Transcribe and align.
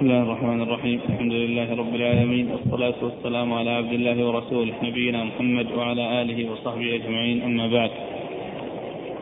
بسم 0.00 0.10
الله 0.10 0.22
الرحمن 0.22 0.62
الرحيم 0.62 1.00
الحمد 1.08 1.32
لله 1.32 1.74
رب 1.74 1.94
العالمين 1.94 2.50
والصلاة 2.50 2.94
والسلام 3.02 3.52
على 3.52 3.70
عبد 3.70 3.92
الله 3.92 4.26
ورسوله 4.26 4.72
نبينا 4.82 5.24
محمد 5.24 5.66
وعلى 5.76 6.22
آله 6.22 6.50
وصحبه 6.52 6.94
أجمعين 6.94 7.42
أما 7.42 7.66
بعد 7.66 7.90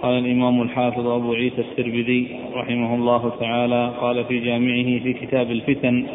قال 0.02 0.18
الإمام 0.18 0.62
الحافظ 0.62 1.06
أبو 1.06 1.32
عيسى 1.34 1.60
الترمذي 1.60 2.28
رحمه 2.54 2.94
الله 2.94 3.32
تعالى 3.40 3.92
قال 4.00 4.24
في 4.24 4.38
جامعه 4.38 5.02
في 5.02 5.12
كتاب 5.12 5.50
الفتن 5.50 6.06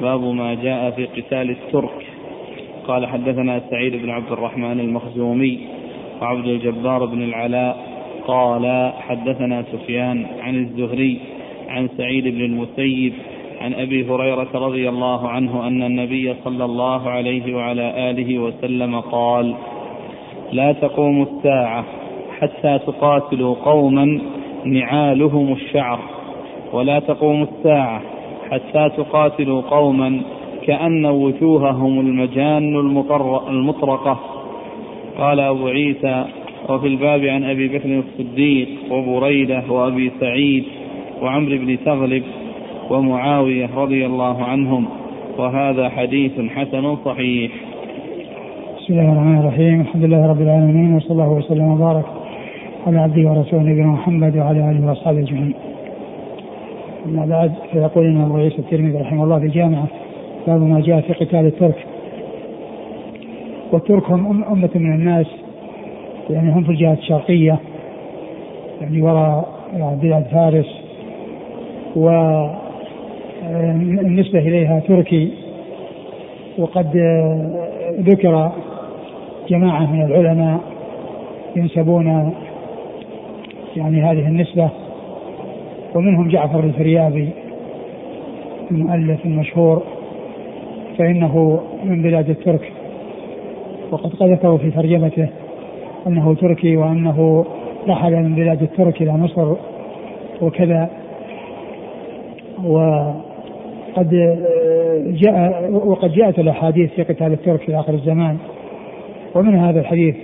باب 0.00 0.20
ما 0.20 0.54
جاء 0.54 0.90
في 0.90 1.06
قتال 1.06 1.50
الترك 1.50 2.06
قال 2.86 3.06
حدثنا 3.06 3.62
سعيد 3.70 3.96
بن 3.96 4.10
عبد 4.10 4.32
الرحمن 4.32 4.80
المخزومي 4.80 5.58
وعبد 6.20 6.46
الجبار 6.46 7.04
بن 7.04 7.22
العلاء 7.22 7.76
قال 8.26 8.92
حدثنا 8.98 9.64
سفيان 9.72 10.26
عن 10.40 10.54
الزهري 10.54 11.20
عن 11.68 11.88
سعيد 11.98 12.24
بن 12.28 12.40
المسيب 12.40 13.12
عن 13.64 13.74
أبي 13.74 14.04
هريرة 14.10 14.48
رضي 14.54 14.88
الله 14.88 15.28
عنه 15.28 15.66
أن 15.66 15.82
النبي 15.82 16.34
صلى 16.44 16.64
الله 16.64 17.10
عليه 17.10 17.54
وعلى 17.54 18.10
آله 18.10 18.38
وسلم 18.38 19.00
قال 19.00 19.54
لا 20.52 20.72
تقوم 20.72 21.22
الساعة 21.22 21.84
حتى 22.38 22.78
تقاتلوا 22.86 23.54
قوما 23.64 24.20
نعالهم 24.64 25.52
الشعر 25.52 25.98
ولا 26.72 26.98
تقوم 26.98 27.42
الساعة 27.42 28.02
حتى 28.50 28.90
تقاتلوا 28.96 29.62
قوما 29.62 30.20
كأن 30.66 31.06
وجوههم 31.06 32.00
المجان 32.00 32.76
المطرقة. 33.48 34.20
قال 35.18 35.40
أبو 35.40 35.66
عيسى 35.66 36.24
وفي 36.68 36.86
الباب 36.86 37.24
عن 37.24 37.44
أبي 37.44 37.68
بكر 37.68 37.98
الصديق 37.98 38.68
وبريدة 38.90 39.62
وأبي 39.68 40.12
سعيد 40.20 40.64
وعمرو 41.22 41.56
بن 41.58 41.78
تغلب 41.84 42.22
ومعاوية 42.90 43.68
رضي 43.76 44.06
الله 44.06 44.44
عنهم 44.44 44.86
وهذا 45.38 45.88
حديث 45.88 46.32
حسن 46.50 46.96
صحيح 47.04 47.52
بسم 48.78 48.92
الله 48.92 49.12
الرحمن 49.12 49.38
الرحيم 49.38 49.80
الحمد 49.80 50.04
لله 50.04 50.26
رب 50.26 50.40
العالمين 50.40 50.94
وصلى 50.94 51.10
الله 51.10 51.28
وسلم 51.28 51.72
وبارك 51.72 52.04
على 52.86 52.98
عبده 52.98 53.30
ورسوله 53.30 53.62
نبينا 53.62 53.86
محمد 53.86 54.36
وعلى 54.36 54.70
آله 54.70 54.86
وأصحابه 54.88 55.18
أجمعين. 55.18 55.54
أما 57.06 57.26
بعد 57.26 57.52
فيقول 57.72 58.06
ان 58.06 58.20
أبو 58.20 58.36
عيسى 58.36 58.58
الترمذي 58.58 58.98
رحمه 58.98 59.24
الله 59.24 59.38
في 59.38 59.46
الجامعة 59.46 59.86
باب 60.46 60.62
ما 60.62 60.80
جاء 60.80 61.00
في 61.00 61.12
قتال 61.12 61.46
الترك. 61.46 61.86
والترك 63.72 64.10
هم 64.10 64.44
أمة 64.44 64.70
من 64.74 64.94
الناس 64.94 65.26
يعني 66.30 66.52
هم 66.52 66.64
في 66.64 66.70
الجهة 66.70 66.92
الشرقية 66.92 67.58
يعني 68.80 69.02
وراء 69.02 69.48
بلاد 70.02 70.24
فارس 70.24 70.84
والنسبة 73.52 74.38
إليها 74.38 74.80
تركي 74.80 75.32
وقد 76.58 76.96
ذكر 78.00 78.52
جماعة 79.48 79.92
من 79.92 80.02
العلماء 80.02 80.60
ينسبون 81.56 82.34
يعني 83.76 84.02
هذه 84.02 84.28
النسبة 84.28 84.70
ومنهم 85.94 86.28
جعفر 86.28 86.60
الفريابي 86.64 87.28
المؤلف 88.70 89.24
المشهور 89.24 89.82
فإنه 90.98 91.60
من 91.84 92.02
بلاد 92.02 92.30
الترك 92.30 92.72
وقد 93.90 94.22
ذكروا 94.22 94.58
في 94.58 94.70
ترجمته 94.70 95.28
أنه 96.06 96.34
تركي 96.34 96.76
وأنه 96.76 97.44
رحل 97.88 98.12
من 98.12 98.34
بلاد 98.34 98.62
الترك 98.62 99.02
إلى 99.02 99.12
مصر 99.12 99.54
وكذا 100.42 100.90
وقد 103.94 104.10
جاء 105.22 105.70
وقد 105.72 106.12
جاءت 106.12 106.38
الأحاديث 106.38 106.90
في 106.90 107.02
قتال 107.02 107.32
الترك 107.32 107.60
في 107.60 107.76
آخر 107.76 107.94
الزمان. 107.94 108.36
ومن 109.34 109.54
هذا 109.54 109.80
الحديث 109.80 110.16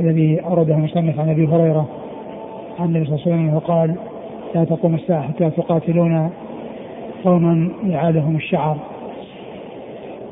الذي 0.00 0.40
أورده 0.40 0.74
المصنف 0.74 1.20
عن 1.20 1.28
أبي 1.28 1.46
هريرة 1.46 1.88
عن 2.78 2.86
النبي 2.88 3.04
صلى 3.04 3.14
الله 3.14 3.26
عليه 3.26 3.44
وسلم 3.44 3.58
قال 3.58 3.94
لا 4.54 4.64
تقوم 4.64 4.94
الساعة 4.94 5.22
حتى 5.22 5.50
تقاتلون 5.50 6.30
قوما 7.24 7.68
يعالهم 7.86 8.36
الشعر 8.36 8.76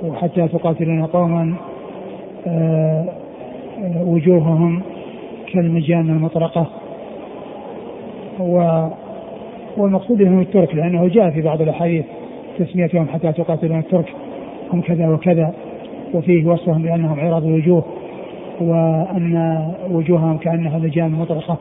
وحتى 0.05 0.49
تقاتلون 0.49 1.07
قوما 1.07 1.55
آه، 2.47 3.05
آه، 3.83 4.03
وجوههم 4.03 4.83
كالمجان 5.53 6.11
المطرقة. 6.11 6.67
و 8.41 8.87
والمقصود 9.77 10.23
هم 10.23 10.41
الترك 10.41 10.75
لأنه 10.75 11.09
جاء 11.09 11.31
في 11.31 11.43
بعض 11.43 11.63
الأحاديث. 11.63 12.05
تسميتهم 12.59 13.09
حتى 13.09 13.33
تقاتلون 13.33 13.79
الترك 13.79 14.13
هم 14.73 14.81
كذا 14.81 15.09
وكذا. 15.09 15.55
وفيه 16.15 16.47
وصفهم 16.47 16.83
بأنهم 16.83 17.21
عراض 17.21 17.45
الوجوه 17.45 17.85
وأن 18.61 19.65
وجوههم 19.91 20.39
كأنها 20.39 20.79
مجان 20.79 21.11
مطرقة. 21.11 21.57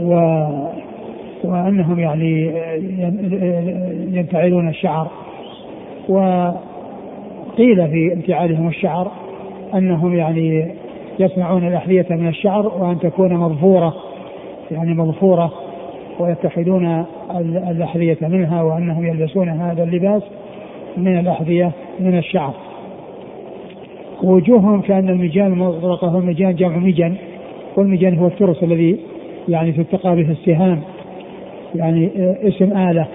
و 0.00 0.14
وأنهم 1.44 1.98
يعني 1.98 2.52
ينتعلون 4.12 4.68
الشعر. 4.68 5.10
وقيل 6.08 7.88
في 7.88 8.12
انتعالهم 8.12 8.68
الشعر 8.68 9.10
أنهم 9.74 10.16
يعني 10.16 10.74
يصنعون 11.18 11.68
الأحذية 11.68 12.06
من 12.10 12.28
الشعر 12.28 12.66
وأن 12.66 12.98
تكون 12.98 13.34
مظفورة 13.34 13.94
يعني 14.70 14.94
مظفورة. 14.94 15.52
ويتخذون 16.18 17.04
الأحذية 17.70 18.18
منها 18.22 18.62
وأنهم 18.62 19.06
يلبسون 19.06 19.48
هذا 19.48 19.82
اللباس 19.82 20.22
من 20.96 21.18
الأحذية 21.18 21.70
من 22.00 22.18
الشعر. 22.18 22.54
وجوههم 24.22 24.80
كأن 24.80 25.08
المجان 25.08 25.46
المطلقه 25.46 26.08
هو 26.08 26.18
المجان 26.18 26.54
جمع 26.54 26.76
مجن 26.76 27.14
والمجان 27.76 28.18
هو 28.18 28.26
الترس 28.26 28.62
الذي 28.62 28.98
يعني 29.48 29.72
تتقى 29.72 30.16
به 30.16 30.30
السهام 30.30 30.80
يعني 31.74 32.10
اسم 32.48 32.76
آلة 32.76 33.06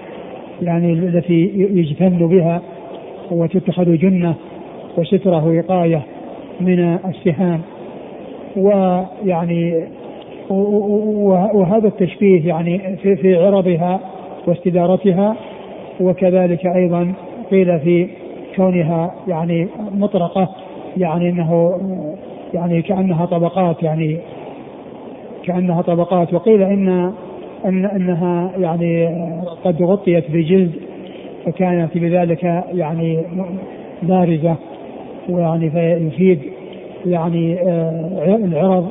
يعني 0.62 0.92
التي 0.92 1.52
يجتن 1.56 2.28
بها 2.28 2.62
وتتخذ 3.30 3.96
جنة 3.96 4.34
وسترة 4.98 5.46
وقاية 5.46 6.02
من 6.60 6.98
السهام 7.08 7.60
ويعني 8.56 9.84
وهذا 10.50 11.88
التشبيه 11.88 12.48
يعني 12.48 12.96
في, 12.96 13.16
في 13.16 13.36
عرضها 13.36 14.00
واستدارتها 14.46 15.36
وكذلك 16.00 16.66
أيضا 16.66 17.12
قيل 17.50 17.80
في 17.80 18.08
كونها 18.56 19.14
يعني 19.28 19.68
مطرقة 19.92 20.48
يعني 20.96 21.30
إنه 21.30 21.80
يعني 22.54 22.82
كأنها 22.82 23.26
طبقات 23.26 23.82
يعني 23.82 24.18
كأنها 25.44 25.82
طبقات. 25.82 26.34
وقيل 26.34 26.62
ان 26.62 27.12
ان 27.64 27.84
إنها 27.84 28.50
يعني 28.58 29.06
قد 29.64 29.82
غطيت 29.82 30.30
بجلد 30.30 30.72
فكانت 31.46 31.98
بذلك 31.98 32.44
يعني 32.72 33.22
بارزة 34.02 34.56
ويعني 35.28 35.70
فيفيد 35.70 36.38
يعني 37.06 37.60
آه، 37.60 38.36
العرض 38.36 38.88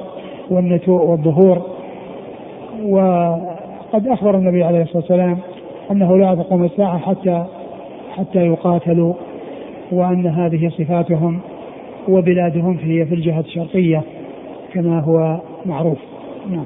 والنتوء 0.50 1.06
والظهور. 1.06 1.62
وقد 2.84 4.08
أخبر 4.08 4.38
النبي 4.38 4.64
عليه 4.64 4.82
الصلاة 4.82 4.98
والسلام 4.98 5.38
أنه 5.92 6.18
لا 6.18 6.36
تقوم 6.36 6.64
الساعة 6.64 6.98
حتى 6.98 7.46
حتى 8.18 8.40
يقاتلوا 8.40 9.14
وأن 9.92 10.28
هذه 10.28 10.70
صفاتهم 10.70 11.40
وبلادهم 12.10 12.78
هي 12.82 13.06
في 13.06 13.16
الجهة 13.16 13.40
الشرقية 13.40 14.02
كما 14.74 15.00
هو 15.00 15.42
معروف. 15.66 15.98
نعم. 16.52 16.66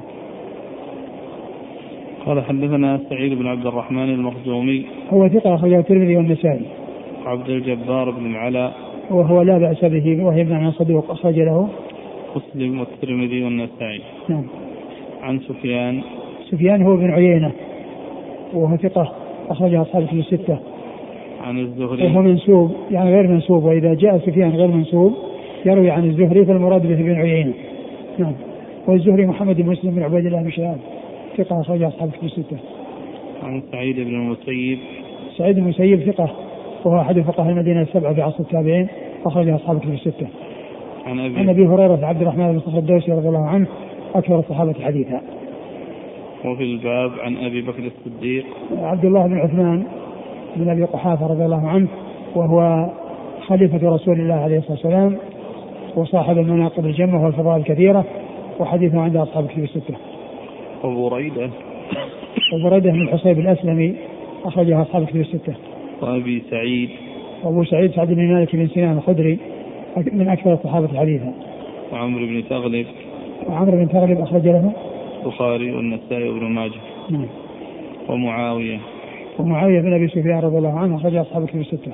قال 2.26 2.44
حدثنا 2.44 3.00
سعيد 3.10 3.38
بن 3.38 3.46
عبد 3.46 3.66
الرحمن 3.66 4.08
المخزومي. 4.14 4.86
هو 5.12 5.28
ثقة 5.28 5.54
أخرجه 5.54 5.78
الترمذي 5.78 6.16
والنسائي. 6.16 6.66
عبد 7.26 7.48
الجبار 7.48 8.10
بن 8.10 8.26
العلاء. 8.26 8.72
وهو 9.10 9.42
لا 9.42 9.58
بأس 9.58 9.84
به 9.84 10.24
وهي 10.24 10.40
ابن 10.40 10.70
صدوق 10.70 11.10
أخرج 11.10 11.40
له. 11.40 11.68
مسلم 12.36 12.80
والترمذي 12.80 13.44
والنسائي. 13.44 14.00
نعم. 14.28 14.44
عن 15.22 15.40
سفيان. 15.40 16.02
سفيان 16.50 16.82
هو 16.82 16.96
بن 16.96 17.10
عيينة 17.10 17.52
وهو 18.54 18.76
ثقة 18.76 19.12
أخرجها 19.48 19.82
أصحاب 19.82 20.04
في 20.04 20.12
الستة. 20.12 20.58
عن 21.44 21.58
الزهري. 21.58 22.06
وهو 22.06 22.22
منسوب 22.22 22.72
يعني 22.90 23.10
غير 23.10 23.28
منسوب 23.28 23.64
وإذا 23.64 23.94
جاء 23.94 24.18
سفيان 24.18 24.50
غير 24.50 24.68
منسوب 24.68 25.14
يروي 25.66 25.90
عن 25.90 26.04
الزهري 26.04 26.44
فالمراد 26.44 26.86
به 26.86 26.94
بن 26.94 27.14
عيينة. 27.14 27.52
نعم. 28.18 28.32
والزهري 28.88 29.26
محمد 29.26 29.56
بن 29.56 29.70
مسلم 29.70 29.94
بن 29.94 30.02
عبيد 30.02 30.26
الله 30.26 30.42
بن 30.42 30.50
شهاب 30.50 30.78
ثقة 31.36 31.60
أخرج 31.60 31.82
أصحاب 31.82 32.08
الكتب 32.08 32.24
الستة. 32.24 32.56
عن 33.42 33.62
سعيد 33.72 33.96
بن 33.96 34.14
المسيب. 34.14 34.78
سعيد 35.36 35.56
بن 35.56 35.62
المسيب 35.62 36.00
ثقة 36.00 36.30
وهو 36.84 37.00
أحد 37.00 37.20
فقهاء 37.20 37.50
المدينة 37.50 37.82
السبعة 37.82 38.14
في 38.14 38.22
عصر 38.22 38.40
التابعين 38.40 38.88
أخرج 39.26 39.48
أصحاب 39.48 39.76
الكتب 39.76 39.92
الستة. 39.92 40.26
عن 41.06 41.20
أبي 41.20 41.38
عن 41.38 41.48
أبي 41.48 41.66
هريرة 41.66 42.06
عبد 42.06 42.22
الرحمن 42.22 42.52
بن 42.52 42.60
صخر 42.60 42.78
الدوسي 42.78 43.12
رضي 43.12 43.28
الله 43.28 43.46
عنه 43.48 43.66
أكثر 44.14 44.38
الصحابة 44.38 44.74
حديثا. 44.84 45.20
وفي 46.44 46.62
الباب 46.62 47.10
عن 47.20 47.36
أبي 47.36 47.62
بكر 47.62 47.82
الصديق 47.86 48.44
عبد 48.76 49.04
الله 49.04 49.26
بن 49.26 49.38
عثمان 49.38 49.84
بن 50.56 50.70
أبي 50.70 50.84
قحافة 50.84 51.26
رضي 51.26 51.44
الله 51.44 51.68
عنه 51.68 51.88
وهو 52.34 52.90
خليفة 53.46 53.94
رسول 53.94 54.20
الله 54.20 54.34
عليه 54.34 54.58
الصلاة 54.58 54.72
والسلام 54.72 55.16
وصاحب 55.96 56.38
المناقب 56.38 56.86
الجمة 56.86 57.24
والفضائل 57.24 57.60
الكثيرة 57.60 58.04
وحديثه 58.60 59.00
عند 59.00 59.16
أصحاب 59.16 59.44
الكتب 59.44 59.62
الستة. 59.64 59.94
أبو 60.84 61.08
بريدة 61.08 61.50
وبريده 62.54 62.90
بن 62.90 63.02
الحصيب 63.02 63.38
الأسلمي 63.38 63.94
أخرجه 64.44 64.82
أصحاب 64.82 65.02
الكتب 65.02 65.20
الستة. 65.20 65.54
وأبي 66.02 66.42
سعيد 66.50 66.90
وأبو 67.44 67.64
سعيد 67.64 67.90
سعد 67.90 68.08
بن 68.08 68.34
مالك 68.34 68.56
بن 68.56 68.66
سنان 68.66 68.96
الخدري 68.96 69.38
من 69.96 70.28
أكثر 70.28 70.52
الصحابة 70.52 70.98
حديثا. 70.98 71.32
وعمرو 71.92 72.26
بن 72.26 72.48
تغلب 72.48 72.86
وعمرو 73.48 73.76
بن 73.76 73.88
تغلب 73.88 74.20
أخرج 74.20 74.48
له 74.48 74.72
البخاري 75.22 75.72
والنسائي 75.72 76.28
وابن 76.28 76.44
ماجه 76.44 76.80
نعم. 77.10 77.26
ومعاوية 78.08 78.80
ومعاوية 79.38 79.80
بن 79.80 79.92
أبي 79.92 80.08
سفيان 80.08 80.38
رضي 80.38 80.58
الله 80.58 80.78
عنه 80.78 80.96
أخرج 80.96 81.16
أصحاب 81.16 81.42
الكتب 81.42 81.60
الستة. 81.60 81.92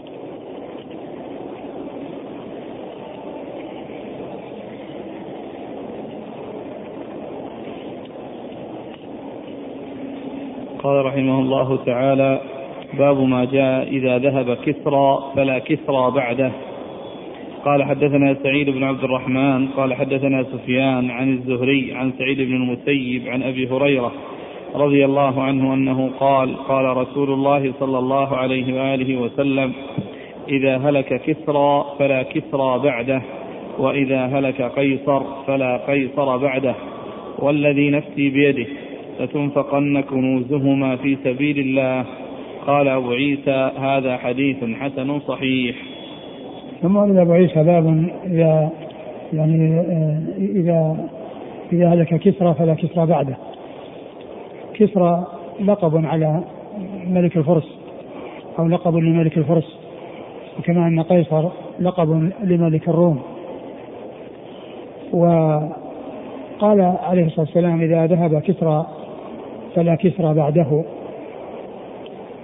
قال 10.82 11.04
رحمه 11.04 11.40
الله 11.40 11.84
تعالى 11.84 12.40
باب 12.98 13.20
ما 13.20 13.44
جاء 13.44 13.88
إذا 13.88 14.18
ذهب 14.18 14.54
كسرى 14.54 15.32
فلا 15.36 15.58
كسرى 15.58 16.10
بعده 16.10 16.52
قال 17.64 17.84
حدثنا 17.84 18.36
سعيد 18.42 18.70
بن 18.70 18.84
عبد 18.84 19.04
الرحمن 19.04 19.68
قال 19.68 19.94
حدثنا 19.94 20.42
سفيان 20.42 21.10
عن 21.10 21.32
الزهري 21.32 21.92
عن 21.92 22.12
سعيد 22.18 22.40
بن 22.40 22.54
المسيب 22.54 23.28
عن 23.28 23.42
أبي 23.42 23.68
هريرة 23.68 24.12
رضي 24.74 25.04
الله 25.04 25.42
عنه 25.42 25.74
أنه 25.74 26.10
قال 26.20 26.56
قال 26.56 26.96
رسول 26.96 27.32
الله 27.32 27.72
صلى 27.80 27.98
الله 27.98 28.36
عليه 28.36 28.74
وآله 28.74 29.16
وسلم 29.16 29.72
إذا 30.48 30.76
هلك 30.76 31.22
كسرى 31.22 31.84
فلا 31.98 32.22
كسرى 32.22 32.78
بعده 32.78 33.22
وإذا 33.78 34.26
هلك 34.26 34.62
قيصر 34.62 35.22
فلا 35.46 35.76
قيصر 35.76 36.36
بعده 36.36 36.74
والذي 37.38 37.90
نفسي 37.90 38.30
بيده 38.30 38.66
لتنفقن 39.20 40.00
كنوزهما 40.00 40.96
في 40.96 41.16
سبيل 41.24 41.58
الله. 41.58 42.04
قال 42.66 42.88
أبو 42.88 43.10
عيسى 43.10 43.70
هذا 43.78 44.16
حديث 44.16 44.56
حسن 44.80 45.20
صحيح. 45.20 45.76
ثم 46.82 46.96
ورد 46.96 47.16
ابو 47.16 47.32
عيسى 47.32 47.62
باب 47.62 48.10
إذا 48.24 48.70
يعني 49.32 49.80
آه، 49.80 50.20
إذا 50.38 50.96
إذا 51.72 51.88
هلك 51.88 52.14
كسرى 52.14 52.54
فلا 52.54 52.74
كسرى 52.74 53.06
بعده. 53.06 53.36
كسرى 54.74 55.26
لقب 55.60 56.06
على 56.06 56.40
ملك 57.06 57.36
الفرس 57.36 57.78
أو 58.58 58.68
لقب 58.68 58.96
لملك 58.96 59.38
الفرس 59.38 59.78
وكما 60.58 60.86
أن 60.86 61.02
قيصر 61.02 61.48
لقب 61.80 62.30
لملك 62.44 62.88
الروم. 62.88 63.20
وقال 65.12 66.80
عليه 67.02 67.26
الصلاة 67.26 67.46
والسلام 67.46 67.80
إذا 67.80 68.06
ذهب 68.06 68.38
كسرى 68.38 68.86
فلا 69.74 69.94
كسرى 69.94 70.34
بعده. 70.34 70.84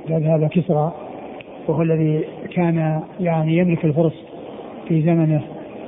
إذا 0.08 0.18
ذهب 0.18 0.46
كسرى 0.48 0.92
وهو 1.68 1.82
الذي 1.82 2.24
كان 2.54 3.02
يعني 3.20 3.56
يملك 3.56 3.84
الفرس 3.84 4.25
في 4.88 5.02
زمنه 5.02 5.40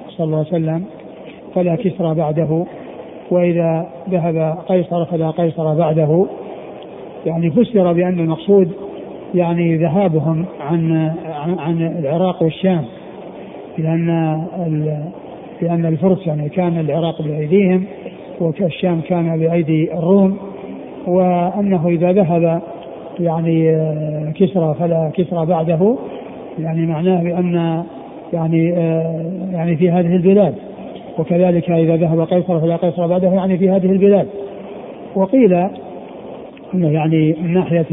صلى 0.09 0.25
الله 0.25 0.39
عليه 0.39 0.49
وسلم 0.49 0.85
فلا 1.55 1.77
كسرى 1.77 2.15
بعده. 2.15 2.65
وإذا 3.31 3.87
ذهب 4.11 4.59
قيصر 4.69 5.05
فلا 5.05 5.31
قيصر 5.31 5.75
بعده. 5.75 6.27
يعني 7.27 7.51
فسر 7.51 7.93
بأن 7.93 8.21
المقصود 8.21 8.73
يعني 9.35 9.77
ذهابهم 9.77 10.45
عن 10.61 11.13
عن, 11.59 11.83
العراق 11.99 12.43
والشام 12.43 12.85
لأن 13.79 14.07
لأن 15.63 15.87
الفرس 15.87 16.27
يعني 16.27 16.49
كان 16.49 16.81
العراق 16.81 17.23
بأيديهم 17.23 17.85
والشام 18.41 19.01
كان 19.01 19.39
بأيدي 19.39 19.93
الروم. 19.93 20.39
وأنه 21.07 21.89
إذا 21.89 22.13
ذهب 22.13 22.63
يعني 23.21 23.73
كسرى 24.33 24.75
فلا 24.81 25.11
كسرى 25.15 25.47
بعده. 25.47 25.97
يعني 26.59 26.87
معناه 26.87 27.23
بأن 27.23 27.85
يعني 28.33 28.73
آه 28.77 29.25
يعني 29.53 29.77
في 29.77 29.91
هذه 29.91 30.17
البلاد. 30.17 30.55
وكذلك 31.19 31.71
إذا 31.71 31.97
ذهب 31.97 32.21
قيصر 32.21 32.61
فلا 32.61 32.77
قيصر 32.77 33.07
بعده 33.07 33.29
يعني 33.29 33.59
في 33.59 33.71
هذه 33.71 33.93
البلاد. 33.93 34.27
وقيل 35.17 35.55
انه 36.75 36.91
يعني 36.91 37.37
من 37.43 37.55
ناحية 37.55 37.87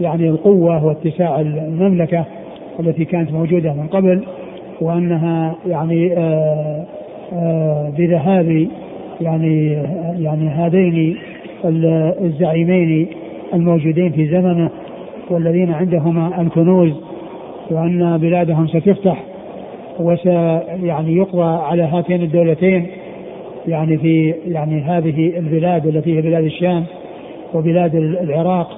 يعني 0.00 0.28
القوة 0.28 0.84
واتساع 0.84 1.40
المملكة 1.40 2.24
التي 2.80 3.04
كانت 3.04 3.32
موجودة 3.32 3.72
من 3.72 3.86
قبل 3.86 4.22
وأنها 4.80 5.56
يعني 5.66 6.12
آه 6.18 6.86
آه 7.32 7.92
بذهاب 7.98 8.68
يعني 9.20 9.72
يعني 10.18 10.48
هذين 10.48 11.16
الزعيمين 12.24 13.08
الموجودين 13.54 14.12
في 14.12 14.28
زمنه 14.28 14.70
والذين 15.30 15.72
عندهما 15.72 16.40
الكنوز 16.40 16.92
وأن 17.70 18.18
بلادهم 18.18 18.66
ستفتح 18.68 19.24
وس 20.00 20.26
يعني 20.82 21.16
يقضى 21.16 21.62
على 21.64 21.82
هاتين 21.82 22.22
الدولتين 22.22 22.86
يعني 23.68 23.98
في 23.98 24.34
يعني 24.48 24.80
هذه 24.80 25.38
البلاد 25.38 25.86
التي 25.86 26.16
هي 26.16 26.22
بلاد 26.22 26.44
الشام 26.44 26.84
وبلاد 27.54 27.94
العراق 27.94 28.68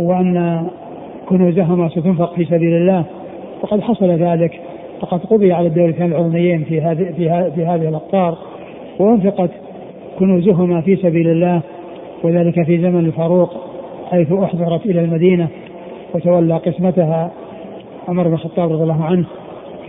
وأن 0.00 0.66
كنوزهما 1.28 1.88
ستنفق 1.88 2.34
في 2.34 2.44
سبيل 2.44 2.74
الله. 2.74 3.04
وقد 3.62 3.80
حصل 3.80 4.06
ذلك 4.06 4.60
فقد 5.00 5.20
قضي 5.20 5.52
على 5.52 5.66
الدولتين 5.66 6.06
العظميين 6.06 6.64
في 6.64 6.80
هذه 6.80 7.04
في, 7.16 7.50
في 7.54 7.66
هذه 7.66 7.88
الأقطار 7.88 8.38
وأنفقت 8.98 9.50
كنوزهما 10.18 10.80
في 10.80 10.96
سبيل 10.96 11.28
الله 11.28 11.60
وذلك 12.22 12.62
في 12.66 12.78
زمن 12.78 13.06
الفاروق 13.06 13.50
حيث 14.10 14.32
أحضرت 14.32 14.86
إلى 14.86 15.00
المدينة 15.00 15.48
وتولى 16.14 16.56
قسمتها 16.56 17.30
عمر 18.08 18.28
بن 18.28 18.34
الخطاب 18.34 18.72
رضي 18.72 18.82
الله 18.82 19.04
عنه. 19.04 19.24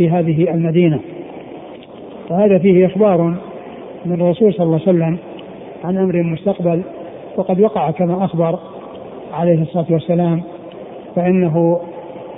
في 0.01 0.09
هذه 0.09 0.53
المدينة. 0.53 0.99
وهذا 2.29 2.57
فيه 2.57 2.85
إخبار 2.85 3.21
من 4.05 4.21
الرسول 4.21 4.53
صلى 4.53 4.63
الله 4.63 4.79
عليه 4.87 4.97
وسلم 4.97 5.17
عن 5.83 5.97
أمر 5.97 6.23
مستقبل 6.23 6.81
وقد 7.37 7.61
وقع 7.61 7.91
كما 7.91 8.25
أخبر 8.25 8.59
عليه 9.33 9.61
الصلاة 9.61 9.85
والسلام 9.89 10.43
فإنه 11.15 11.79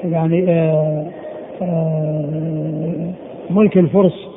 يعني 0.04 0.46
آآ 0.50 1.06
آآ 1.62 3.14
ملك 3.50 3.78
الفرس 3.78 4.28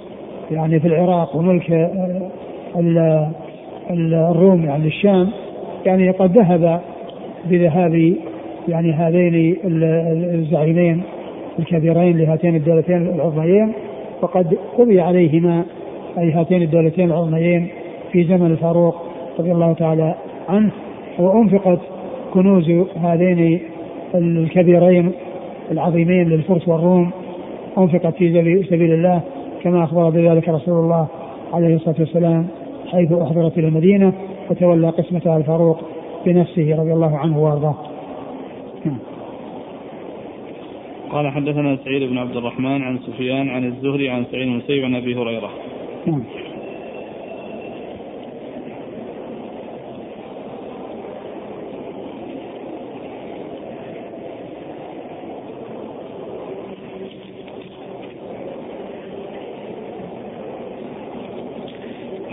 يعني 0.50 0.80
في 0.80 0.88
العراق 0.88 1.36
وملك 1.36 1.90
الروم 3.90 4.64
يعني 4.64 4.86
الشام 4.86 5.30
يعني 5.86 6.10
قد 6.10 6.38
ذهب 6.38 6.80
بذهاب 7.50 8.14
يعني 8.68 8.92
هذين 8.92 9.56
الزعيمين 10.34 11.02
الكبيرين 11.58 12.18
لهاتين 12.18 12.56
الدولتين 12.56 12.96
العظميين 13.14 13.72
وقد 14.22 14.58
قضي 14.78 15.00
عليهما 15.00 15.64
أي 16.18 16.32
هاتين 16.32 16.62
الدولتين 16.62 17.10
العظميين 17.10 17.68
في 18.12 18.24
زمن 18.24 18.46
الفاروق 18.46 18.96
رضي 19.38 19.52
الله 19.52 19.72
تعالى 19.72 20.14
عنه 20.48 20.70
وأنفقت 21.18 21.78
كنوز 22.34 22.70
هذين 22.96 23.60
الكبيرين 24.14 25.12
العظيمين 25.70 26.28
للفرس 26.28 26.68
والروم 26.68 27.10
أنفقت 27.78 28.14
في 28.14 28.62
سبيل 28.70 28.92
الله 28.92 29.20
كما 29.62 29.84
أخبر 29.84 30.10
بذلك 30.10 30.48
رسول 30.48 30.84
الله 30.84 31.06
عليه 31.52 31.76
الصلاة 31.76 31.96
والسلام 31.98 32.46
حيث 32.86 33.12
أحضرت 33.12 33.58
إلى 33.58 33.68
المدينة 33.68 34.12
وتولى 34.50 34.88
قسمتها 34.88 35.36
الفاروق 35.36 35.80
بنفسه 36.26 36.76
رضي 36.78 36.92
الله 36.92 37.18
عنه 37.18 37.42
وأرضاه 37.42 37.76
نعم. 38.84 39.15
قال 41.16 41.30
حدثنا 41.30 41.78
سعيد 41.84 42.02
بن 42.02 42.18
عبد 42.18 42.36
الرحمن 42.36 42.82
عن 42.82 42.98
سفيان 42.98 43.48
عن 43.48 43.64
الزهري 43.64 44.08
عن 44.08 44.24
سعيد 44.32 44.46
بن 44.46 44.52
المسيب 44.52 44.84
عن 44.84 44.94
أبي 44.94 45.14
هريرة. 45.14 45.50
نعم. 46.06 46.22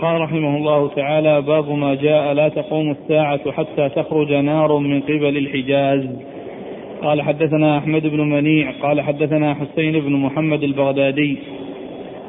قال 0.02 0.20
رحمه 0.20 0.56
الله 0.56 0.88
تعالى 0.88 1.42
باب 1.42 1.70
ما 1.70 1.94
جاء 1.94 2.32
لا 2.32 2.48
تقوم 2.48 2.90
الساعة 2.90 3.52
حتى 3.52 3.88
تخرج 3.88 4.32
نار 4.32 4.78
من 4.78 5.00
قبل 5.00 5.36
الحجاز 5.36 6.33
قال 7.04 7.22
حدثنا 7.22 7.78
أحمد 7.78 8.06
بن 8.06 8.20
منيع 8.20 8.72
قال 8.82 9.00
حدثنا 9.00 9.54
حسين 9.54 10.00
بن 10.00 10.12
محمد 10.12 10.62
البغدادي 10.62 11.38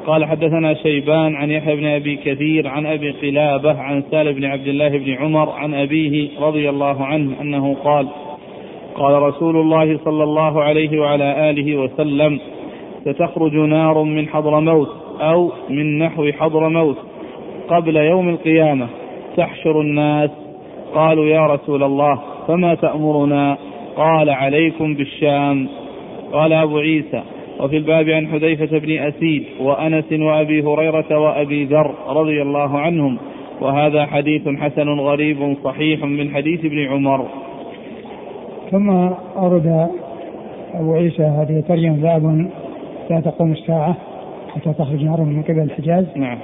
قال 0.06 0.24
حدثنا 0.24 0.74
شيبان 0.74 1.34
عن 1.34 1.50
يحيى 1.50 1.76
بن 1.76 1.86
أبي 1.86 2.16
كثير 2.16 2.68
عن 2.68 2.86
أبي 2.86 3.10
قلابة 3.10 3.80
عن 3.80 4.02
سال 4.10 4.32
بن 4.32 4.44
عبد 4.44 4.66
الله 4.68 4.88
بن 4.88 5.12
عمر 5.12 5.50
عن 5.50 5.74
أبيه 5.74 6.28
رضي 6.40 6.68
الله 6.68 7.04
عنه 7.04 7.40
أنه 7.40 7.76
قال 7.84 8.08
قال 8.94 9.22
رسول 9.22 9.56
الله 9.56 9.98
صلى 10.04 10.24
الله 10.24 10.62
عليه 10.62 11.00
وعلى 11.00 11.50
آله 11.50 11.76
وسلم 11.76 12.40
ستخرج 13.04 13.54
نار 13.54 14.02
من 14.02 14.28
حضرموت 14.28 14.88
أو 15.20 15.52
من 15.68 15.98
نحو 15.98 16.32
حضرموت 16.32 16.96
قبل 17.68 17.96
يوم 17.96 18.28
القيامة 18.28 18.88
تحشر 19.36 19.80
الناس. 19.80 20.30
قالوا 20.94 21.26
يا 21.26 21.46
رسول 21.46 21.82
الله 21.82 22.18
فما 22.48 22.74
تأمرنا؟ 22.74 23.58
قال 23.96 24.30
عليكم 24.30 24.94
بالشام. 24.94 25.68
قال 26.32 26.52
أبو 26.52 26.78
عيسى 26.78 27.22
وفي 27.60 27.76
الباب 27.76 28.08
عن 28.08 28.28
حذيفة 28.28 28.78
بن 28.78 28.98
أسيد 28.98 29.44
وأنس 29.60 30.12
وأبي 30.12 30.62
هريرة 30.62 31.18
وأبي 31.18 31.64
ذر 31.64 31.94
رضي 32.08 32.42
الله 32.42 32.78
عنهم. 32.78 33.18
وهذا 33.60 34.06
حديث 34.06 34.48
حسن 34.48 34.88
غريب 34.88 35.56
صحيح 35.64 36.04
من 36.04 36.34
حديث 36.34 36.64
ابن 36.64 36.86
عمر. 36.86 37.26
ثم 38.70 38.90
أورد 39.36 39.88
أبو 40.74 40.94
عيسى 40.94 41.22
هذه 41.22 41.58
الترجمة 41.58 42.02
باب 42.02 42.50
لا 43.10 43.20
تقوم 43.20 43.52
الساعة 43.52 43.96
حتى 44.54 44.72
تخرج 44.72 45.04
نار 45.04 45.20
من 45.20 45.42
قبل 45.42 45.60
الحجاز. 45.60 46.04
نعم. 46.16 46.38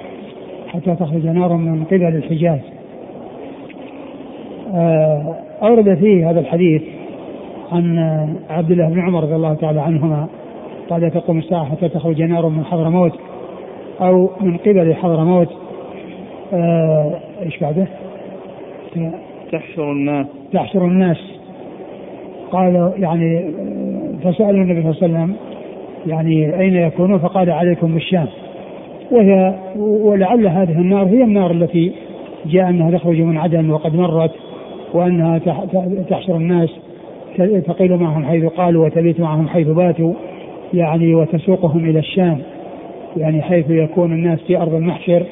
حتى 0.67 0.95
تخرج 0.95 1.25
نار 1.25 1.53
من 1.53 1.83
قبل 1.83 2.15
الحجاز. 2.15 2.59
آه، 4.75 5.35
أورد 5.61 5.97
فيه 5.97 6.29
هذا 6.29 6.39
الحديث 6.39 6.81
عن 7.73 7.97
عبد 8.49 8.71
الله 8.71 8.89
بن 8.89 8.99
عمر 8.99 9.23
رضي 9.23 9.35
الله 9.35 9.53
تعالى 9.53 9.81
عنهما 9.81 10.27
قال 10.89 11.01
لا 11.01 11.09
تقوم 11.09 11.37
الساعة 11.37 11.65
حتى 11.65 11.89
تخرج 11.89 12.21
نار 12.21 12.49
من 12.49 12.65
حضرموت 12.65 13.13
أو 14.01 14.29
من 14.41 14.57
قبل 14.57 14.95
حضرموت 14.95 15.49
آه، 16.53 17.19
إيش 17.41 17.59
بعده؟ 17.59 17.87
تحشر 19.51 19.91
الناس. 19.91 20.27
تحشر 20.53 20.85
الناس. 20.85 21.17
قال 22.51 22.93
يعني 22.97 23.51
فسأل 24.23 24.49
النبي 24.55 24.81
صلى 24.81 24.91
الله 24.91 25.19
عليه 25.19 25.25
وسلم 25.27 25.35
يعني 26.07 26.59
أين 26.59 26.75
يكونون؟ 26.75 27.19
فقال 27.19 27.49
عليكم 27.51 27.93
بالشام. 27.93 28.27
وهي 29.11 29.55
ولعل 29.77 30.47
هذه 30.47 30.71
النار 30.71 31.05
هي 31.05 31.23
النار 31.23 31.51
التي 31.51 31.91
جاء 32.45 32.69
أنها 32.69 32.91
تخرج 32.91 33.21
من 33.21 33.37
عدن 33.37 33.69
وقد 33.69 33.95
مرت 33.95 34.31
وأنها 34.93 35.39
تحشر 36.09 36.35
الناس. 36.35 36.69
تقيل 37.37 37.97
معهم 37.97 38.25
حيث 38.25 38.45
قالوا 38.45 38.85
وتبيت 38.85 39.19
معهم 39.19 39.47
حيث 39.47 39.67
باتوا 39.67 40.13
يعني 40.73 41.15
وتسوقهم 41.15 41.85
إلى 41.89 41.99
الشام 41.99 42.39
يعني 43.17 43.41
حيث 43.41 43.69
يكون 43.69 44.11
الناس 44.11 44.39
في 44.47 44.57
أرض 44.57 44.73
المحشر 44.73 45.23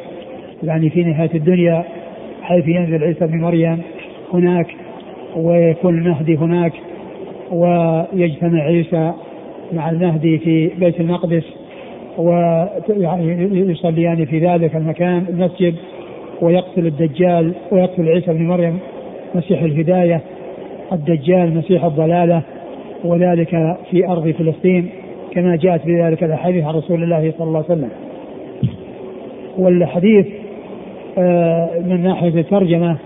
يعني 0.63 0.89
في 0.89 1.03
نهاية 1.03 1.34
الدنيا 1.36 1.84
حيث 2.41 2.67
ينزل 2.67 3.03
عيسى 3.03 3.27
بن 3.27 3.41
مريم 3.41 3.81
هناك 4.34 4.67
ويكون 5.36 5.98
المهدي 5.98 6.36
هناك 6.38 6.74
ويجتمع 7.51 8.62
عيسى 8.62 9.13
مع 9.74 9.89
المهدي 9.89 10.38
في 10.38 10.72
بيت 10.79 11.00
المقدس 11.00 11.43
ويصليان 12.88 14.25
في 14.25 14.39
ذلك 14.39 14.75
المكان 14.75 15.25
المسجد 15.29 15.75
ويقتل 16.41 16.88
الدجال 16.88 17.53
ويقتل 17.72 18.10
عيسى 18.10 18.34
بن 18.34 18.48
مريم 18.48 18.79
مسيح 19.36 19.62
الهداية. 19.62 20.22
الدجال 20.91 21.57
مسيح 21.57 21.86
الضلالة 21.86 22.41
وذلك 23.03 23.77
في 23.91 24.07
أرض 24.07 24.31
فلسطين 24.31 24.89
كما 25.31 25.55
جاءت 25.55 25.86
بذلك 25.86 26.24
الأحاديث 26.24 26.63
عن 26.63 26.74
رسول 26.74 27.03
الله 27.03 27.33
صلى 27.38 27.48
الله 27.48 27.63
عليه 27.69 27.74
وسلم. 27.74 27.89
والحديث 29.57 30.27
آه، 31.17 31.69
من 31.86 32.03
ناحية 32.03 32.39
الترجمة 32.39 32.98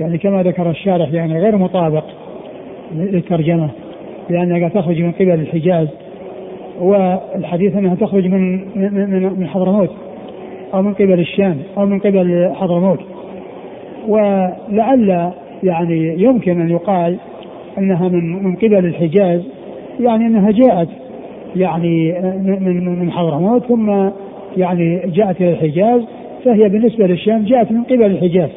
يعني 0.00 0.18
كما 0.18 0.42
ذكر 0.42 0.70
الشارح 0.70 1.12
يعني 1.12 1.38
غير 1.40 1.56
مطابق 1.56 2.04
للترجمة 2.94 3.68
لأنها 4.30 4.68
تخرج 4.68 5.02
من 5.02 5.12
قبل 5.12 5.30
الحجاز 5.30 5.88
والحديث 6.80 7.76
أنها 7.76 7.94
تخرج 7.94 8.26
من 8.26 8.64
من 8.76 9.40
من 9.40 9.46
حضرموت 9.46 9.90
أو 10.74 10.82
من 10.82 10.94
قبل 10.94 11.20
الشام 11.20 11.56
أو 11.78 11.86
من 11.86 11.98
قبل 11.98 12.52
حضرموت 12.54 13.00
ولعل 14.08 15.30
يعني 15.62 16.22
يمكن 16.22 16.60
أن 16.60 16.70
يقال 16.70 17.16
أنها 17.78 18.08
من 18.08 18.44
من 18.44 18.56
قبل 18.56 18.86
الحجاز 18.86 19.40
يعني 20.00 20.26
أنها 20.26 20.50
جاءت 20.50 20.88
يعني 21.56 22.12
من 22.60 22.98
من 22.98 23.10
حضرموت 23.12 23.64
ثم 23.64 24.10
يعني 24.56 25.00
جاءت 25.06 25.40
إلى 25.40 25.50
الحجاز 25.50 26.02
فهي 26.44 26.68
بالنسبة 26.68 27.06
للشام 27.06 27.44
جاءت 27.44 27.72
من 27.72 27.82
قبل 27.82 28.04
الحجاز. 28.04 28.48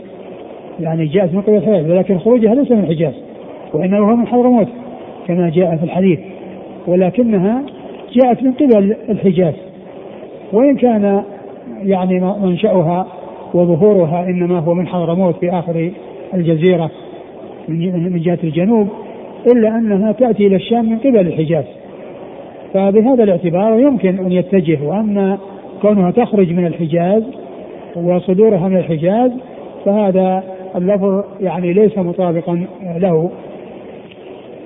يعني 0.80 1.06
جاءت 1.06 1.34
من 1.34 1.42
قبل 1.42 1.56
الحجاز 1.56 1.92
ولكن 1.92 2.20
خروجها 2.20 2.56
ليس 2.56 2.72
من 2.72 2.80
الحجاز 2.80 3.14
وإنما 3.74 4.00
هو 4.00 4.16
من 4.16 4.28
حضرموت 4.28 4.68
كما 5.28 5.50
جاء 5.50 5.76
في 5.76 5.84
الحديث. 5.84 6.20
ولكنها 6.88 7.64
جاءت 8.14 8.44
من 8.44 8.52
قبل 8.52 8.96
الحجاز. 9.10 9.54
وإن 10.54 10.76
كان 10.76 11.24
يعني 11.84 12.20
منشأها 12.20 13.08
وظهورها 13.54 14.24
إنما 14.24 14.60
هو 14.60 14.74
من 14.74 14.88
حضرموت 14.88 15.36
في 15.36 15.52
آخر 15.52 15.92
الجزيرة 16.34 16.92
من 17.68 18.22
جهة 18.22 18.40
الجنوب 18.44 18.88
إلا 19.48 19.78
أنها 19.78 20.12
تأتي 20.12 20.48
إلى 20.48 20.56
الشام 20.56 20.90
من 20.90 20.98
قبل 20.98 21.20
الحجاز. 21.20 21.66
فبهذا 22.74 23.24
الاعتبار 23.24 23.80
يمكن 23.80 24.20
أن 24.20 24.32
يتجه 24.32 24.84
وأن 24.84 25.38
كونها 25.82 26.12
تخرج 26.12 26.54
من 26.54 26.66
الحجاز 26.66 27.24
وصدورها 27.96 28.68
من 28.68 28.78
الحجاز 28.78 29.32
فهذا 29.86 30.44
اللفظ 30.76 31.24
يعني 31.42 31.74
ليس 31.74 31.98
مطابقا 31.98 32.66
له. 32.98 33.30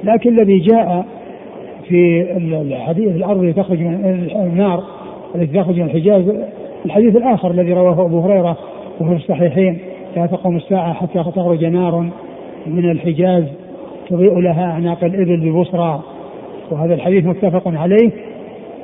لكن 0.03 0.39
الذي 0.39 0.59
جاء 0.59 1.05
في 1.87 2.31
الحديث 2.47 3.15
الأرض 3.15 3.43
التي 3.43 3.61
تخرج 3.61 3.79
من 3.79 4.29
النار 4.35 4.83
التي 5.35 5.59
تخرج 5.59 5.79
من 5.79 5.85
الحجاز 5.85 6.23
الحديث 6.85 7.15
الآخر 7.15 7.51
الذي 7.51 7.73
رواه 7.73 8.05
أبو 8.05 8.19
هريرة 8.19 8.57
وهو 8.99 9.09
في 9.09 9.15
الصحيحين 9.15 9.77
لا 10.15 10.25
تقوم 10.25 10.55
الساعة 10.55 10.93
حتى 10.93 11.23
تخرج 11.23 11.65
نار 11.65 12.09
من 12.67 12.91
الحجاز 12.91 13.43
تضيء 14.09 14.39
لها 14.39 14.71
أعناق 14.71 15.03
الإبل 15.03 15.49
ببصرى. 15.49 16.03
وهذا 16.71 16.93
الحديث 16.93 17.25
متفق 17.25 17.67
عليه. 17.67 18.11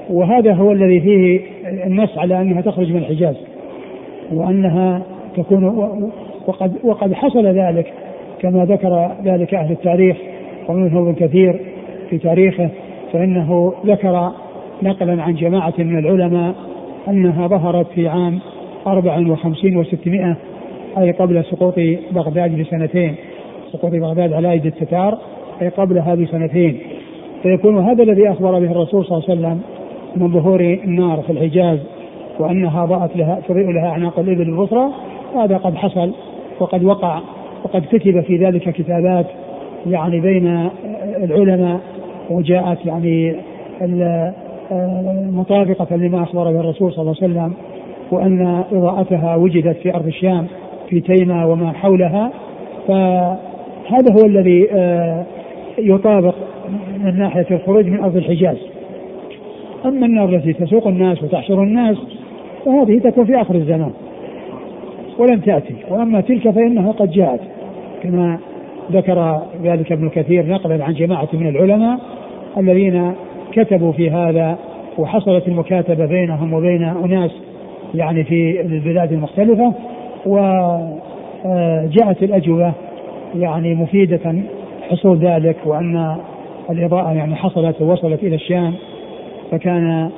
وهذا 0.10 0.54
هو 0.54 0.72
الذي 0.72 1.00
فيه 1.00 1.42
النص 1.86 2.18
على 2.18 2.42
أنها 2.42 2.62
تخرج 2.62 2.92
من 2.92 2.98
الحجاز. 2.98 3.36
وأنها 4.34 5.02
تكون 5.36 5.64
وقد 6.48 6.74
وقد 6.84 7.14
حصل 7.14 7.46
ذلك 7.46 7.94
كما 8.40 8.66
ذكر 8.66 9.12
ذلك 9.24 9.54
أهل 9.54 9.72
التاريخ 9.72 10.18
ومنه 10.70 11.00
ابن 11.00 11.14
كثير 11.14 11.60
في 12.10 12.18
تاريخه. 12.18 12.70
فإنه 13.14 13.74
ذكر 13.86 14.32
نقلا 14.84 15.24
عن 15.24 15.36
جماعة 15.36 15.74
من 15.78 15.98
العلماء 15.98 16.56
أنها 17.08 17.48
ظهرت 17.48 17.88
في 17.88 18.08
عام 18.08 18.40
54 18.88 19.84
و600 19.84 20.36
أي 20.98 21.12
قبل 21.12 21.44
سقوط 21.46 21.74
بغداد 22.12 22.60
بسنتين 22.62 23.16
سقوط 23.72 23.92
بغداد 23.92 24.34
على 24.34 24.52
أيدي 24.52 24.68
التتار 24.68 25.18
أي 25.62 25.70
قبلها 25.70 26.16
بسنتين 26.16 26.80
فيكون 27.44 27.78
هذا 27.78 28.04
الذي 28.04 28.30
أخبر 28.30 28.60
به 28.60 28.72
الرسول 28.72 29.06
صلى 29.06 29.18
الله 29.18 29.30
عليه 29.30 29.40
وسلم 29.40 29.62
من 30.16 30.34
ظهور 30.34 30.60
النار 30.60 31.22
في 31.22 31.32
الحجاز 31.32 31.80
وأنها 32.40 32.86
ضاءت 32.86 33.18
لها 33.18 33.40
تضيء 33.48 33.72
لها 33.72 33.88
أعناق 33.88 34.20
الإبل 34.20 34.42
البصرى 34.42 34.90
هذا 35.36 35.58
قد 35.58 35.76
حصل 35.76 36.12
وقد 36.60 36.84
وقع 36.84 37.20
وقد 37.64 37.86
كتب 37.92 38.22
في 38.22 38.38
ذلك 38.38 38.70
كتابات 38.70 39.26
يعني 39.88 40.20
بين 40.20 40.70
العلماء 41.24 41.80
وجاءت 42.30 42.86
يعني 42.86 43.36
مطابقة 45.32 45.96
لما 45.96 46.24
أخبر 46.24 46.44
به 46.44 46.60
الرسول 46.60 46.94
صلى 46.94 47.02
الله 47.02 47.16
عليه 47.22 47.34
وسلم 47.34 47.54
وأن 48.12 48.64
إضاءتها 48.72 49.36
وجدت 49.36 49.78
في 49.78 49.96
أرض 49.96 50.06
الشام. 50.06 50.48
في 50.94 51.16
تيمة 51.16 51.48
وما 51.48 51.72
حولها 51.72 52.32
فهذا 52.88 54.14
هو 54.14 54.26
الذي 54.26 54.68
آه، 54.72 55.26
يطابق 55.78 56.36
من 57.04 57.20
ناحية 57.20 57.46
الخروج 57.52 57.86
من 57.86 58.00
أرض 58.04 58.18
الحجاز. 58.18 58.58
أما 59.86 60.06
النار 60.06 60.30
التي 60.30 60.54
تسوق 60.54 60.88
الناس 60.88 61.24
وتحشر 61.24 61.64
الناس 61.64 61.98
فهذه 62.66 63.00
تكون 63.00 63.26
في 63.26 63.42
آخر 63.42 63.56
الزمان 63.56 63.92
ولم 65.20 65.40
تأتي. 65.40 65.76
وأما 65.90 66.22
تلك 66.22 66.50
فإنها 66.50 66.92
قد 66.92 67.12
جاءت 67.12 67.40
كما 68.04 68.40
ذكر 68.92 69.42
ذلك 69.64 69.92
ابن 69.92 70.10
كثير 70.10 70.46
نقلا 70.46 70.84
عن 70.84 70.94
جماعة 70.94 71.30
من 71.34 71.48
العلماء 71.48 72.00
الذين 72.58 73.14
كتبوا 73.52 73.92
في 73.92 74.10
هذا 74.10 74.58
وحصلت 74.98 75.48
المكاتبة 75.48 76.06
بينهم 76.06 76.54
وبين 76.54 76.84
أناس 76.84 77.32
يعني 77.96 78.24
في 78.24 78.62
البلاد 78.62 79.12
المختلفة. 79.12 79.74
وجاءت 80.26 82.24
الأجوبة 82.24 82.74
يعني 83.36 83.76
مفيدة 83.76 84.36
حصول 84.90 85.18
ذلك 85.18 85.58
وأن 85.66 86.18
الإضاءة 86.70 87.14
يعني 87.14 87.36
حصلت 87.36 87.82
ووصلت 87.82 88.24
إلى 88.24 88.36
الشام 88.36 88.74
فكان 89.52 90.10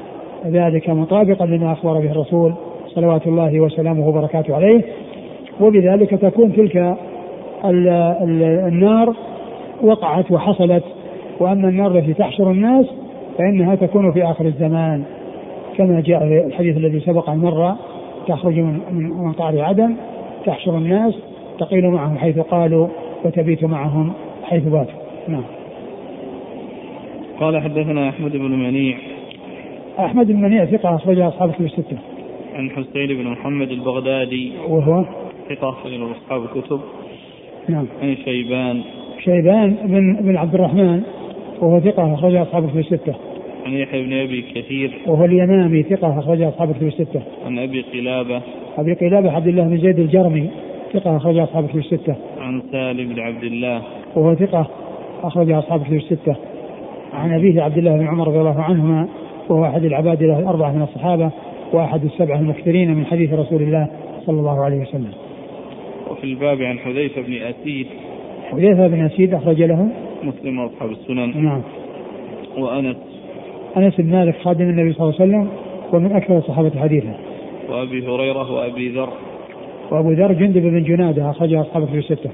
ذلك 0.45 0.89
مطابقا 0.89 1.45
لما 1.45 1.71
أخبر 1.71 1.99
به 1.99 2.11
الرسول 2.11 2.53
صلوات 2.87 3.27
الله 3.27 3.59
وسلامه 3.59 4.07
وبركاته 4.07 4.55
عليه. 4.55 4.81
وبذلك 5.61 6.09
تكون 6.09 6.53
تلك 6.53 6.95
النار 8.67 9.13
وقعت 9.81 10.31
وحصلت. 10.31 10.83
وأما 11.39 11.69
النار 11.69 11.97
التي 11.97 12.13
تحشر 12.13 12.51
الناس 12.51 12.85
فإنها 13.37 13.75
تكون 13.75 14.11
في 14.11 14.23
آخر 14.23 14.45
الزمان 14.45 15.03
كما 15.77 16.01
جاء 16.01 16.19
في 16.19 16.45
الحديث 16.45 16.77
الذي 16.77 16.99
سبق 16.99 17.29
أن 17.29 17.37
مر 17.37 17.75
تخرج 18.27 18.59
من 18.59 18.79
من 19.23 19.31
قعر 19.31 19.61
عدن 19.61 19.95
تحشر 20.45 20.77
الناس 20.77 21.13
تقيل 21.59 21.89
معهم 21.89 22.17
حيث 22.17 22.39
قالوا 22.39 22.87
وتبيت 23.25 23.63
معهم 23.63 24.13
حيث 24.43 24.63
باتوا 24.63 24.99
نعم. 25.27 25.43
قال 27.39 27.61
حدثنا 27.61 28.09
أحمد 28.09 28.31
بن 28.31 28.51
منيع. 28.51 28.97
أحمد 29.99 30.27
بن 30.27 30.41
منيع 30.41 30.65
ثقة 30.65 30.95
أخرجها 30.95 31.27
أصحاب 31.27 31.49
الكتب 31.49 31.65
الستة. 31.65 31.97
عن 32.55 32.69
حسين 32.69 33.07
بن 33.07 33.27
محمد 33.27 33.71
البغدادي. 33.71 34.51
وهو؟ 34.67 35.05
ثقة 35.49 35.69
أخرجه 35.69 36.11
أصحاب 36.11 36.43
الكتب. 36.43 36.79
نعم. 37.69 37.85
عن 38.01 38.15
شيبان. 38.25 38.81
شيبان 39.23 39.75
بن 39.83 40.15
بن 40.21 40.37
عبد 40.37 40.55
الرحمن 40.55 41.03
وهو 41.61 41.79
ثقة 41.79 42.13
أخرجها 42.13 42.41
أصحاب 42.41 42.63
الكتب 42.63 42.79
الستة. 42.79 43.15
عن 43.65 43.73
يحيى 43.73 44.03
بن 44.03 44.13
أبي 44.13 44.41
كثير. 44.55 44.91
وهو 45.07 45.25
اليمامي 45.25 45.83
ثقة 45.83 46.19
أخرجها 46.19 46.49
أصحاب 46.49 46.69
الكتب 46.69 46.87
الستة. 46.87 47.21
عن 47.45 47.59
أبي 47.59 47.81
قلابة. 47.81 48.41
أبي 48.77 48.93
قلابة 48.93 49.31
عبد 49.31 49.47
الله 49.47 49.63
بن 49.63 49.77
زيد 49.77 49.99
الجرمي 49.99 50.49
ثقة 50.93 51.17
أخرجها 51.17 51.43
أصحاب 51.43 51.63
الكتب 51.63 51.79
الستة. 51.79 52.15
عن 52.39 52.61
سالم 52.71 53.13
بن 53.13 53.19
عبد 53.19 53.43
الله. 53.43 53.81
وهو 54.15 54.35
ثقة 54.35 54.67
أخرجها 55.23 55.59
أصحاب 55.59 55.81
الكتب 55.81 55.95
الستة. 55.95 56.35
عن 57.13 57.33
أبيه 57.33 57.61
عبد 57.61 57.77
الله 57.77 57.97
بن 57.97 58.07
عمر 58.07 58.27
رضي 58.27 58.39
الله 58.39 58.61
عنهما 58.61 59.07
وهو 59.49 59.65
أحد 59.65 59.83
العباد 59.83 60.23
له 60.23 60.39
الأربعة 60.39 60.71
من 60.71 60.81
الصحابة 60.81 61.31
وأحد 61.73 62.03
السبعة 62.03 62.39
المكثرين 62.39 62.93
من 62.93 63.05
حديث 63.05 63.33
رسول 63.33 63.61
الله 63.61 63.87
صلى 64.25 64.39
الله 64.39 64.63
عليه 64.63 64.77
وسلم. 64.81 65.11
وفي 66.11 66.23
الباب 66.23 66.61
عن 66.61 66.79
حذيفة 66.79 67.21
بن 67.21 67.33
أسيد. 67.33 67.87
حذيفة 68.51 68.87
بن 68.87 69.05
أسيد 69.05 69.33
أخرج 69.33 69.61
له؟ 69.61 69.89
مسلم 70.23 70.59
وأصحاب 70.59 70.91
السنن. 70.91 71.43
نعم. 71.43 71.61
وأنس. 72.57 73.14
أنس 73.77 74.01
بن 74.01 74.11
مالك 74.11 74.35
خادم 74.43 74.69
النبي 74.69 74.93
صلى 74.93 75.09
الله 75.09 75.21
عليه 75.21 75.31
وسلم 75.31 75.49
ومن 75.93 76.11
أكثر 76.11 76.37
الصحابة 76.37 76.79
حديثا. 76.79 77.15
وأبي 77.69 78.07
هريرة 78.07 78.51
وأبي 78.51 78.89
ذر. 78.89 79.09
وأبو 79.91 80.11
ذر 80.11 80.33
جندب 80.33 80.61
بن 80.61 80.83
جنادة 80.83 81.29
أخرجها 81.29 81.61
أصحابه 81.61 81.85
في 81.85 81.97
الستة. 81.97 82.29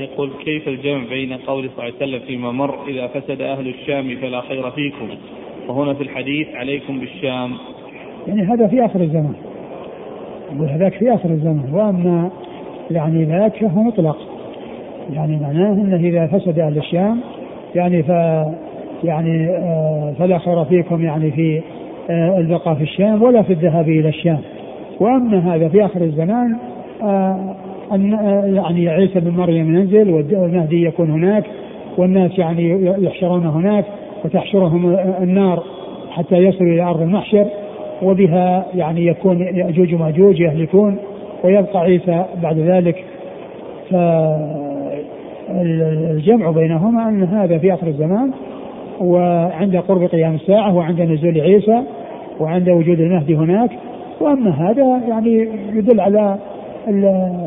يقول 0.00 0.30
كيف 0.44 0.68
الجمع 0.68 1.04
بين 1.10 1.32
قول 1.32 1.70
صلى 1.70 1.72
الله 1.72 1.84
عليه 1.84 1.94
وسلم 1.94 2.20
فيما 2.26 2.52
مر 2.52 2.88
إذا 2.88 3.06
فسد 3.06 3.40
أهل 3.40 3.68
الشام 3.68 4.16
فلا 4.22 4.40
خير 4.40 4.70
فيكم؟ 4.70 5.08
وهنا 5.68 5.94
في 5.94 6.02
الحديث 6.02 6.48
عليكم 6.54 7.00
بالشام. 7.00 7.52
يعني 8.26 8.42
هذا 8.42 8.66
في 8.66 8.84
آخر 8.84 9.00
الزمان. 9.00 9.34
يقول 10.54 10.68
هذاك 10.68 10.92
في 10.92 11.14
آخر 11.14 11.30
الزمان. 11.30 11.70
وأما 11.72 12.30
يعني 12.90 13.24
ذاك 13.24 13.56
فهو 13.56 13.82
مطلق. 13.82 14.27
يعني 15.12 15.36
معناه 15.36 15.72
أنه 15.72 15.96
إذا 15.96 16.26
فسد 16.26 16.58
أهل 16.58 16.78
الشام 16.78 17.20
يعني 17.74 18.02
ف 18.02 18.08
يعني 19.04 19.48
آه 19.50 20.12
فلا 20.18 20.38
خير 20.38 20.64
فيكم 20.64 21.04
يعني 21.04 21.30
في 21.30 21.62
آه 22.10 22.38
البقاء 22.38 22.74
في 22.74 22.82
الشام 22.82 23.22
ولا 23.22 23.42
في 23.42 23.52
الذهاب 23.52 23.88
إلى 23.88 24.08
الشام. 24.08 24.38
وأما 25.00 25.54
هذا 25.54 25.68
في 25.68 25.84
آخر 25.84 26.02
الزمان 26.02 26.56
آه 27.02 27.54
أن 27.92 28.12
يعني 28.54 28.88
عيسى 28.88 29.20
بن 29.20 29.30
مريم 29.30 29.76
ينزل 29.76 30.10
والمهدي 30.10 30.82
يكون 30.84 31.10
هناك 31.10 31.44
والناس 31.98 32.38
يعني 32.38 32.84
يحشرون 32.98 33.46
هناك 33.46 33.84
وتحشرهم 34.24 34.96
النار 35.22 35.62
حتى 36.10 36.36
يصلوا 36.36 36.68
إلى 36.72 36.82
أرض 36.82 37.02
المحشر 37.02 37.46
وبها 38.02 38.66
يعني 38.74 39.06
يكون 39.06 39.40
يأجوج 39.40 39.94
ومأجوج 39.94 40.40
يهلكون 40.40 40.98
ويبقى 41.44 41.80
عيسى 41.80 42.24
بعد 42.42 42.58
ذلك. 42.58 43.04
فالجمع 45.48 46.50
بينهما 46.50 47.08
أن 47.08 47.22
هذا 47.22 47.58
في 47.58 47.74
آخر 47.74 47.86
الزمان 47.86 48.30
وعند 49.00 49.76
قرب 49.76 50.04
قيام 50.04 50.34
الساعة 50.34 50.76
وعند 50.76 51.00
نزول 51.00 51.40
عيسى 51.40 51.82
وعند 52.40 52.68
وجود 52.68 53.00
المهدي 53.00 53.36
هناك 53.36 53.70
وأما 54.20 54.50
هذا 54.50 55.00
يعني 55.08 55.48
يدل 55.72 56.00
على 56.00 56.38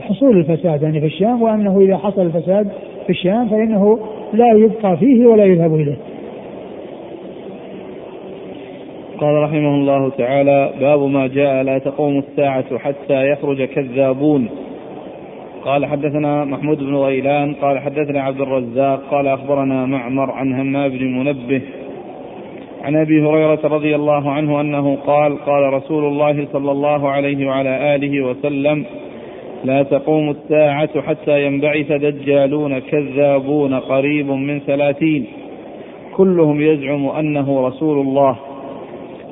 حصول 0.02 0.38
الفساد 0.38 0.82
يعني 0.82 1.00
في 1.00 1.06
الشام 1.06 1.42
وأنه 1.42 1.80
إذا 1.80 1.98
حصل 1.98 2.22
الفساد 2.22 2.68
في 3.06 3.10
الشام 3.10 3.50
فإنه 3.50 4.00
لا 4.34 4.54
يبقى 4.54 4.98
فيه 4.98 5.26
ولا 5.26 5.46
يذهب 5.46 5.76
إليه. 5.76 5.98
قال 9.20 9.44
رحمه 9.44 9.76
الله 9.76 10.10
تعالى 10.10 10.72
باب 10.80 11.00
ما 11.00 11.28
جاء 11.28 11.64
لا 11.64 11.78
تقوم 11.78 12.18
الساعة 12.18 12.78
حتى 12.78 13.32
يخرج 13.32 13.64
كذابون 13.64 14.50
قال 15.66 15.86
حدثنا 15.86 16.46
محمود 16.46 16.78
بن 16.78 16.96
غيلان 16.96 17.54
قال 17.54 17.80
حدثنا 17.80 18.22
عبد 18.22 18.42
الرزاق 18.42 19.02
قال 19.12 19.28
أخبرنا 19.28 19.86
معمر 19.86 20.32
عن 20.32 20.54
همام 20.54 20.90
بن 20.90 21.18
منبه 21.18 21.62
عن 22.84 22.96
أبي 22.96 23.26
هريرة 23.26 23.60
رضي 23.64 23.96
الله 23.96 24.32
عنه 24.32 24.62
أنه 24.62 24.96
قال 24.96 25.46
قال 25.46 25.74
رسول 25.74 26.06
الله 26.06 26.48
صلى 26.54 26.72
الله 26.72 27.10
عليه 27.10 27.48
وعلى 27.48 27.96
آله 27.96 28.22
وسلم 28.22 28.86
لا 29.64 29.84
تقوم 29.84 30.30
الساعة 30.30 31.02
حتى 31.02 31.46
ينبعث 31.46 31.92
دجالون 31.92 32.80
كذابون 32.80 33.74
قريب 33.74 34.28
من 34.28 34.60
ثلاثين. 34.60 35.26
كلهم 36.16 36.62
يزعم 36.62 37.08
أنه 37.08 37.68
رسول 37.68 38.08
الله. 38.08 38.36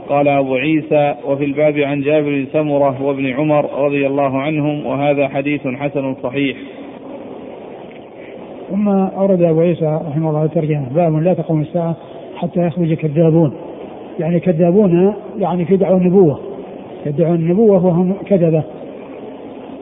قال 0.09 0.27
أبو 0.27 0.55
عيسى 0.55 1.15
وفي 1.27 1.45
الباب 1.45 1.77
عن 1.77 2.01
جابر 2.01 2.29
بن 2.29 2.45
سمرة 2.53 3.03
وابن 3.03 3.33
عمر 3.33 3.85
رضي 3.85 4.07
الله 4.07 4.41
عنهم 4.41 4.85
وهذا 4.85 5.27
حديث 5.27 5.67
حسن 5.67 6.15
صحيح. 6.23 6.57
ثم 8.69 8.87
أورد 8.89 9.41
أبو 9.41 9.61
عيسى 9.61 9.99
رحمه 10.09 10.29
الله 10.29 10.43
الترجمة 10.43 10.89
باب 10.95 11.15
لا 11.15 11.33
تقوم 11.33 11.61
الساعة 11.61 11.95
حتى 12.35 12.67
يخرج 12.67 12.93
كذابون 12.93 13.53
يعني 14.19 14.39
كذابون 14.39 15.13
يعني 15.37 15.65
في 15.65 15.77
دعوة 15.77 15.97
النبوة 15.97 16.39
يدعون 17.05 17.35
النبوة 17.35 17.85
وهم 17.85 18.13
كذبة. 18.25 18.63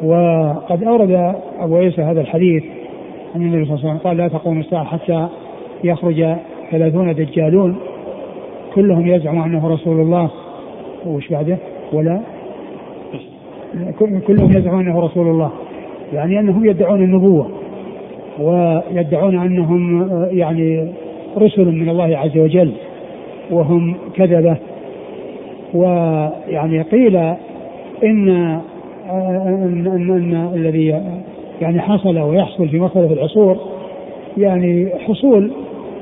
وقد 0.04 0.84
أورد 0.84 1.36
أبو 1.60 1.78
عيسى 1.78 2.02
هذا 2.02 2.22
الحديث 2.22 2.64
عن 3.36 3.42
النبي 3.42 3.66
صلى 3.66 3.76
الله 3.76 3.90
عليه 3.90 3.90
وسلم 3.90 4.08
قال 4.08 4.18
لا 4.18 4.28
تقوم 4.28 4.60
الساعة 4.60 4.84
حتى 4.84 5.28
يخرج 5.84 6.36
ثلاثون 6.72 7.14
دجالون. 7.14 7.76
كلهم 8.78 9.08
يزعم 9.08 9.42
أنه 9.42 9.68
رسول 9.68 10.02
الله. 10.02 10.30
وش 11.06 11.30
بعده؟ 11.30 11.58
ولا؟ 11.94 12.20
كلهم 14.28 14.52
يزعمون 14.52 14.88
أنه 14.88 15.00
رسول 15.00 15.28
الله. 15.28 15.52
يعني 16.14 16.40
أنهم 16.40 16.66
يدعون 16.66 17.04
النبوة 17.04 17.48
ويدعون 18.40 19.40
أنهم 19.40 20.10
يعني 20.32 20.88
رسل 21.38 21.66
من 21.66 21.90
الله 21.90 22.18
عز 22.18 22.38
وجل 22.38 22.72
وهم 23.52 23.96
كذبة. 24.16 24.58
ويعني 25.74 26.82
قيل 26.82 27.16
إن 28.04 28.30
أن, 29.10 29.88
أن, 29.88 30.12
أن 30.12 30.52
الذي 30.56 31.02
يعني 31.62 31.82
حصل 31.82 32.20
ويحصل 32.20 32.70
في 32.70 32.80
مختلف 32.80 33.12
العصور 33.12 33.58
يعني 34.38 34.90
حصول 35.08 35.52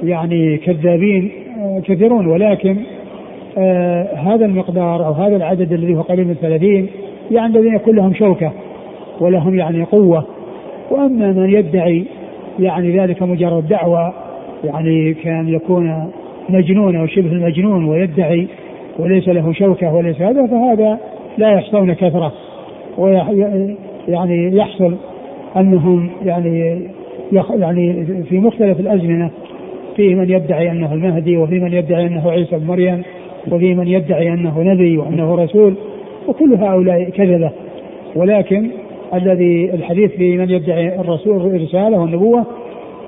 يعني 0.04 0.58
كذابين 0.58 1.45
كثيرون 1.86 2.28
ولكن 2.28 2.78
آه 3.58 4.16
هذا 4.16 4.46
المقدار 4.46 5.06
أو 5.06 5.12
هذا 5.12 5.36
العدد 5.36 5.74
الذي 5.74 5.96
هو 5.96 6.02
قريب 6.02 6.28
من 6.28 6.34
30 6.34 6.88
يعني 7.32 7.58
الذين 7.58 7.76
يكون 7.76 7.96
لهم 7.96 8.14
شوكة 8.14 8.52
ولهم 9.20 9.56
يعني 9.56 9.84
قوة. 9.84 10.26
وأما 10.92 11.32
من 11.32 11.50
يدعي 11.50 12.06
يعني 12.60 13.00
ذلك 13.00 13.24
مجرد 13.24 13.68
دعوة 13.68 14.14
يعني 14.64 15.14
كان 15.14 15.50
يكون 15.50 16.12
مجنون 16.50 16.96
أو 16.96 17.08
شبه 17.08 17.32
المجنون 17.32 17.86
ويدعي 17.86 18.48
وليس 19.00 19.28
له 19.28 19.54
شوكة 19.54 19.94
وليس 19.94 20.22
هذا 20.22 20.48
فهذا 20.48 21.00
لا 21.38 21.52
يحصون 21.52 21.94
كثرة. 21.94 22.34
ويعني 22.98 24.58
يحصل 24.58 24.96
أنهم 25.58 26.10
يعني 26.26 26.82
يعني 27.50 28.06
في 28.30 28.40
مختلف 28.40 28.80
الأزمنة 28.80 29.30
في 29.96 30.16
من 30.16 30.30
يدعي 30.30 30.72
أنه 30.72 30.94
المهدي 30.94 31.38
وفي 31.38 31.60
من 31.60 31.74
يدعي 31.74 32.08
أنه 32.08 32.32
عيسى 32.32 32.58
بن 32.58 32.68
مريم 32.68 33.04
وفي 33.52 33.76
من 33.76 33.88
يدعي 33.88 34.34
أنه 34.34 34.62
نبي 34.62 34.98
وأنه 34.98 35.36
رسول 35.36 35.76
وكل 36.28 36.54
هؤلاء 36.54 37.10
كذبة. 37.10 37.52
ولكن 38.16 38.70
الذي 39.14 39.74
الحديث 39.74 40.12
في 40.12 40.38
من 40.38 40.50
يدعي 40.50 41.00
الرسول 41.00 41.56
الرساله 41.56 42.00
والنبوة 42.00 42.46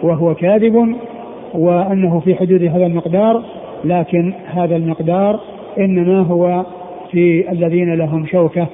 وهو 0.04 0.36
كاذب 0.36 0.96
وأنه 1.54 2.20
في 2.20 2.36
حدود 2.36 2.64
هذا 2.64 2.86
المقدار 2.86 3.44
لكن 3.86 4.34
هذا 4.46 4.76
المقدار 4.76 5.40
إنما 5.80 6.22
هو 6.22 6.66
في 7.12 7.52
الذين 7.52 7.94
لهم 7.94 8.26
شوكة 8.26 8.68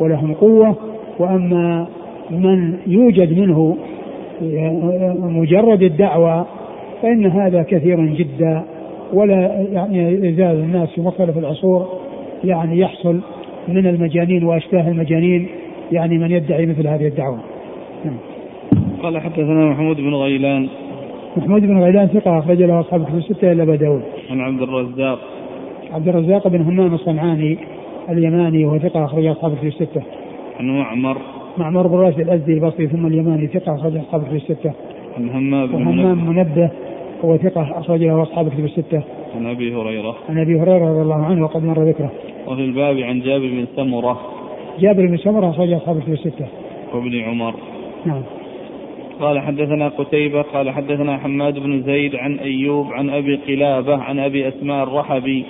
ولهم 0.00 0.34
قوة. 0.34 0.76
وأما 1.18 1.86
من 2.30 2.78
يوجد 2.86 3.38
منه 3.38 3.76
مجرد 5.20 5.82
الدعوة 5.82 6.46
فإن 7.02 7.26
هذا 7.26 7.62
كثير 7.62 8.06
جدا 8.06 8.62
ولا 9.12 9.66
يعني 9.72 10.28
يزال 10.28 10.56
الناس 10.56 10.88
في 10.88 11.00
مختلف 11.00 11.38
العصور 11.38 11.88
يعني 12.44 12.78
يحصل 12.78 13.20
من 13.68 13.86
المجانين 13.86 14.44
وأشباه 14.44 14.88
المجانين 14.88 15.48
يعني 15.92 16.18
من 16.18 16.30
يدعي 16.30 16.66
مثل 16.66 16.86
هذه 16.86 17.06
الدعوة. 17.06 17.38
نعم. 18.04 18.16
قال 19.02 19.18
حدثنا 19.18 19.70
محمود 19.70 19.96
بن 19.96 20.14
غيلان. 20.14 20.68
محمود 21.36 21.62
بن 21.62 21.78
غيلان 21.78 22.06
ثقة 22.06 22.38
أخرج 22.38 22.62
له 22.62 22.80
أصحاب 22.80 23.00
الكتب 23.00 23.16
الستة 23.16 23.52
إلا 23.52 23.62
أبا 23.62 23.76
داود. 23.76 24.02
عن 24.30 24.40
عبد 24.40 24.62
الرزاق. 24.62 25.18
عبد 25.92 26.08
الرزاق 26.08 26.48
بن 26.48 26.60
همام 26.60 26.94
الصنعاني 26.94 27.58
اليماني 28.10 28.64
وهو 28.64 28.78
ثقة 28.78 29.04
أخرج 29.04 29.26
أصحاب 29.26 29.52
الكتب 29.52 29.66
الستة. 29.66 30.02
عن 30.60 30.78
معمر. 30.78 31.16
معمر 31.58 31.86
بن 31.86 31.96
راشد 31.96 32.20
الأزدي 32.20 32.52
البصري 32.52 32.86
ثم 32.86 33.06
اليماني 33.06 33.46
ثقة 33.46 33.74
أخرج 33.74 33.96
أصحاب 33.96 34.22
الكتب 34.22 34.36
الستة. 34.36 34.72
عن 35.16 35.30
همام 35.30 35.66
بن 35.66 36.30
منبه. 36.30 36.70
هو 37.26 37.36
ثقة 37.36 37.80
أخرج 37.80 38.02
له 38.02 38.22
أصحاب 38.22 38.46
الكتب 38.46 38.64
الستة. 38.64 39.02
عن 39.34 39.46
أبي 39.46 39.74
هريرة. 39.74 40.16
عن 40.28 40.38
أبي 40.38 40.60
هريرة 40.60 40.90
رضي 40.90 41.02
الله 41.02 41.24
عنه 41.24 41.44
وقد 41.44 41.64
مر 41.64 41.88
ذكره. 41.88 42.10
وفي 42.46 42.60
الباب 42.60 42.98
عن 42.98 43.20
جابر 43.20 43.46
بن 43.46 43.66
سمرة. 43.76 44.20
جابر 44.80 45.06
بن 45.06 45.16
سمرة 45.16 45.50
أخرج 45.50 45.72
أصحاب 45.72 45.96
الكتب 45.96 46.12
الستة. 46.12 46.46
وابن 46.94 47.20
عمر. 47.20 47.54
نعم. 48.06 48.22
قال 49.20 49.40
حدثنا 49.40 49.88
قتيبة 49.88 50.42
قال 50.42 50.70
حدثنا 50.70 51.16
حماد 51.16 51.58
بن 51.58 51.82
زيد 51.82 52.16
عن 52.16 52.38
أيوب 52.38 52.92
عن 52.92 53.10
أبي 53.10 53.36
قلابة 53.36 53.96
عن 53.96 54.18
أبي 54.18 54.48
أسماء 54.48 54.82
الرحبي 54.82 55.44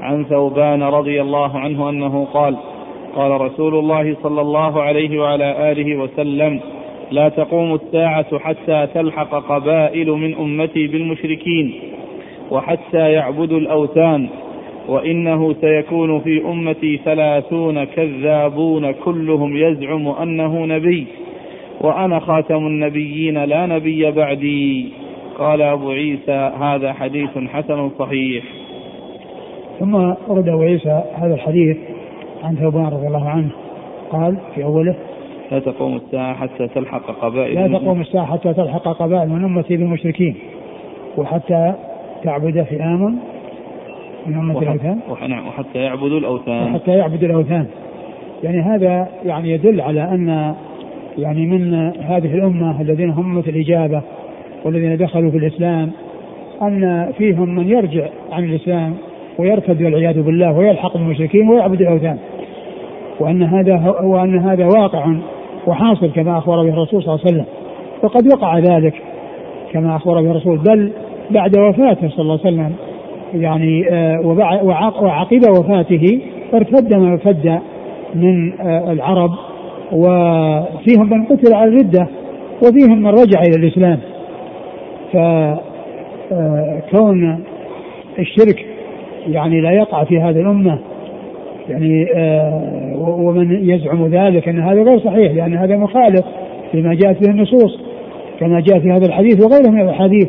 عن 0.00 0.24
ثوبان 0.24 0.82
رضي 0.82 1.20
الله 1.20 1.58
عنه 1.58 1.90
أنه 1.90 2.24
قال 2.24 2.56
قال 3.16 3.40
رسول 3.40 3.74
الله 3.74 4.16
صلى 4.22 4.40
الله 4.40 4.82
عليه 4.82 5.20
وعلى 5.20 5.72
آله 5.72 5.96
وسلم 5.96 6.60
لا 7.10 7.28
تقوم 7.28 7.74
الساعة 7.74 8.38
حتى 8.38 8.86
تلحق 8.94 9.34
قبائل 9.34 10.10
من 10.10 10.34
أمتي 10.34 10.86
بالمشركين 10.86 11.74
وحتى 12.50 13.12
يعبدوا 13.12 13.58
الأوثان 13.58 14.28
وإنه 14.88 15.54
سيكون 15.60 16.20
في 16.20 16.44
أمتي 16.44 17.00
ثلاثون 17.04 17.84
كذابون 17.84 18.92
كلهم 18.92 19.56
يزعم 19.56 20.08
أنه 20.08 20.66
نبي 20.66 21.06
وأنا 21.80 22.18
خاتم 22.18 22.66
النبيين 22.66 23.44
لا 23.44 23.66
نبي 23.66 24.10
بعدي. 24.10 24.88
قال 25.38 25.62
أبو 25.62 25.90
عيسى 25.90 26.52
هذا 26.60 26.92
حديث 26.92 27.38
حسن 27.52 27.90
صحيح. 27.98 28.44
ثم 29.80 29.94
ورد 30.28 30.48
أبو 30.48 30.62
عيسى 30.62 31.02
هذا 31.14 31.34
الحديث 31.34 31.76
عن 32.44 32.56
ثوبان 32.56 32.86
رضي 32.86 33.06
الله 33.06 33.28
عنه 33.28 33.50
قال 34.10 34.36
في 34.54 34.64
أوله 34.64 34.94
لا 35.52 35.58
تقوم 35.58 35.96
الساعة 35.96 36.34
حتى 36.34 36.68
تلحق 36.68 37.10
قبائل 37.22 37.54
لا 37.54 37.78
تقوم 37.78 38.00
الساعة 38.00 38.26
حتى 38.26 38.54
تلحق 38.54 38.88
قبائل 38.88 39.28
من 39.28 39.44
أمتي 39.44 39.76
بالمشركين 39.76 40.34
وحتى 41.16 41.74
تعبد 42.24 42.62
فئام 42.62 43.18
من 44.26 44.34
أمة 44.34 44.62
الأوثان. 44.62 44.98
وحتى 45.48 45.78
يعبدوا 45.78 46.18
الأوثان. 46.18 46.74
وحتى 46.74 46.90
يعبدوا 46.90 47.28
الأوثان. 47.28 47.66
يعني 48.42 48.60
هذا 48.60 49.08
يعني 49.24 49.50
يدل 49.50 49.80
على 49.80 50.02
أن 50.02 50.54
يعني 51.18 51.46
من 51.46 51.74
هذه 52.00 52.34
الأمة 52.34 52.80
الذين 52.80 53.10
هم 53.10 53.30
أمة 53.30 53.44
الإجابة 53.48 54.02
والذين 54.64 54.96
دخلوا 54.96 55.30
في 55.30 55.36
الإسلام 55.36 55.90
أن 56.62 57.12
فيهم 57.18 57.54
من 57.54 57.68
يرجع 57.68 58.08
عن 58.32 58.44
الإسلام 58.44 58.94
ويرتد 59.38 59.82
والعياذ 59.82 60.22
بالله 60.22 60.52
ويلحق 60.52 60.96
بالمشركين 60.96 61.48
ويعبد 61.48 61.80
الأوثان. 61.80 62.18
وأن 63.20 63.42
هذا 63.42 63.94
وأن 64.02 64.38
هذا 64.38 64.66
واقع 64.66 65.14
وحاصل 65.68 66.12
كما 66.12 66.38
أخبر 66.38 66.62
به 66.62 66.68
الرسول 66.68 67.02
صلى 67.02 67.14
الله 67.14 67.24
عليه 67.26 67.34
وسلم. 67.34 67.44
وقد 68.02 68.26
وقع 68.26 68.58
ذلك 68.58 68.94
كما 69.72 69.96
أخبر 69.96 70.22
به 70.22 70.30
الرسول 70.30 70.58
بل 70.58 70.92
بعد 71.30 71.58
وفاته 71.58 72.08
صلى 72.08 72.20
الله 72.20 72.38
عليه 72.44 72.54
وسلم 72.54 72.72
يعني 73.34 73.88
آه، 73.90 74.20
وعقب 75.02 75.42
وفاته 75.58 76.20
ارتد 76.54 76.94
من 76.94 77.12
ارتد 77.12 77.60
من 78.14 78.60
آه، 78.60 78.92
العرب 78.92 79.30
وفيهم 79.92 81.10
من 81.10 81.24
قتل 81.24 81.54
على 81.54 81.70
الردة 81.70 82.08
وفيهم 82.62 83.02
من 83.02 83.10
رجع 83.10 83.42
إلى 83.42 83.56
الإسلام. 83.56 83.98
فكون 85.12 87.30
آه، 87.30 87.38
الشرك 88.18 88.66
يعني 89.26 89.60
لا 89.60 89.70
يقع 89.70 90.04
في 90.04 90.20
هذه 90.20 90.40
الأمة 90.40 90.78
يعني 91.68 92.06
آه، 92.14 92.92
ومن 92.96 93.68
يزعم 93.70 94.06
ذلك 94.06 94.48
أن 94.48 94.60
هذا 94.60 94.82
غير 94.82 94.98
صحيح 94.98 95.32
لأن 95.32 95.56
هذا 95.56 95.76
مخالف 95.76 96.24
لما 96.74 96.94
جاءت 96.94 97.26
به 97.26 97.30
النصوص 97.30 97.78
كما 98.40 98.60
جاء 98.60 98.78
في 98.78 98.90
هذا 98.90 99.06
الحديث 99.06 99.44
وغيره 99.44 99.70
من 99.70 99.80
الأحاديث 99.80 100.28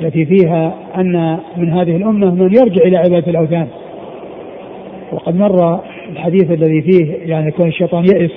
التي 0.00 0.24
فيها 0.24 0.74
أن 0.96 1.38
من 1.56 1.70
هذه 1.70 1.96
الأمة 1.96 2.34
من 2.34 2.54
يرجع 2.54 2.82
إلى 2.82 2.96
عبادة 2.96 3.30
الأوثان. 3.30 3.66
وقد 5.12 5.36
مر 5.36 5.80
الحديث 6.12 6.50
الذي 6.50 6.82
فيه 6.82 7.14
يعني 7.24 7.50
كون 7.50 7.68
الشيطان 7.68 8.04
يئس 8.04 8.30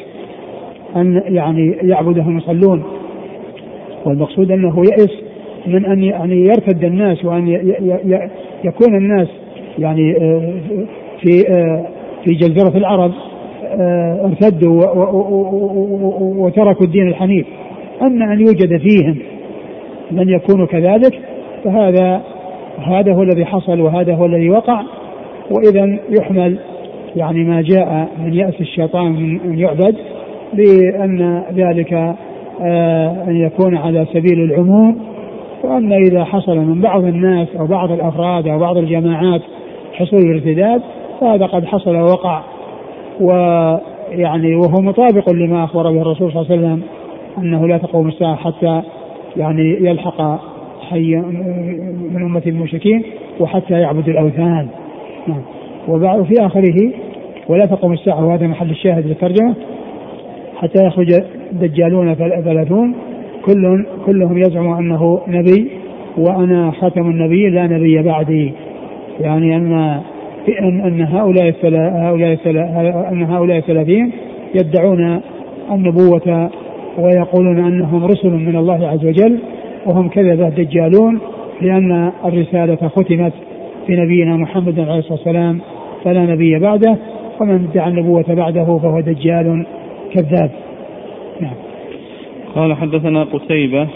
أن 0.96 1.22
يعني 1.28 1.78
يعبدهم 1.82 2.38
يصلون 2.38 2.84
والمقصود 4.06 4.52
أنه 4.52 4.84
يئس 4.86 5.12
من 5.68 5.86
أن 5.86 6.04
يعني 6.04 6.46
يرتد 6.46 6.84
الناس 6.84 7.26
وأن 7.26 7.48
يكون 8.64 8.96
الناس 8.98 9.28
يعني 9.80 10.18
آه، 10.18 10.54
في 11.22 11.50
آه، 11.50 11.86
في 12.24 12.34
جزيرة 12.34 12.78
العرب 12.78 13.12
آه، 13.64 14.26
ارتدوا 14.26 14.84
وتركوا 16.38 16.86
الدين 16.86 17.08
الحنيف. 17.08 17.46
أما 18.02 18.34
أن 18.34 18.40
يوجد 18.40 18.78
فيهم 18.78 19.18
من 20.12 20.30
يكون 20.30 20.66
كذلك 20.66 21.20
فهذا 21.64 22.22
هذا 22.78 23.14
هو 23.14 23.24
الذي 23.24 23.46
حصل 23.46 23.82
وهذا 23.82 24.16
هو 24.16 24.26
الذي 24.26 24.50
وقع. 24.50 24.82
وإذا 25.52 26.00
يحمل 26.10 26.58
يعني 27.16 27.44
ما 27.44 27.62
جاء 27.62 28.10
من 28.26 28.34
يأس 28.34 28.62
الشيطان 28.62 29.12
من 29.46 29.60
يعبد 29.60 29.96
بأن 30.54 31.44
ذلك 31.56 31.94
آه، 32.62 33.24
أن 33.28 33.36
يكون 33.36 33.78
على 33.78 34.06
سبيل 34.14 34.44
العموم. 34.44 34.98
وأن 35.64 35.94
إذا 35.94 36.24
حصل 36.24 36.58
من 36.58 36.82
بعض 36.82 37.04
الناس 37.04 37.48
أو 37.60 37.68
بعض 37.68 37.92
الأفراد 37.92 38.48
أو 38.48 38.60
بعض 38.60 38.78
الجماعات 38.78 39.42
حصول 39.94 40.20
الارتداد 40.20 40.82
فهذا 41.22 41.46
قد 41.46 41.66
حصل 41.66 41.96
ووقع. 41.96 42.42
ويعني 43.22 44.56
وهو 44.56 44.82
مطابق 44.82 45.30
لما 45.30 45.64
أخبر 45.64 45.92
به 45.92 46.02
الرسول 46.02 46.32
صلى 46.32 46.42
الله 46.42 46.52
عليه 46.52 46.62
وسلم 46.62 46.82
أنه 47.38 47.68
لا 47.68 47.78
تقوم 47.78 48.08
الساعة 48.08 48.36
حتى 48.36 48.82
يعني 49.38 49.78
يلحق 49.82 50.40
حي 50.90 51.16
من 52.12 52.22
أمة 52.24 52.42
المشركين 52.48 53.04
وحتى 53.40 53.74
يعبد 53.74 54.10
الأوثان. 54.10 54.68
نعم. 55.28 55.42
وبعد 55.88 56.24
في 56.24 56.46
آخره 56.46 56.92
ولا 57.50 57.66
تقوم 57.66 57.94
الساعة 57.94 58.26
وهذا 58.26 58.48
محل 58.48 58.70
الشاهد 58.70 59.08
للترجمة 59.08 59.56
حتى 60.56 60.86
يخرج 60.86 61.08
الدجالون 61.52 62.14
ثلاثون 62.16 62.96
كل 63.46 63.86
كلهم 64.06 64.38
يزعم 64.38 64.74
أنه 64.74 65.22
نبي 65.28 65.72
وأنا 66.18 66.72
خاتم 66.72 67.10
النبي 67.10 67.50
لا 67.50 67.68
نبي 67.68 68.02
بعدي. 68.02 68.54
يعني 69.22 69.56
أن 69.56 70.02
أن 70.50 70.82
أن 70.82 71.02
هؤلاء 71.02 71.54
هؤلاء 71.64 72.38
أن 73.12 73.24
هؤلاء 73.24 73.58
الثلاثين 73.58 74.12
يدعون 74.56 75.22
النبوة 75.72 76.50
ويقولون 76.98 77.58
أنهم 77.58 78.06
رسل 78.06 78.30
من 78.32 78.56
الله 78.56 78.88
عز 78.88 79.06
وجل 79.06 79.40
وهم 79.86 80.10
كذبة 80.10 80.50
دجالون 80.50 81.20
لأن 81.62 82.12
الرسالة 82.26 82.88
ختمت 82.88 83.34
بنبينا 83.88 84.38
محمد 84.38 84.80
عليه 84.80 85.00
الصلاة 85.00 85.18
والسلام 85.18 85.62
فلا 86.04 86.26
نبي 86.26 86.60
بعده 86.60 86.98
ومن 87.42 87.68
ادعى 87.72 87.90
النبوة 87.90 88.26
بعده 88.28 88.66
فهو 88.66 89.00
دجال 89.00 89.66
كذاب. 90.14 90.52
نعم. 91.42 91.56
قال 92.56 92.74
حدثنا 92.74 93.24
قتيبة. 93.24 93.88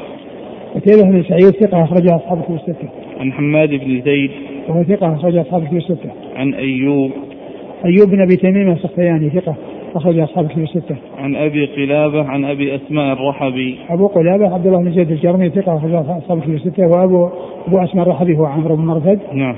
قتيبة 0.76 1.04
بن 1.04 1.24
سعيد 1.24 1.50
ثقة 1.50 1.84
أخرجها 1.84 2.16
أصحاب 2.16 2.38
الكتب 2.38 2.56
الستة. 2.56 2.90
عن 3.20 3.34
حماد 3.34 3.70
بن 3.70 4.02
زيد 4.06 4.32
وهو 4.70 4.84
ثقة 4.84 5.16
أخرجها 5.16 5.42
أصحاب 5.42 5.62
الكتب 5.62 5.78
الستة. 5.78 6.10
عن 6.36 6.54
أيوب 6.54 7.12
أيوب 7.86 8.10
بن 8.10 8.22
أبي 8.22 8.36
تميم 8.36 8.72
السختياني 8.72 9.30
ثقة 9.30 9.56
أخرج 9.96 10.20
أصحاب 10.20 10.46
الكتب 10.46 10.62
الستة. 10.62 10.96
عن 11.18 11.36
أبي 11.36 11.66
قلابة 11.66 12.24
عن 12.24 12.46
أبي 12.46 12.76
أسماء 12.76 13.14
الرحبي. 13.14 13.78
أبو 13.90 14.08
قلابة 14.08 14.54
عبد 14.54 14.68
الله 14.68 14.80
بن 14.80 14.92
زيد 14.92 15.12
الجرمي 15.12 15.50
ثقة 15.50 15.78
أخرج 15.78 15.94
أصحاب 15.94 16.38
الكتب 16.38 16.54
الستة 16.54 16.88
وأبو 16.88 17.30
أبو 17.68 17.84
أسماء 17.84 18.06
الرحبي 18.06 18.38
هو 18.38 18.46
عمرو 18.46 18.76
بن 18.76 18.86
مرثد. 18.86 19.20
نعم. 19.34 19.56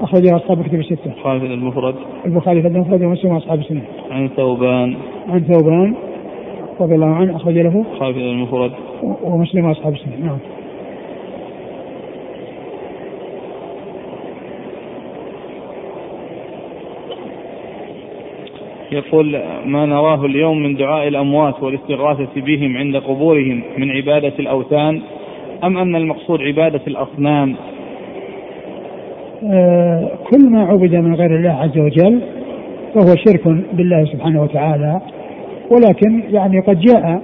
أخرجها 0.00 0.36
أصحاب 0.36 0.60
الكتب 0.60 0.78
الستة. 0.78 1.06
البخاري 1.06 1.54
المفرد. 1.54 1.94
البخاري 2.26 2.62
في 2.62 2.68
المفرد 2.68 3.02
ومسلم 3.02 3.32
وأصحاب 3.32 3.58
السنة. 3.58 3.82
عن 4.10 4.28
ثوبان. 4.28 4.96
عن 5.28 5.40
ثوبان 5.40 5.94
رضي 6.80 6.94
الله 6.94 7.14
عنه 7.14 7.36
أخرج 7.36 7.58
له. 7.58 7.84
البخاري 7.92 8.30
المفرد. 8.30 8.70
ومسلم 9.22 9.64
وأصحاب 9.64 9.92
السنة 9.92 10.26
نعم. 10.26 10.38
يقول 18.92 19.40
ما 19.64 19.86
نراه 19.86 20.24
اليوم 20.24 20.62
من 20.62 20.76
دعاء 20.76 21.08
الأموات 21.08 21.62
والاستغاثة 21.62 22.40
بهم 22.40 22.76
عند 22.76 22.96
قبورهم 22.96 23.62
من 23.78 23.90
عبادة 23.90 24.32
الأوثان 24.38 25.02
أم 25.64 25.78
أن 25.78 25.96
المقصود 25.96 26.42
عبادة 26.42 26.80
الأصنام؟ 26.86 27.56
آه 29.44 30.10
كل 30.30 30.50
ما 30.50 30.64
عبد 30.64 30.94
من 30.94 31.14
غير 31.14 31.36
الله 31.36 31.50
عز 31.50 31.78
وجل 31.78 32.20
فهو 32.94 33.16
شرك 33.26 33.48
بالله 33.72 34.04
سبحانه 34.04 34.42
وتعالى. 34.42 35.00
ولكن 35.70 36.22
يعني 36.30 36.60
قد 36.60 36.80
جاء 36.80 37.22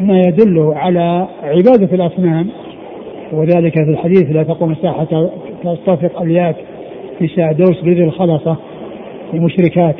ما 0.00 0.18
يدل 0.18 0.72
على 0.76 1.28
عبادة 1.42 1.94
الأصنام 1.94 2.46
وذلك 3.32 3.72
في 3.72 3.90
الحديث 3.90 4.30
لا 4.30 4.42
تقوم 4.42 4.70
الساعة 4.72 5.30
تصطفق 5.64 6.22
اليات 6.22 6.56
نساء 7.20 7.52
دوس 7.52 7.80
بذي 7.80 8.04
الخلصة 8.04 8.56
المشركات 9.34 9.96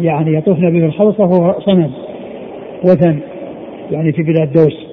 يعني 0.00 0.34
يطوفن 0.34 0.70
بذي 0.70 0.86
الخلصة 0.86 1.24
وهو 1.24 1.60
صنم 1.60 1.90
وثن 2.84 3.18
يعني 3.90 4.12
في 4.12 4.22
بلاد 4.22 4.52
دوس. 4.52 4.86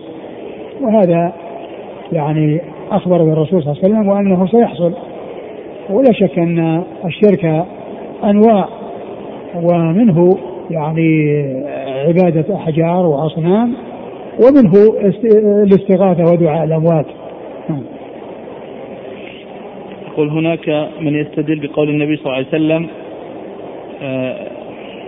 وهذا 0.82 1.34
يعني 2.12 2.62
أخبر 2.92 3.24
بالرسول 3.24 3.64
صلى 3.64 3.72
الله 3.72 3.84
عليه 3.84 3.96
وسلم 3.96 4.10
وأنه 4.10 4.48
سيحصل. 4.48 4.94
ولا 5.90 6.12
شك 6.14 6.40
أن 6.40 6.84
الشرك 7.06 7.66
أنواع 8.24 8.68
ومنه 9.56 10.38
يعني 10.72 11.44
عبادة 12.08 12.56
أحجار 12.56 13.06
وأصنام 13.06 13.74
ومنه 14.40 14.74
الاستغاثة 15.64 16.32
ودعاء 16.32 16.64
الأموات. 16.64 17.06
يقول 20.08 20.30
هناك 20.30 20.90
من 21.02 21.16
يستدل 21.16 21.68
بقول 21.68 21.90
النبي 21.90 22.16
صلى 22.16 22.26
الله 22.26 22.36
عليه 22.36 22.48
وسلم 22.48 22.88
آه 24.02 24.48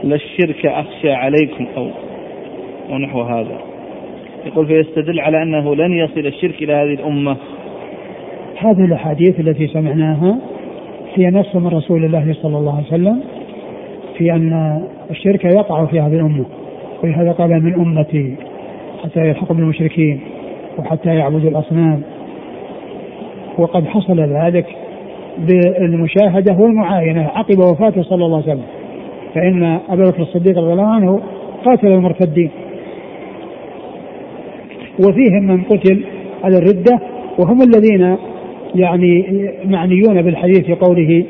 لا 0.04 0.16
الشرك 0.16 0.66
أخشى 0.66 1.12
عليكم 1.12 1.68
أو 1.78 1.88
ونحو 2.90 3.22
هذا. 3.22 3.58
يقول 4.46 4.68
فيستدل 4.68 5.20
على 5.20 5.44
أنه 5.44 5.76
لن 5.76 5.94
يصل 5.94 6.20
الشرك 6.20 6.64
إلى 6.64 6.74
هذه 6.74 6.94
الأمة. 6.94 7.38
هذه 8.58 8.86
الأحاديث 8.86 9.40
التي 9.40 9.68
سمعناها 9.68 10.38
هي 11.16 11.30
نص 11.30 11.56
من 11.56 11.68
رسول 11.68 12.06
الله 12.06 12.34
صلى 12.34 12.58
الله 12.58 12.76
عليه 12.76 12.88
وسلم 12.88 13.24
في 14.18 14.32
أن 14.32 14.82
الشرك 15.12 15.46
يقع 15.46 15.86
في 15.86 16.00
هذه 16.00 16.14
الأمة 16.14 16.46
ولهذا 17.04 17.32
قال 17.32 17.64
من 17.64 17.74
أمتي 17.74 18.36
حتى 19.04 19.20
يلحقوا 19.20 19.56
بالمشركين 19.56 20.20
وحتى 20.78 21.16
يعبدوا 21.16 21.50
الأصنام. 21.50 22.02
وقد 23.58 23.86
حصل 23.86 24.20
ذلك 24.20 24.66
بالمشاهدة 25.38 26.56
والمعاينة 26.60 27.24
عقب 27.24 27.60
وفاته 27.60 28.04
صلى 28.04 28.26
الله 28.26 28.38
عليه 28.38 28.52
وسلم. 28.52 28.81
فإن 29.36 29.80
أبا 29.90 30.04
بكر 30.04 30.22
الصديق 30.22 30.58
رضي 30.58 30.72
الله 30.72 30.88
عنه 30.88 31.22
قاتل 31.66 31.88
المرتدين 31.88 32.50
وفيهم 35.00 35.44
من 35.44 35.64
قتل 35.64 36.04
على 36.44 36.58
الردة 36.58 37.00
وهم 37.40 37.62
الذين 37.62 38.18
يعني 38.76 39.26
معنيون 39.66 40.22
بالحديث 40.22 40.66
في 40.66 40.74
قوله 40.74 41.24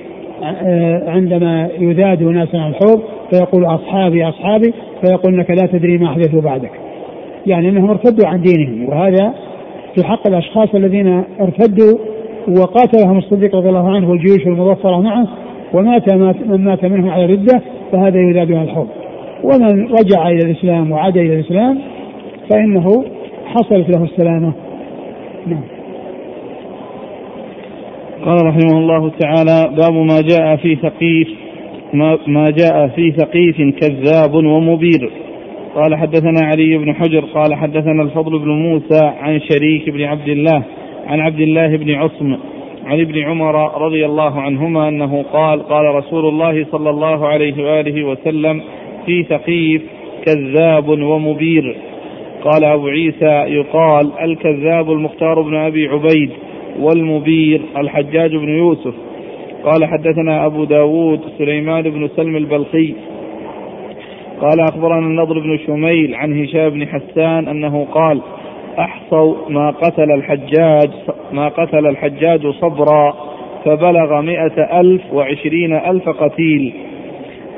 آه، 0.43 1.09
عندما 1.09 1.69
يذاد 1.79 2.23
ناس 2.23 2.55
عن 2.55 2.69
الحوض 2.69 3.01
فيقول 3.29 3.65
أصحابي 3.65 4.23
أصحابي 4.23 4.73
فيقول 5.01 5.33
إنك 5.33 5.49
لا 5.49 5.67
تدري 5.67 5.97
ما 5.97 6.07
احدثوا 6.07 6.41
بعدك. 6.41 6.71
يعني 7.47 7.69
إنهم 7.69 7.89
ارتدوا 7.89 8.27
عن 8.27 8.41
دينهم 8.41 8.89
وهذا 8.89 9.33
في 9.95 10.03
حق 10.03 10.27
الأشخاص 10.27 10.75
الذين 10.75 11.23
ارتدوا 11.39 11.97
وقاتلهم 12.47 13.17
الصديق 13.17 13.55
رضي 13.55 13.69
الله 13.69 13.95
عنه 13.95 14.09
والجيوش 14.09 14.47
المظفرة 14.47 15.01
معه 15.01 15.27
ومات 15.73 16.13
من 16.45 16.65
مات 16.65 16.85
منهم 16.85 17.09
على 17.09 17.25
ردة 17.25 17.61
فهذا 17.91 18.19
يذاد 18.19 18.51
عن 18.51 18.63
الحوض. 18.63 18.87
ومن 19.43 19.87
رجع 19.87 20.27
إلى 20.27 20.51
الإسلام 20.51 20.91
وعاد 20.91 21.17
إلى 21.17 21.33
الإسلام 21.33 21.79
فإنه 22.49 23.05
حصلت 23.45 23.89
له 23.89 24.03
السلامة. 24.03 24.53
نعم. 25.47 25.63
قال 28.25 28.45
رحمه 28.45 28.77
الله 28.77 29.11
تعالى 29.19 29.75
باب 29.75 29.93
ما 29.93 30.21
جاء 30.21 30.55
في 30.55 30.75
ثقيف 30.75 31.27
ما, 31.93 32.17
ما 32.27 32.49
جاء 32.49 32.87
في 32.87 33.11
ثقيف 33.11 33.55
كذاب 33.79 34.33
ومبير 34.33 35.11
قال 35.75 35.95
حدثنا 35.95 36.39
علي 36.41 36.77
بن 36.77 36.93
حجر 36.95 37.25
قال 37.25 37.55
حدثنا 37.55 38.03
الفضل 38.03 38.39
بن 38.39 38.49
موسى 38.49 39.05
عن 39.19 39.39
شريك 39.39 39.89
بن 39.89 40.03
عبد 40.03 40.27
الله 40.27 40.63
عن 41.07 41.19
عبد 41.19 41.39
الله 41.39 41.77
بن 41.77 41.91
عصم 41.91 42.37
عن 42.85 42.99
ابن 42.99 43.23
عمر 43.23 43.81
رضي 43.81 44.05
الله 44.05 44.41
عنهما 44.41 44.89
أنه 44.89 45.25
قال 45.33 45.63
قال 45.63 45.95
رسول 45.95 46.25
الله 46.25 46.65
صلى 46.71 46.89
الله 46.89 47.27
عليه 47.27 47.63
وآله 47.63 48.03
وسلم 48.03 48.61
في 49.05 49.23
ثقيف 49.23 49.81
كذاب 50.25 50.89
ومبير. 50.89 51.75
قال 52.43 52.63
أبو 52.63 52.87
عيسى 52.87 53.53
يقال 53.53 54.11
الكذاب 54.21 54.91
المختار 54.91 55.41
بن 55.41 55.55
أبي 55.55 55.87
عبيد 55.87 56.29
والمبير 56.79 57.61
الحجاج 57.77 58.35
بن 58.35 58.49
يوسف. 58.49 58.93
قال 59.63 59.85
حدثنا 59.85 60.45
أبو 60.45 60.63
داود 60.63 61.19
سليمان 61.37 61.89
بن 61.89 62.07
سلم 62.07 62.35
البلخي. 62.35 62.93
قال 64.41 64.59
أخبرنا 64.59 65.07
النضر 65.07 65.39
بن 65.39 65.59
شميل 65.67 66.15
عن 66.15 66.43
هشام 66.43 66.69
بن 66.69 66.87
حسان 66.87 67.47
أنه 67.47 67.87
قال 67.91 68.21
أحصوا 68.79 69.35
ما 69.49 69.69
قتل 69.69 70.11
الحجاج 70.11 70.89
ما 71.31 71.47
قتل 71.47 71.87
الحجاج 71.87 72.47
صبرا 72.47 73.13
فبلغ 73.65 74.21
مئة 74.21 74.79
ألف 74.79 75.01
وعشرين 75.13 75.73
ألف 75.73 76.09
قتيل. 76.09 76.73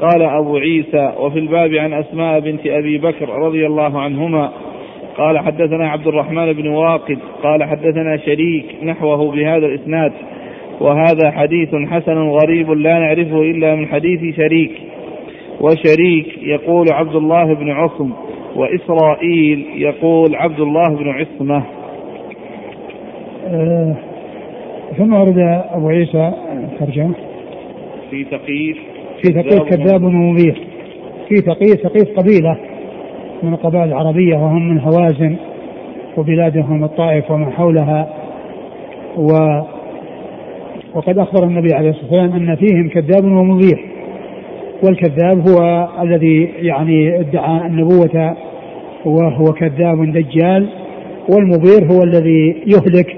قال 0.02 0.22
أبو 0.22 0.58
عيسى 0.58 1.14
وفي 1.20 1.40
الباب 1.40 1.74
عن 1.74 1.94
أسماء 1.94 2.40
بنت 2.40 2.68
أبي 2.68 2.98
بكر 2.98 3.30
رضي 3.30 3.68
الله 3.68 4.02
عنهما 4.02 4.52
قال 5.18 5.40
حدثنا 5.40 5.90
عبد 5.90 6.08
الرحمن 6.08 6.54
بن 6.54 6.68
واقد 6.68 7.18
قال 7.44 7.64
حدثنا 7.64 8.18
شريك 8.18 8.66
نحوه 8.84 9.32
بهذا 9.32 9.66
الإسناد 9.66 10.12
وهذا 10.82 11.32
حديث 11.32 11.76
حسن 11.76 12.18
غريب 12.18 12.72
لا 12.72 13.00
نعرفه 13.00 13.42
إلا 13.42 13.76
من 13.76 13.88
حديث 13.88 14.36
شريك. 14.36 14.72
وشريك 15.62 16.28
يقول 16.42 16.92
عبد 16.92 17.16
الله 17.16 17.54
بن 17.54 17.72
عصم 17.72 18.12
وإسرائيل 18.56 19.66
يقول 19.76 20.36
عبد 20.36 20.60
الله 20.60 20.96
بن 20.96 21.10
عصمة. 21.10 21.64
آه 23.48 23.96
ثم 24.98 25.14
ورد 25.14 25.38
أبو 25.72 25.90
عيسى 25.90 26.32
ترجمة. 26.80 27.14
في 28.10 28.24
ثقيف 28.24 28.78
في 29.22 29.34
ثقيف 29.34 29.64
كذاب 29.64 30.04
ومبير 30.04 30.62
في 31.30 31.36
ثقيف 31.36 31.76
ثقيف 31.84 32.20
قبيلة 32.20 32.58
من 33.44 33.54
القبائل 33.54 33.88
العربية 33.88 34.36
وهم 34.36 34.70
من 34.70 34.80
هوازن 34.80 35.36
وبلادهم 36.18 36.84
الطائف 36.84 37.32
وما 37.32 37.50
حولها. 37.52 38.14
و 39.18 39.32
وقد 40.94 41.18
أخبر 41.18 41.44
النبي 41.44 41.74
عليه 41.74 41.90
الصلاة 41.90 42.22
والسلام 42.22 42.50
أن 42.50 42.56
فيهم 42.56 42.90
كذاب 42.90 43.24
ومضيح 43.24 43.93
والكذاب 44.84 45.48
هو 45.50 45.88
الذي 46.02 46.44
يعني 46.44 47.20
ادعى 47.20 47.68
النبوة 47.68 48.36
وهو 49.06 49.46
كذاب 49.46 50.12
دجال 50.14 50.70
والمبير 51.30 51.92
هو 51.92 52.04
الذي 52.04 52.56
يهلك 52.68 53.18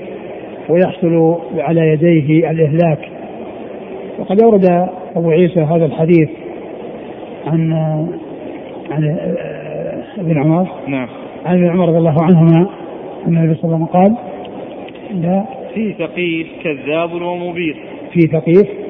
ويحصل 0.70 1.38
على 1.58 1.82
يديه 1.82 2.52
الإهلاك. 2.52 3.00
وقد 4.20 4.42
أورد 4.42 4.90
أبو 5.16 5.32
عيسى 5.32 5.60
هذا 5.60 5.86
الحديث 5.86 6.30
عن 7.46 7.74
عن 8.92 9.18
ابن 10.18 10.38
عمر. 10.38 10.68
نعم. 10.88 11.08
عن 11.46 11.56
ابن 11.56 11.70
عمر 11.70 11.88
رضي 11.88 11.98
الله 11.98 12.24
عنهما 12.24 12.68
أن 13.28 13.38
النبي 13.38 13.56
صلى 13.56 13.76
الله 13.76 13.76
عليه 13.76 13.86
وسلم 13.86 13.86
قال 13.86 14.16
لا 15.22 15.46
في 15.74 15.94
ثقيف 15.94 16.48
كذاب 16.64 17.14
ومبير. 17.14 17.76
في 18.14 18.20
ثقيف 18.22 18.85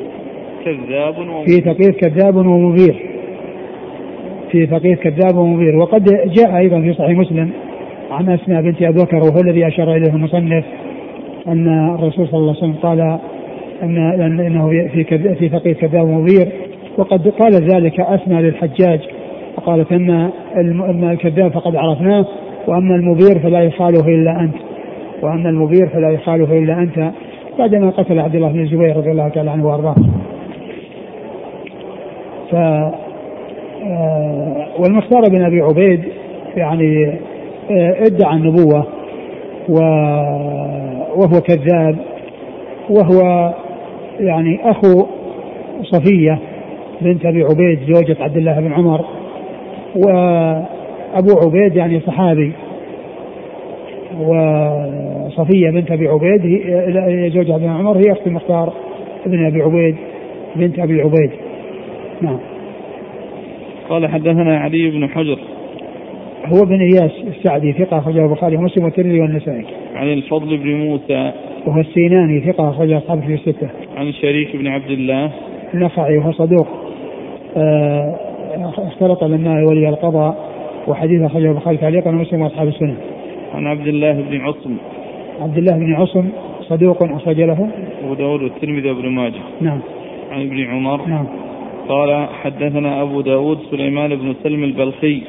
كذاب 0.65 1.17
ومبير 1.17 1.45
في 1.45 1.61
ثقيف 1.61 1.95
كذاب 1.95 2.35
ومبير 2.35 2.95
في 4.51 4.65
ثقيف 4.65 4.99
كذاب 4.99 5.37
ومبير 5.37 5.75
وقد 5.75 6.03
جاء 6.25 6.57
أيضا 6.57 6.81
في 6.81 6.93
صحيح 6.93 7.17
مسلم 7.17 7.49
عن 8.11 8.29
أسماء 8.29 8.61
بنت 8.61 8.81
أبي 8.81 9.03
بكر 9.03 9.17
وهو 9.17 9.41
الذي 9.45 9.67
أشار 9.67 9.95
إليه 9.95 10.13
المصنف 10.13 10.65
أن 11.47 11.95
الرسول 11.95 12.27
صلى 12.27 12.39
الله 12.39 12.55
عليه 12.55 12.59
وسلم 12.59 12.75
قال 12.83 13.19
أن 13.83 13.97
أنه 14.39 14.69
في 14.69 15.03
في 15.35 15.49
ثقيف 15.49 15.77
كذاب 15.77 16.07
ومبير 16.09 16.47
وقد 16.97 17.27
قال 17.27 17.53
ذلك 17.53 17.99
أسمى 17.99 18.41
للحجاج 18.41 18.99
وقالت 19.57 19.91
أن 19.91 20.29
الكذاب 21.11 21.51
فقد 21.51 21.75
عرفناه 21.75 22.25
وأما 22.67 22.95
المبير 22.95 23.39
فلا 23.39 23.59
يخاله 23.59 24.07
إلا 24.07 24.39
أنت. 24.39 24.55
وأما 25.21 25.49
المبير 25.49 25.87
فلا 25.93 26.09
يخالف 26.09 26.51
إلا 26.51 26.79
أنت. 26.79 27.11
بعدما 27.59 27.89
قتل 27.89 28.19
عبد 28.19 28.35
الله 28.35 28.51
بن 28.51 28.59
الزبير 28.59 28.97
رضي 28.97 29.11
الله 29.11 29.27
تعالى 29.27 29.51
عنه 29.51 29.67
وأرضاه. 29.67 29.95
ف 32.51 32.55
آه، 33.85 34.67
والمختار 34.79 35.21
بن 35.29 35.43
أبي 35.45 35.61
عبيد 35.61 36.03
يعني 36.55 37.19
آه، 37.71 37.95
ادعى 37.99 38.35
النبوة 38.35 38.85
و 39.69 39.79
وهو 41.15 41.41
كذاب 41.41 41.95
وهو 42.89 43.53
يعني 44.19 44.71
أخو 44.71 45.05
صفية 45.83 46.39
بنت 47.01 47.25
أبي 47.25 47.43
عبيد 47.43 47.79
زوجة 47.93 48.23
عبد 48.23 48.37
الله 48.37 48.59
بن 48.59 48.73
عمر 48.73 49.05
وأبو 49.95 51.39
عبيد 51.45 51.75
يعني 51.75 51.99
صحابي 51.99 52.51
وصفية 54.19 55.69
بنت 55.69 55.91
أبي 55.91 56.07
عبيد 56.07 56.45
هي 56.45 57.29
زوجها 57.29 57.57
بن 57.57 57.69
عمر 57.69 57.97
هي 57.97 58.11
أخت 58.11 58.27
المختار 58.27 58.73
بن 59.25 59.45
أبي 59.45 59.61
عبيد 59.61 59.95
بنت 60.55 60.79
أبي 60.79 61.01
عبيد. 61.01 61.31
نعم. 62.21 62.39
قال 63.89 64.07
حدثنا 64.07 64.57
علي 64.57 64.89
بن 64.89 65.09
حجر. 65.09 65.39
هو 66.45 66.65
بن 66.65 66.79
إياس 66.81 67.11
السعدي 67.27 67.73
ثقة 67.73 67.97
أخرجه 67.97 68.25
البخاري 68.25 68.57
ومسلم 68.57 68.83
والترمذي 68.83 69.21
والنسائي. 69.21 69.65
عن 69.95 70.07
الفضل 70.07 70.57
بن 70.57 70.75
موسى. 70.75 71.31
وهو 71.67 71.79
السيناني 71.79 72.39
ثقة 72.39 72.69
أخرجه 72.69 72.97
أصحابه 72.97 73.21
في 73.21 73.33
الستة. 73.33 73.69
عن 73.97 74.11
شريك 74.11 74.55
بن 74.55 74.67
عبد 74.67 74.91
الله. 74.91 75.31
النخعي 75.73 76.17
وهو 76.17 76.31
صدوق. 76.31 76.67
آه، 77.57 78.15
اختلط 78.77 79.23
بالماء 79.23 79.63
ولي 79.63 79.89
القضاء 79.89 80.49
وحديث 80.87 81.21
أخرجه 81.21 81.51
البخاري 81.51 81.77
تعليقا 81.77 82.09
ومسلم 82.09 82.41
وأصحاب 82.41 82.67
السنة. 82.67 82.95
عن 83.53 83.67
عبد 83.67 83.87
الله 83.87 84.11
بن 84.11 84.41
عصم. 84.41 84.77
عبد 85.41 85.57
الله 85.57 85.77
بن 85.77 85.93
عصم 85.93 86.29
صدوق 86.61 87.03
أخرج 87.03 87.41
له. 87.41 87.69
أبو 88.03 88.13
داود 88.13 88.43
والترمذي 88.43 88.89
وابن 88.89 89.09
ماجه. 89.09 89.41
نعم. 89.61 89.79
عن 90.31 90.41
ابن 90.41 90.65
عمر. 90.65 91.07
نعم. 91.07 91.44
قال 91.89 92.27
حدثنا 92.43 93.01
أبو 93.01 93.21
داود 93.21 93.57
سليمان 93.71 94.15
بن 94.15 94.35
سلم 94.43 94.63
البلخي. 94.63 95.21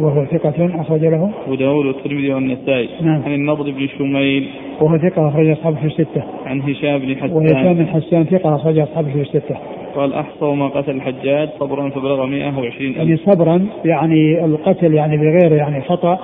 وهو 0.00 0.24
ثقة 0.24 0.80
أخرج 0.80 1.04
له. 1.04 1.30
أبو 1.46 1.54
داود 1.54 1.86
والترمذي 1.86 2.34
والنسائي. 2.34 2.88
نعم. 3.02 3.22
عن 3.22 3.34
النضر 3.34 3.70
بن 3.70 3.86
شميل. 3.98 4.48
وهو 4.80 4.98
ثقة 4.98 5.28
أخرج 5.28 5.48
أصحابه 5.48 5.76
في 5.76 5.86
الستة. 5.86 6.22
عن 6.46 6.60
هشام 6.60 6.98
بن 6.98 7.32
وهشام 7.32 7.56
حسان 7.56 7.74
بن 7.74 7.86
حسان 7.86 8.24
ثقة 8.24 8.56
أخرج 8.56 8.78
أصحابه 8.78 9.12
في 9.12 9.20
الستة. 9.20 9.56
قال 9.96 10.14
أحصى 10.14 10.44
ما 10.44 10.68
قتل 10.68 10.90
الحجاج 10.90 11.48
صبرا 11.58 11.90
فبلغ 11.90 12.26
120 12.26 12.92
يعني 12.92 13.12
ألف. 13.12 13.30
صبرا 13.30 13.66
يعني 13.84 14.44
القتل 14.44 14.94
يعني 14.94 15.16
بغير 15.16 15.52
يعني 15.52 15.82
خطأ 15.82 16.18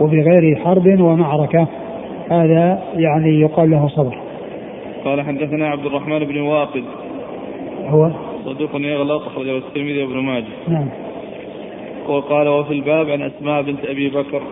وبغير 0.00 0.56
حرب 0.64 1.00
ومعركة. 1.00 1.66
هذا 2.30 2.82
يعني 2.96 3.40
يقال 3.40 3.70
له 3.70 3.88
صبر. 3.88 4.18
قال 5.04 5.22
حدثنا 5.22 5.68
عبد 5.68 5.86
الرحمن 5.86 6.18
بن 6.18 6.40
واقد. 6.40 6.84
هو 7.86 8.10
صدوق 8.44 8.70
يغلط 8.74 9.22
أخرجه 9.22 9.56
الترمذي 9.56 10.02
وابن 10.02 10.18
ماجه. 10.18 10.44
نعم. 10.68 10.88
وقال 12.08 12.48
وفي 12.48 12.72
الباب 12.72 13.10
عن 13.10 13.22
أسماء 13.22 13.62
بنت 13.62 13.84
أبي 13.84 14.08
بكر. 14.08 14.42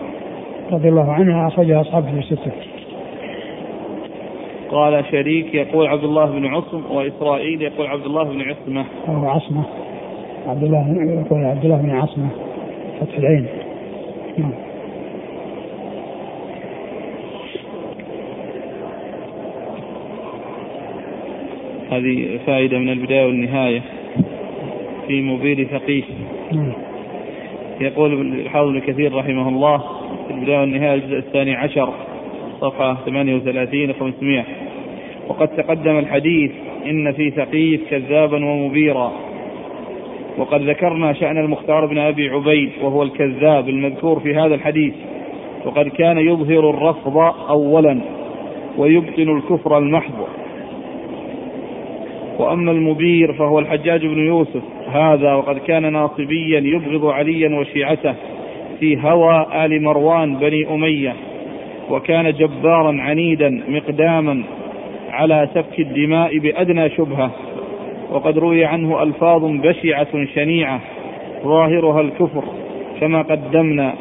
رضي 0.73 0.89
الله 0.89 1.13
عنها 1.13 1.49
أخرجها 1.49 1.81
أصحابه 1.81 2.11
في 2.11 2.19
الستة. 2.19 2.53
قال 4.71 5.05
شريك 5.11 5.55
يقول 5.55 5.87
عبد 5.87 6.05
الله 6.05 6.25
بن 6.25 6.47
عصم 6.47 6.83
وإسرائيل 6.91 7.63
يقول 7.63 7.87
عبد 7.87 8.05
الله 8.05 8.25
بن 8.25 8.41
عصمة. 8.41 8.85
وهو 9.09 9.29
عصمة. 9.29 9.65
عبد 10.47 10.63
الله 10.63 11.25
يقول 11.27 11.45
عبد 11.45 11.65
الله 11.65 11.77
بن 11.77 11.91
عصمة. 11.91 12.29
فتح 13.01 13.19
العين. 13.19 13.47
نعم. 14.39 14.72
هذه 21.93 22.39
فائدة 22.47 22.79
من 22.79 22.89
البداية 22.89 23.27
والنهاية 23.27 23.83
في 25.07 25.21
مبير 25.21 25.65
ثقيف 25.65 26.05
نعم. 26.53 26.73
يقول 27.81 28.35
الحافظ 28.41 28.69
ابن 28.69 28.81
كثير 28.81 29.15
رحمه 29.15 29.49
الله 29.49 29.79
في 30.29 30.35
البداية 30.35 30.61
والنهاية 30.61 30.95
الجزء 30.95 31.19
الثاني 31.19 31.55
عشر 31.55 31.93
صفحة 32.61 32.97
38 33.07 33.93
500 33.93 34.45
وقد 35.29 35.49
تقدم 35.49 35.99
الحديث 35.99 36.51
إن 36.87 37.13
في 37.13 37.31
ثقيف 37.31 37.81
كذابا 37.91 38.45
ومبيرا. 38.45 39.13
وقد 40.39 40.63
ذكرنا 40.63 41.13
شأن 41.13 41.39
المختار 41.39 41.87
بن 41.87 41.99
أبي 41.99 42.29
عبيد 42.29 42.71
وهو 42.83 43.03
الكذاب 43.03 43.69
المذكور 43.69 44.21
في 44.21 44.35
هذا 44.35 44.55
الحديث. 44.55 44.95
وقد 45.65 45.89
كان 45.89 46.19
يظهر 46.19 46.71
الرفض 46.71 47.17
أولا 47.49 48.01
ويبطن 48.79 49.37
الكفر 49.37 49.79
المحض. 49.79 50.42
وأما 52.43 52.73
المبير 52.73 53.33
فهو 53.33 53.59
الحجاج 53.59 54.07
بن 54.07 54.27
يوسف. 54.27 54.63
هذا 54.93 55.35
وقد 55.35 55.59
كان 55.59 55.93
ناصبيا 55.93 56.61
يبغض 56.61 57.07
عليا 57.07 57.59
وشيعته 57.59 58.15
في 58.81 58.99
هوى 59.03 59.47
آل 59.65 59.83
مروان 59.83 60.37
بني 60.37 60.75
أمية 60.75 61.15
وكان 61.91 62.33
جبارا 62.33 63.01
عنيدا 63.01 63.63
مقداما 63.69 64.43
على 65.11 65.49
سفك 65.55 65.81
الدماء 65.81 66.39
بأدنى 66.39 66.91
شبهة. 66.91 67.31
وقد 68.13 68.39
روي 68.39 68.65
عنه 68.65 69.03
ألفاظ 69.03 69.45
بشعة 69.45 70.27
شنيعة 70.35 70.81
ظاهرها 71.45 72.01
الكفر 72.01 72.45
كما 73.01 73.23
قدمنا 73.23 73.95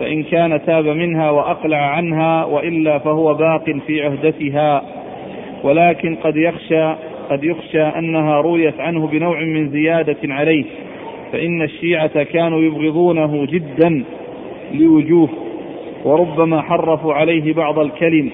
فإن 0.00 0.22
كان 0.22 0.60
تاب 0.66 0.86
منها 0.86 1.30
وأقلع 1.30 1.76
عنها 1.76 2.44
وإلا 2.44 2.98
فهو 2.98 3.34
باق 3.34 3.64
في 3.86 4.02
عهدتها 4.02 4.82
ولكن 5.62 6.16
قد 6.16 6.36
يخشى 6.36 6.94
قد 7.30 7.44
يخشى 7.44 7.82
أنها 7.82 8.40
رويت 8.40 8.80
عنه 8.80 9.06
بنوع 9.06 9.40
من 9.40 9.68
زيادة 9.68 10.16
عليه 10.24 10.64
فإن 11.32 11.62
الشيعة 11.62 12.22
كانوا 12.22 12.60
يبغضونه 12.60 13.46
جدا 13.46 14.04
لوجوه 14.74 15.28
وربما 16.04 16.62
حرفوا 16.62 17.14
عليه 17.14 17.52
بعض 17.52 17.78
الكلم 17.78 18.30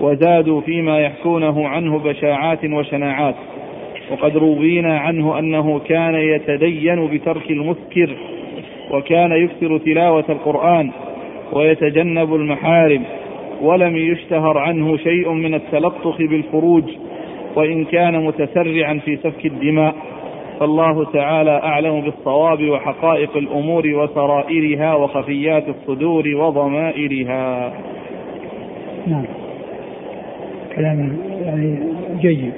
وزادوا 0.00 0.60
فيما 0.60 1.00
يحكونه 1.00 1.68
عنه 1.68 1.98
بشاعات 1.98 2.64
وشناعات. 2.64 3.34
وقد 4.10 4.36
روينا 4.36 4.98
عنه 4.98 5.38
أنه 5.38 5.78
كان 5.78 6.14
يتدين 6.14 7.06
بترك 7.06 7.50
المسكر 7.50 8.16
وكان 8.90 9.32
يكثر 9.32 9.78
تلاوة 9.78 10.24
القرآن 10.28 10.90
ويتجنب 11.52 12.34
المحارم 12.34 13.02
ولم 13.62 13.96
يشتهر 13.96 14.58
عنه 14.58 14.96
شيء 14.96 15.32
من 15.32 15.54
التلطخ 15.54 16.18
بالفروج 16.18 16.84
وإن 17.58 17.84
كان 17.84 18.24
متسرعا 18.24 19.00
في 19.04 19.16
سفك 19.16 19.46
الدماء 19.46 19.94
فالله 20.60 21.04
تعالى 21.12 21.50
أعلم 21.50 22.00
بالصواب 22.00 22.68
وحقائق 22.68 23.36
الأمور 23.36 23.86
وسرائرها 23.86 24.94
وخفيات 24.94 25.64
الصدور 25.68 26.28
وضمائرها. 26.28 27.72
نعم. 29.06 29.24
كلام 30.76 31.18
يعني 31.42 31.78
جيد. 32.20 32.52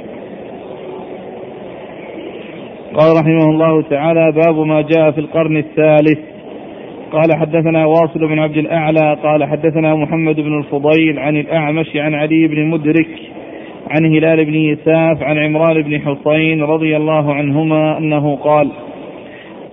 قال 2.94 3.16
رحمه 3.20 3.44
الله 3.44 3.82
تعالى 3.82 4.32
باب 4.32 4.66
ما 4.66 4.80
جاء 4.80 5.10
في 5.10 5.20
القرن 5.20 5.56
الثالث. 5.56 6.18
قال 7.12 7.36
حدثنا 7.36 7.86
واصل 7.86 8.28
بن 8.28 8.38
عبد 8.38 8.56
الأعلى 8.56 9.16
قال 9.22 9.44
حدثنا 9.44 9.94
محمد 9.94 10.36
بن 10.36 10.58
الفضيل 10.58 11.18
عن 11.18 11.36
الأعمش 11.36 11.96
عن 11.96 12.14
علي 12.14 12.48
بن 12.48 12.64
مدرك 12.64 13.29
عن 13.90 14.04
هلال 14.04 14.44
بن 14.44 14.54
يساف 14.54 15.22
عن 15.22 15.38
عمران 15.38 15.82
بن 15.82 16.00
حصين 16.00 16.62
رضي 16.62 16.96
الله 16.96 17.34
عنهما 17.34 17.98
أنه 17.98 18.36
قال 18.36 18.70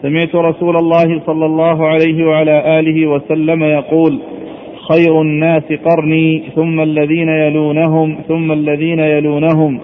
سمعت 0.02 0.36
رسول 0.36 0.76
الله 0.76 1.22
صلى 1.26 1.46
الله 1.46 1.88
عليه 1.88 2.26
وعلى 2.26 2.80
آله 2.80 3.08
وسلم 3.08 3.64
يقول 3.64 4.20
خير 4.92 5.22
الناس 5.22 5.64
قرني 5.86 6.44
ثم 6.56 6.80
الذين 6.80 7.30
يلونهم 7.30 8.18
ثم 8.28 8.52
الذين 8.52 9.00
يلونهم 9.00 9.80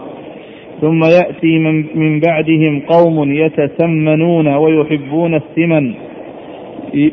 ثم 0.81 1.03
يأتي 1.03 1.59
من, 1.59 1.85
من 1.95 2.19
بعدهم 2.19 2.81
قوم 2.87 3.31
يتسمنون 3.31 4.47
ويحبون 4.47 5.35
الثمن 5.35 5.93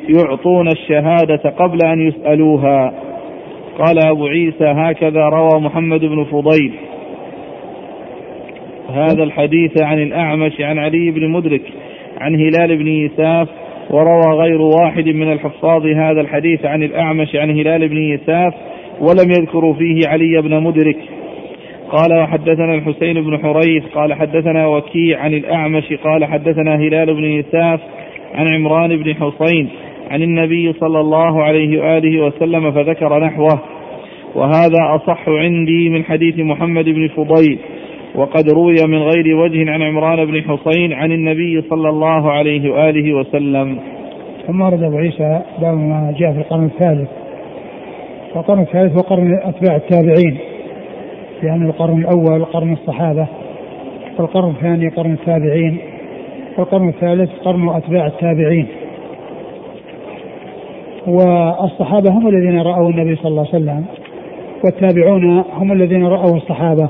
يعطون 0.08 0.68
الشهادة 0.68 1.50
قبل 1.50 1.78
أن 1.86 2.08
يسألوها. 2.08 2.92
قال 3.78 4.06
أبو 4.06 4.26
عيسى 4.26 4.64
هكذا 4.64 5.24
روى 5.24 5.60
محمد 5.60 6.00
بن 6.00 6.24
فضيل. 6.24 6.72
هذا 8.90 9.22
الحديث 9.22 9.82
عن 9.82 10.02
الأعمش 10.02 10.60
عن 10.60 10.78
علي 10.78 11.10
بن 11.10 11.28
مدرك 11.28 11.62
عن 12.20 12.34
هلال 12.34 12.76
بن 12.76 12.88
يساف 12.88 13.48
وروى 13.90 14.42
غير 14.42 14.60
واحد 14.60 15.08
من 15.08 15.32
الحفاظ 15.32 15.86
هذا 15.86 16.20
الحديث 16.20 16.64
عن 16.64 16.82
الأعمش 16.82 17.36
عن 17.36 17.50
هلال 17.50 17.88
بن 17.88 17.96
يساف 17.96 18.54
ولم 19.00 19.30
يذكروا 19.30 19.74
فيه 19.74 20.08
علي 20.08 20.42
بن 20.42 20.62
مدرك. 20.62 20.96
قال 21.90 22.18
وحدثنا 22.18 22.74
الحسين 22.74 23.20
بن 23.20 23.38
حريث 23.38 23.84
قال 23.94 24.14
حدثنا 24.14 24.66
وكيع 24.66 25.20
عن 25.20 25.34
الأعمش 25.34 25.92
قال 26.04 26.24
حدثنا 26.24 26.74
هلال 26.74 27.14
بن 27.14 27.24
يساف 27.24 27.80
عن 28.34 28.54
عمران 28.54 28.96
بن 28.96 29.14
حصين 29.14 29.68
عن 30.10 30.22
النبي 30.22 30.72
صلى 30.72 31.00
الله 31.00 31.42
عليه 31.42 31.80
وآله 31.80 32.26
وسلم 32.26 32.70
فذكر 32.70 33.24
نحوه. 33.24 33.60
وهذا 34.34 34.94
أصح 34.94 35.28
عندي 35.28 35.88
من 35.88 36.04
حديث 36.04 36.38
محمد 36.38 36.84
بن 36.84 37.08
فضيل 37.08 37.58
وقد 38.14 38.50
روي 38.50 38.76
من 38.86 38.98
غير 38.98 39.36
وجه 39.36 39.70
عن 39.70 39.82
عمران 39.82 40.24
بن 40.24 40.42
حصين 40.42 40.92
عن 40.92 41.12
النبي 41.12 41.62
صلى 41.70 41.88
الله 41.88 42.30
عليه 42.30 42.70
وآله 42.70 43.14
وسلم. 43.14 43.78
ثم 44.46 44.60
ورد 44.60 44.82
أبو 44.82 44.96
عيسى 44.96 45.42
باب 45.60 45.74
ما 45.74 46.14
جاء 46.18 46.32
في 46.32 46.38
القرن 46.38 46.64
الثالث. 46.64 47.08
القرن 48.36 48.60
الثالث 48.60 48.92
هو 48.92 49.00
قرن 49.00 49.40
أتباع 49.42 49.76
التابعين 49.76 50.38
لأن 51.42 51.66
القرن 51.66 51.98
الأول 51.98 52.44
قرن 52.44 52.72
الصحابة 52.72 53.26
والقرن 54.18 54.50
الثاني 54.50 54.88
قرن 54.88 55.12
التابعين 55.12 55.78
والقرن 56.58 56.88
الثالث 56.88 57.30
قرن 57.44 57.68
أتباع 57.68 58.06
التابعين. 58.06 58.66
والصحابة 61.06 62.10
هم 62.10 62.28
الذين 62.28 62.60
رأوا 62.60 62.90
النبي 62.90 63.16
صلى 63.16 63.28
الله 63.28 63.46
عليه 63.52 63.64
وسلم 63.64 63.84
والتابعون 64.64 65.44
هم 65.52 65.72
الذين 65.72 66.06
رأوا 66.06 66.36
الصحابة. 66.36 66.88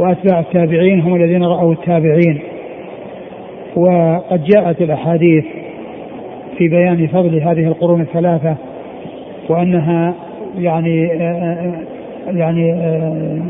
وأتباع 0.00 0.40
التابعين 0.40 1.00
هم 1.00 1.14
الذين 1.14 1.44
رأوا 1.44 1.72
التابعين. 1.72 2.38
وقد 3.76 4.44
جاءت 4.44 4.82
الأحاديث 4.82 5.44
في 6.58 6.68
بيان 6.68 7.06
فضل 7.06 7.40
هذه 7.40 7.66
القرون 7.66 8.00
الثلاثة 8.00 8.56
وأنها 9.48 10.14
يعني 10.58 11.08
يعني 12.26 12.74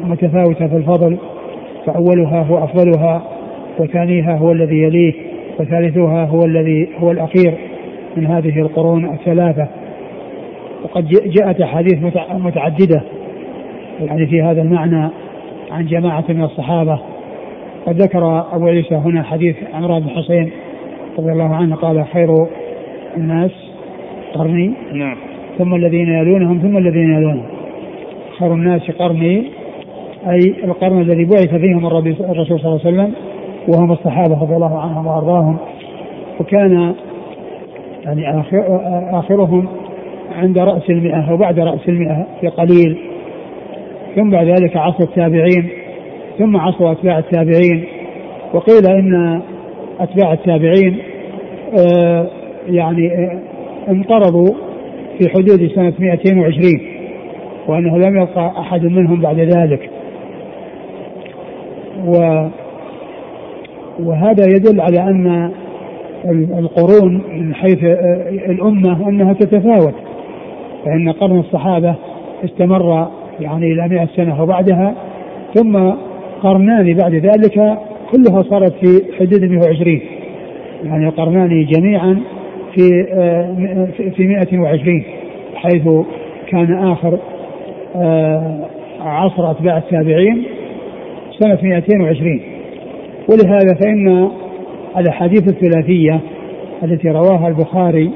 متفاوتة 0.05 0.66
في 0.66 0.76
الفضل. 0.76 1.18
فأولها 1.86 2.42
هو 2.42 2.64
أفضلها 2.64 3.22
وثانيها 3.78 4.36
هو 4.36 4.53
الذي 4.53 4.82
يليه 4.82 5.12
وثالثها 5.61 6.24
هو 6.24 6.44
الذي 6.44 6.88
هو 6.98 7.11
الأخير 7.11 7.55
من 8.16 8.26
هذه 8.26 8.61
القرون 8.61 9.05
الثلاثة. 9.05 9.66
وقد 10.84 11.09
جاءت 11.09 11.61
أحاديث 11.61 11.98
متعددة 12.30 13.03
يعني 14.01 14.26
في 14.26 14.42
هذا 14.42 14.62
المعنى. 14.62 15.09
عن 15.73 15.87
جماعة 15.87 16.25
من 16.29 16.43
الصحابة. 16.43 17.01
قد 17.87 18.03
ذكر 18.03 18.45
أبو 18.53 18.66
عيسى 18.66 18.95
هنا 18.95 19.23
حديث 19.23 19.57
عمران 19.75 20.03
بن 20.03 20.11
حسين 20.11 20.51
رضي 21.18 21.33
الله 21.33 21.55
عنه 21.55 21.77
قال 21.77 22.07
خير 22.07 22.47
الناس 23.16 23.51
قرني 24.35 24.73
نعم. 24.93 25.16
ثم 25.59 25.75
الذين 25.75 26.09
يلونهم 26.09 26.59
ثم 26.59 26.77
الذين 26.77 27.11
يلونهم. 27.11 27.47
خير 28.39 28.55
الناس 28.55 28.91
قرني 28.91 29.45
أي 30.31 30.55
القرن 30.64 31.01
الذي 31.01 31.25
بعث 31.25 31.55
فيهم 31.55 31.87
الرسول 31.87 32.61
صلى 32.61 32.68
الله 32.68 32.81
عليه 32.85 32.91
وسلم 32.91 33.14
وهم 33.68 33.93
الصحابة 33.93 34.43
رضي 34.43 34.55
الله 34.55 34.81
عنهم 34.81 35.07
وأرضاهم. 35.07 35.57
وكان 36.41 36.95
يعني 38.05 38.41
آخر 38.41 38.81
آخرهم 39.12 39.68
عند 40.33 40.59
رأس 40.59 40.91
المئة 40.91 41.33
وبعد 41.33 41.59
رأس 41.59 41.89
المئة 41.89 42.27
بقليل 42.43 43.10
ثم 44.17 44.31
بعد 44.31 44.47
ذلك 44.47 44.77
عصر 44.77 45.05
التابعين 45.05 45.69
ثم 46.39 46.57
عصر 46.57 46.93
أتباع 46.93 47.19
التابعين. 47.19 47.85
وقيل 48.55 48.87
إن 48.87 49.41
أتباع 50.01 50.33
التابعين 50.33 50.99
آه 51.79 52.27
يعني 52.69 53.13
آه 53.15 53.39
انقرضوا 53.89 54.55
في 55.19 55.29
حدود 55.29 55.71
سنة 55.75 55.93
220 55.99 56.81
وأنه 57.69 57.99
لم 57.99 58.23
يبقى 58.23 58.61
أحد 58.61 58.85
منهم 58.85 59.21
بعد 59.21 59.39
ذلك. 59.39 59.91
و 62.07 62.47
وهذا 64.01 64.45
يدل 64.49 64.81
على 64.81 65.01
أن 65.01 65.51
القرون 66.59 67.23
من 67.33 67.55
حيث 67.55 67.85
آه، 67.85 68.29
الأمة 68.29 69.09
أنها 69.09 69.33
تتفاوت 69.33 69.95
فإن 70.85 71.13
قرن 71.13 71.39
الصحابة 71.39 71.95
استمر 72.45 73.09
يعني 73.41 73.72
إلى 73.72 73.88
100 73.88 74.09
سنة 74.16 74.43
وبعدها 74.43 74.95
ثم 75.55 75.76
قرنان 76.43 76.95
بعد 76.95 77.14
ذلك 77.14 77.78
كلها 78.12 78.43
صارت 78.43 78.72
في 78.72 79.03
حدود 79.18 79.45
120 79.45 80.01
يعني 80.84 81.09
القرنان 81.09 81.66
جميعا 81.66 82.20
في 82.74 83.07
آه، 83.12 84.11
في 84.16 84.26
120 84.26 85.05
حيث 85.55 85.88
كان 86.49 86.74
آخر 86.74 87.18
آه، 87.97 88.66
عصر 89.01 89.51
أتباع 89.51 89.78
التابعين 89.78 90.45
سنة 91.38 91.59
220 91.62 92.41
ولهذا 93.28 93.74
فإن 93.82 94.30
الأحاديث 94.97 95.43
الثلاثية 95.53 96.20
التي 96.82 97.09
رواها 97.09 97.49
البخاري 97.49 98.11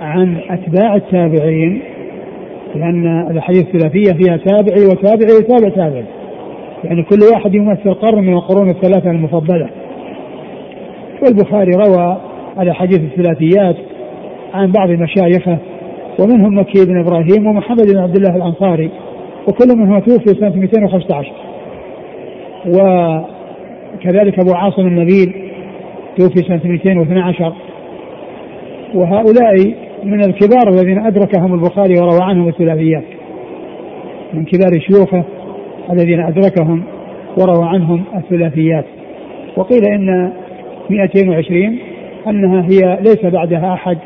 عن 0.00 0.36
أتباع 0.50 0.94
التابعين 0.94 1.80
لأن 2.74 3.26
الأحاديث 3.30 3.66
الثلاثية 3.66 4.12
فيها 4.12 4.36
تابعي 4.36 4.86
وتابعي 4.86 5.36
وتابع 5.38 5.68
تابع. 5.68 6.02
يعني 6.84 7.02
كل 7.02 7.18
واحد 7.34 7.54
يمثل 7.54 7.94
قرن 7.94 8.24
من 8.24 8.32
القرون 8.32 8.70
الثلاثة 8.70 9.10
المفضلة. 9.10 9.68
والبخاري 11.22 11.70
روى 11.72 12.16
الأحاديث 12.60 13.00
الثلاثيات 13.00 13.76
عن 14.54 14.72
بعض 14.72 14.90
مشايخه 14.90 15.58
ومنهم 16.20 16.58
مكي 16.58 16.86
بن 16.86 17.00
إبراهيم 17.00 17.46
ومحمد 17.46 17.92
بن 17.92 17.98
عبد 17.98 18.16
الله 18.16 18.36
الأنصاري 18.36 18.90
وكل 19.48 19.76
منهم 19.76 19.98
توفي 19.98 20.40
سنة 20.40 20.56
215 20.56 21.32
وكذلك 22.66 24.38
أبو 24.38 24.54
عاصم 24.54 24.86
النبيل 24.86 25.50
توفي 26.16 26.42
سنة 26.42 26.60
212 26.64 27.52
وهؤلاء 28.94 29.74
من 30.04 30.20
الكبار 30.24 30.68
الذين 30.68 30.98
أدركهم 30.98 31.54
البخاري 31.54 31.94
وروى 32.00 32.22
عنهم 32.22 32.48
الثلاثيات. 32.48 33.04
من 34.34 34.44
كبار 34.44 34.80
شيوخه 34.80 35.24
الذين 35.92 36.20
أدركهم 36.20 36.82
وروى 37.38 37.68
عنهم 37.68 38.04
الثلاثيات. 38.16 38.84
وقيل 39.56 39.82
إن 39.84 40.32
220 40.90 41.78
أنها 42.28 42.62
هي 42.62 42.98
ليس 43.00 43.24
بعدها 43.24 43.72
أحد 43.72 43.98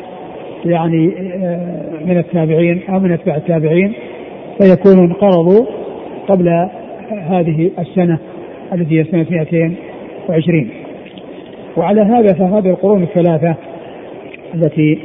يعني 0.65 1.13
آه، 1.45 2.05
من 2.05 2.19
التابعين 2.19 2.81
أو 2.89 3.01
من 3.01 3.13
أتباع 3.13 3.37
التابعين 3.37 3.93
فيكون 4.61 4.99
انقرضوا 4.99 5.67
قبل 6.29 6.69
هذه 7.11 7.71
السنة 7.79 8.19
التي 8.73 9.01
هي 9.01 9.05
سنة 9.05 9.27
220 9.31 10.69
وعلى 11.77 12.01
هذا 12.01 12.35
فهذه 12.35 12.71
القرون 12.71 13.03
الثلاثة 13.03 13.55
التي 14.55 14.99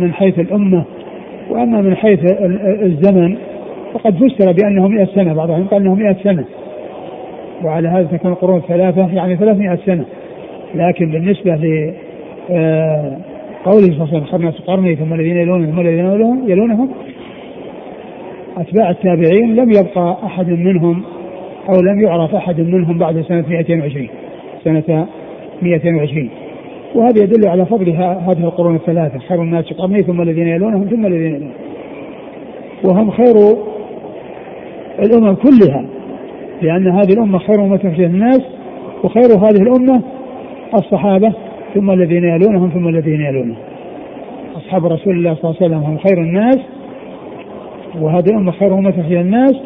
من 0.00 0.12
حيث 0.12 0.38
الأمة. 0.38 0.84
وأما 1.50 1.80
من 1.80 1.96
حيث 1.96 2.20
الزمن 2.82 3.36
فقد 3.94 4.14
فسر 4.14 4.52
بأنه 4.52 4.88
100 4.88 5.04
سنة 5.04 5.34
بعضهم 5.34 5.66
قال 5.66 5.82
أنه 5.82 5.94
100 5.94 6.16
سنة. 6.24 6.44
وعلى 7.64 7.88
هذا 7.88 8.08
تكون 8.12 8.30
القرون 8.30 8.56
الثلاثة 8.56 9.14
يعني 9.14 9.36
300 9.36 9.78
سنة. 9.86 10.04
لكن 10.74 11.10
بالنسبة 11.10 11.54
ل 11.54 11.92
آه، 12.50 13.16
قوله 13.64 13.86
صلى 13.86 13.92
الله 13.92 14.08
عليه 14.08 14.16
وسلم 14.16 14.24
خرنا 14.24 14.52
قرني 14.66 14.96
ثم 14.96 15.14
الذين 15.14 15.36
يلونهم 15.36 15.70
ثم 15.70 15.80
الذين 15.80 15.98
يلونهم, 15.98 16.48
يلونهم. 16.48 16.88
أتباع 18.56 18.90
التابعين 18.90 19.56
لم 19.56 19.70
يبقى 19.70 20.16
أحد 20.24 20.48
منهم 20.48 21.02
أو 21.68 21.80
لم 21.80 22.00
يعرف 22.00 22.34
أحد 22.34 22.60
منهم 22.60 22.98
بعد 22.98 23.20
سنة 23.20 23.44
220 23.48 24.08
سنة 24.64 25.06
220 25.62 26.30
وهذا 26.94 27.22
يدل 27.22 27.48
على 27.48 27.66
فضل 27.66 27.90
هذه 27.90 28.44
القرون 28.44 28.74
الثلاثة. 28.74 29.18
خير 29.18 29.42
الناس 29.42 29.72
قرني 29.72 30.02
ثم 30.02 30.22
الذين 30.22 30.48
يلونهم 30.48 30.88
ثم 30.88 31.06
الذين 31.06 31.34
يلونهم. 31.34 31.52
وهم 32.84 33.10
خير 33.10 33.56
الأمم 34.98 35.34
كلها 35.34 35.84
لأن 36.62 36.88
هذه 36.88 37.12
الأمة 37.12 37.38
خير 37.38 37.64
أمة 37.64 37.76
في 37.96 38.04
الناس 38.04 38.40
وخير 39.04 39.38
هذه 39.38 39.62
الأمة 39.62 40.02
الصحابة 40.74 41.32
ثم 41.74 41.90
الذين 41.90 42.24
يلونهم 42.24 42.70
ثم 42.70 42.88
الذين 42.88 43.20
يلونهم. 43.20 43.56
أصحاب 44.56 44.86
رسول 44.86 45.16
الله 45.16 45.34
صلى 45.34 45.44
الله 45.44 45.56
عليه 45.60 45.66
وسلم 45.66 45.82
هم 45.90 45.98
خير 45.98 46.18
الناس 46.18 46.58
وهذه 48.00 48.26
الأمة 48.30 48.52
خير 48.52 48.74
أمة 48.74 49.04
في 49.08 49.20
الناس 49.20 49.56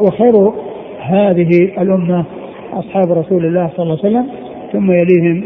وخير 0.00 0.52
هذه 1.00 1.48
الأمة 1.82 2.24
أصحاب 2.72 3.12
رسول 3.12 3.46
الله 3.46 3.70
صلى 3.76 3.82
الله 3.82 3.98
عليه 4.04 4.08
وسلم 4.08 4.26
ثم 4.72 4.90
يليهم 4.92 5.44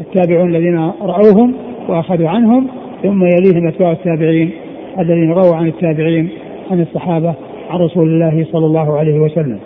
التابعون 0.00 0.56
الذين 0.56 0.76
رأوهم 1.02 1.54
وأخذوا 1.88 2.28
عنهم 2.28 2.66
ثم 3.02 3.24
يليهم 3.24 3.66
أتباع 3.66 3.92
التابعين 3.92 4.50
الذين 4.98 5.32
رووا 5.32 5.56
عن 5.56 5.66
التابعين 5.66 6.28
عن 6.70 6.80
الصحابة 6.80 7.34
عن 7.70 7.78
رسول 7.78 8.08
الله 8.08 8.46
صلى 8.52 8.66
الله 8.66 8.98
عليه 8.98 9.20
وسلم. 9.20 9.58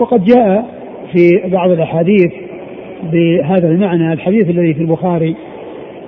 وقد 0.00 0.24
جاء 0.24 0.66
في 1.12 1.48
بعض 1.48 1.70
الأحاديث 1.70 2.32
بهذا 3.12 3.68
المعنى 3.68 4.12
الحديث 4.12 4.50
الذي 4.50 4.74
في 4.74 4.80
البخاري 4.80 5.36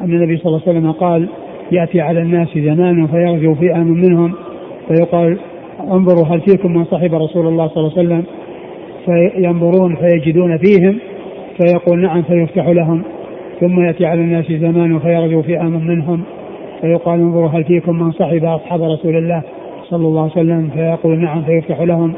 أن 0.01 0.13
النبي 0.13 0.37
صلى 0.37 0.47
الله 0.47 0.63
عليه 0.67 0.79
وسلم 0.79 0.93
قال 0.93 1.29
يأتي 1.73 2.01
على 2.01 2.21
الناس 2.21 2.49
زمان 2.55 3.07
فيغزو 3.07 3.55
فئة 3.55 3.79
منهم 3.79 4.33
فيقال 4.89 5.39
انظروا 5.93 6.27
هل 6.27 6.41
فيكم 6.41 6.73
من 6.73 6.85
صحب 6.85 7.15
رسول 7.15 7.47
الله 7.47 7.69
صلى 7.69 7.87
الله 7.87 7.99
عليه 7.99 8.09
وسلم 8.09 8.25
فينظرون 9.07 9.97
فيجدون 9.97 10.59
فيهم 10.59 10.99
فيقول 11.61 12.01
نعم 12.01 12.23
فيفتح 12.23 12.69
لهم. 12.69 13.03
ثم 13.61 13.81
يأتي 13.81 14.07
على 14.07 14.21
الناس 14.21 14.53
زمان 14.53 14.99
فيغزو 14.99 15.43
فئة 15.43 15.63
منهم. 15.63 16.23
فيقال 16.81 17.21
انظروا 17.21 17.49
هل 17.49 17.65
فيكم 17.65 17.99
من 17.99 18.13
صحب 18.13 18.45
أصحاب 18.45 18.83
رسول 18.83 19.17
الله 19.17 19.43
صلى 19.83 20.07
الله 20.07 20.23
عليه 20.23 20.33
وسلم؟ 20.33 20.71
فيقول 20.75 21.19
نعم 21.19 21.43
فيفتح 21.43 21.81
لهم. 21.81 22.15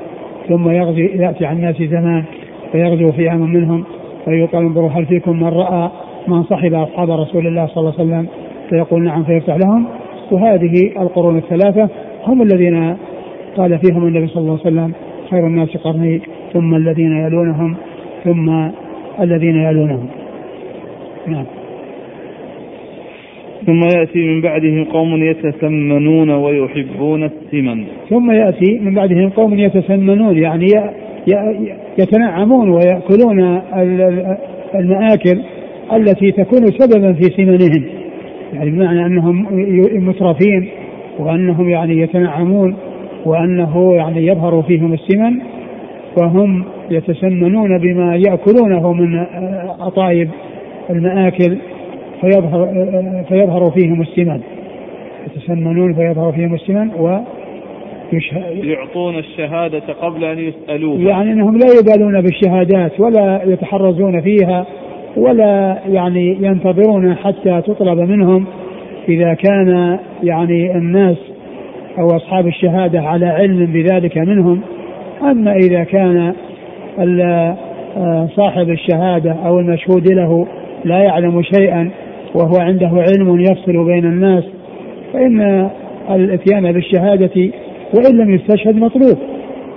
ثم 0.49 0.71
يغزي 0.71 1.07
يأتي 1.07 1.47
على 1.47 1.57
الناس 1.57 1.83
زمان 1.83 2.25
فيغزو 2.73 3.07
فئة 3.13 3.37
منهم. 3.37 3.85
فيقال 4.25 4.65
انظروا 4.65 4.91
هل 4.91 5.07
فيكم 5.07 5.37
من 5.37 5.49
رأى 5.49 5.91
من 6.29 6.43
صحب 6.43 6.75
أصحاب 6.75 7.11
رسول 7.11 7.47
الله 7.47 7.67
صلى 7.67 7.77
الله 7.77 7.95
عليه 7.99 8.05
وسلم؟ 8.05 8.27
فيقول 8.71 9.05
نعم 9.05 9.25
فيفتح 9.25 9.57
لهم. 9.57 9.87
وهذه 10.33 10.93
القرون 11.01 11.37
الثلاثة 11.37 11.89
هم 12.27 12.43
الذين 12.43 12.97
قال 13.57 13.79
فيهم 13.79 14.07
النبي 14.07 14.27
صلى 14.27 14.41
الله 14.41 14.59
عليه 14.65 14.77
وسلم 14.77 14.93
خير 15.31 15.47
الناس 15.47 15.77
قرني 15.77 16.21
ثم 16.53 16.75
الذين 16.75 17.13
يلونهم 17.13 17.77
ثم 18.25 18.71
الذين 19.21 19.57
يلونهم 19.57 20.07
نعم. 21.27 21.45
ثم 23.67 23.81
يأتي 23.99 24.19
من 24.19 24.41
بعدهم 24.41 24.85
قوم 24.85 25.23
يتسمنون 25.23 26.31
ويحبون 26.31 27.25
السمن. 27.25 27.85
ثم 28.11 28.31
يأتي 28.31 28.79
من 28.79 28.95
بعدهم 28.95 29.29
قوم 29.29 29.59
يتسمنون 29.59 30.39
يعني 30.39 30.67
يتنعمون 31.99 32.71
ويأكلون 32.71 33.61
المآكل 34.75 35.43
التي 35.93 36.31
تكون 36.31 36.67
سببا 36.67 37.13
في 37.13 37.23
سمنهم. 37.23 37.85
يعني 38.53 38.71
بمعنى 38.71 39.07
أنهم 39.07 39.47
مترفين 40.09 40.69
وأنهم 41.19 41.69
يعني 41.69 41.99
يتنعمون 41.99 42.77
وأنه 43.27 43.95
يعني 43.97 44.27
يظهر 44.27 44.63
فيهم 44.63 44.93
السمن 44.93 45.39
فهم 46.17 46.65
يتسمنون 46.91 47.79
بما 47.79 48.17
يأكلونه 48.17 48.93
من 48.93 49.27
أطايب 49.81 50.31
المآكل 50.91 51.59
فيظهر 52.21 52.67
فيظهر 53.29 53.71
فيهم 53.71 54.01
السمن. 54.01 54.41
يتسمنون 55.27 55.95
فيظهر 55.95 56.33
فيهم 56.33 56.55
السمن 56.55 56.91
و 57.01 57.19
يعطون 58.63 59.19
الشهادة 59.19 59.83
قبل 60.01 60.25
أن 60.25 60.39
يسألوها 60.39 61.01
يعني 61.01 61.33
أنهم 61.33 61.59
لا 61.59 61.67
يبالون 61.81 62.21
بالشهادات 62.21 63.01
ولا 63.01 63.43
يتحرزون 63.45 64.21
فيها 64.21 64.67
ولا 65.17 65.79
يعني 65.89 66.37
ينتظرون 66.41 67.15
حتى 67.15 67.63
تطلب 67.67 67.99
منهم. 67.99 68.47
إذا 69.09 69.35
كان 69.35 69.99
يعني 70.23 70.77
الناس 70.77 71.17
أو 71.99 72.07
أصحاب 72.07 72.47
الشهادة 72.47 73.01
على 73.01 73.27
علم 73.27 73.67
بذلك 73.67 74.19
منهم 74.19 74.61
أما 75.31 75.53
إذا 75.53 75.85
كان 75.85 76.33
صاحب 78.37 78.71
الشهادة 78.71 79.33
أو 79.33 79.59
المشهود 79.59 80.13
له 80.13 80.47
لا 80.85 80.99
يعلم 80.99 81.43
شيئا 81.43 81.91
وهو 82.35 82.61
عنده 82.61 82.89
علم 82.89 83.41
يفصل 83.41 83.85
بين 83.87 84.05
الناس 84.05 84.45
فإن 85.13 85.71
الإتيان 86.11 86.73
بالشهادة 86.73 87.51
وإن 87.95 88.17
لم 88.19 88.31
يستشهد 88.31 88.77
مطلوب. 88.77 89.19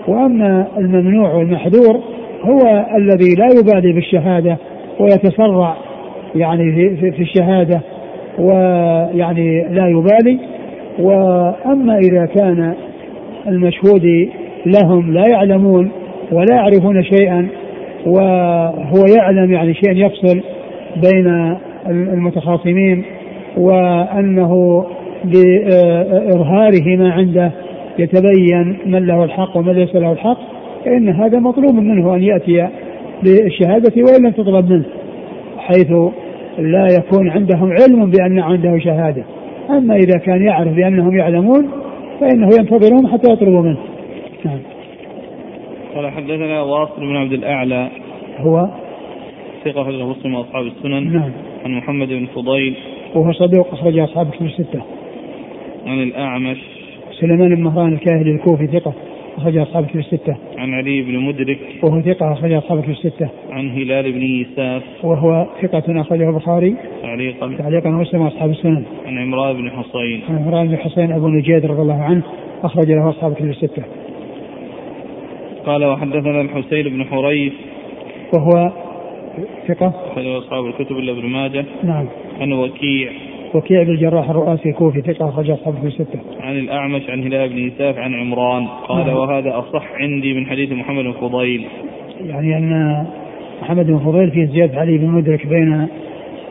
وأما 0.07 0.67
الممنوع 0.77 1.33
والمحذور 1.33 2.01
هو 2.41 2.85
الذي 2.97 3.35
لا 3.35 3.47
يبالي 3.59 3.93
بالشهادة 3.93 4.57
ويتسرع 4.99 5.75
يعني 6.35 6.95
في 6.97 7.21
الشهادة 7.21 7.81
ويعني 8.39 9.67
لا 9.69 9.87
يبالي. 9.87 10.39
وأما 10.99 11.97
إذا 11.97 12.25
كان 12.25 12.73
المشهود 13.47 14.29
لهم 14.65 15.13
لا 15.13 15.23
يعلمون 15.31 15.91
ولا 16.31 16.55
يعرفون 16.55 17.03
شيئا 17.03 17.47
وهو 18.05 19.05
يعلم 19.17 19.53
يعني 19.53 19.73
شيئا 19.73 19.93
يفصل 19.93 20.41
بين 21.01 21.57
المتخاصمين 21.89 23.03
وأنه 23.57 24.85
بإظهاره 25.25 26.95
ما 26.97 27.11
عنده 27.11 27.51
يتبين 27.99 28.77
من 28.85 29.05
له 29.05 29.23
الحق 29.23 29.57
ومن 29.57 29.73
ليس 29.73 29.95
له 29.95 30.11
الحق 30.11 30.37
فإن 30.85 31.09
هذا 31.09 31.39
مطلوب 31.39 31.75
منه 31.75 32.15
أن 32.15 32.23
يأتي 32.23 32.67
بالشهادة 33.23 33.93
وإن 33.97 34.25
لم 34.25 34.31
تطلب 34.31 34.69
منه 34.69 34.85
حيث 35.57 35.91
لا 36.59 36.87
يكون 36.97 37.29
عندهم 37.29 37.71
علم 37.71 38.11
بأن 38.11 38.39
عنده 38.39 38.77
شهادة. 38.79 39.23
أما 39.69 39.95
إذا 39.95 40.17
كان 40.17 40.41
يعرف 40.41 40.73
بأنهم 40.73 41.17
يعلمون 41.17 41.69
فإنه 42.19 42.49
ينتظرهم 42.59 43.07
حتى 43.07 43.31
يطلبوا 43.31 43.61
منه. 43.61 43.77
نعم. 44.45 44.59
قال 45.95 46.11
حدثنا 46.11 46.61
واصل 46.61 46.99
بن 47.01 47.15
عبد 47.15 47.33
الأعلى. 47.33 47.89
هو؟ 48.37 48.69
ثقة 49.65 49.83
في 49.83 50.03
مسلم 50.03 50.35
وأصحاب 50.35 50.65
السنن. 50.65 51.13
نعم. 51.13 51.31
عن 51.65 51.77
محمد 51.77 52.07
بن 52.07 52.25
فضيل. 52.25 52.75
وهو 53.15 53.31
صدوق 53.31 53.73
أخرج 53.73 53.99
أصحاب 53.99 54.27
الكتب 54.27 54.45
الستة. 54.45 54.81
عن 55.85 56.03
الأعمش. 56.03 56.57
سليمان 57.19 57.55
بن 57.55 57.61
مهران 57.61 57.93
الكاهلي 57.93 58.31
الكوفي 58.31 58.67
ثقة 58.67 58.93
أخرج 59.37 59.57
أصحاب 59.57 59.83
الكتب 59.83 59.99
الستة. 59.99 60.37
عن 60.57 60.73
علي 60.73 61.01
بن 61.01 61.19
مدرك. 61.19 61.59
وهو 61.83 62.01
ثقة 62.01 62.33
أخرج 62.33 62.51
أصحاب 62.51 62.77
الكتب 62.77 62.91
الستة. 62.91 63.29
عن 63.49 63.69
هلال 63.69 64.11
بن 64.11 64.21
يساف. 64.21 64.83
وهو 65.03 65.47
ثقة 65.61 66.01
أخرجه 66.01 66.29
البخاري. 66.29 66.75
تعليقا. 67.01 67.55
تعليقا 67.57 67.89
مسلم 67.89 68.21
وأصحاب 68.21 68.49
السنن. 68.49 68.83
عن 69.05 69.17
عمران 69.17 69.57
بن 69.57 69.69
حصين. 69.69 70.21
عن 70.29 70.35
عمران 70.35 70.67
بن 70.67 70.77
حصين 70.77 71.11
أبو 71.11 71.27
نجيد 71.27 71.65
رضي 71.65 71.81
الله 71.81 72.03
عنه 72.03 72.23
أخرج 72.63 72.91
له 72.91 73.09
أصحاب 73.09 73.31
الكتب 73.31 73.49
الستة. 73.49 73.83
قال 75.65 75.85
وحدثنا 75.85 76.41
الحسين 76.41 76.83
بن 76.83 77.05
حريث 77.05 77.53
وهو 78.33 78.71
ثقة 79.67 79.93
أخرجه 80.11 80.37
أصحاب 80.37 80.65
الكتب 80.65 80.97
إلا 80.97 81.11
ابن 81.11 81.25
ماجه 81.25 81.65
نعم 81.83 82.07
عن 82.39 82.53
وكيع 82.53 83.11
وكيع 83.53 83.83
بن 83.83 83.89
الجراح 83.89 84.29
الرؤاسي 84.29 84.69
الكوفي 84.69 85.01
ثقة 85.01 85.29
أخرج 85.29 85.49
أصحابه 85.49 85.81
في 85.81 85.87
الستة. 85.87 86.19
عن 86.39 86.57
الأعمش 86.57 87.09
عن 87.09 87.23
هلال 87.23 87.49
بن 87.49 87.57
يساف 87.57 87.97
عن 87.97 88.13
عمران 88.13 88.67
قال 88.67 89.07
نعم. 89.07 89.17
وهذا 89.17 89.59
أصح 89.59 89.91
عندي 89.93 90.33
من 90.33 90.45
حديث 90.45 90.71
محمد 90.71 91.03
بن 91.03 91.11
فضيل. 91.11 91.65
يعني 92.25 92.57
أن 92.57 93.05
محمد 93.61 93.85
بن 93.85 93.99
فضيل 93.99 94.31
فيه 94.31 94.45
زيادة 94.45 94.79
علي 94.79 94.97
بن 94.97 95.07
مدرك 95.07 95.47
بين 95.47 95.87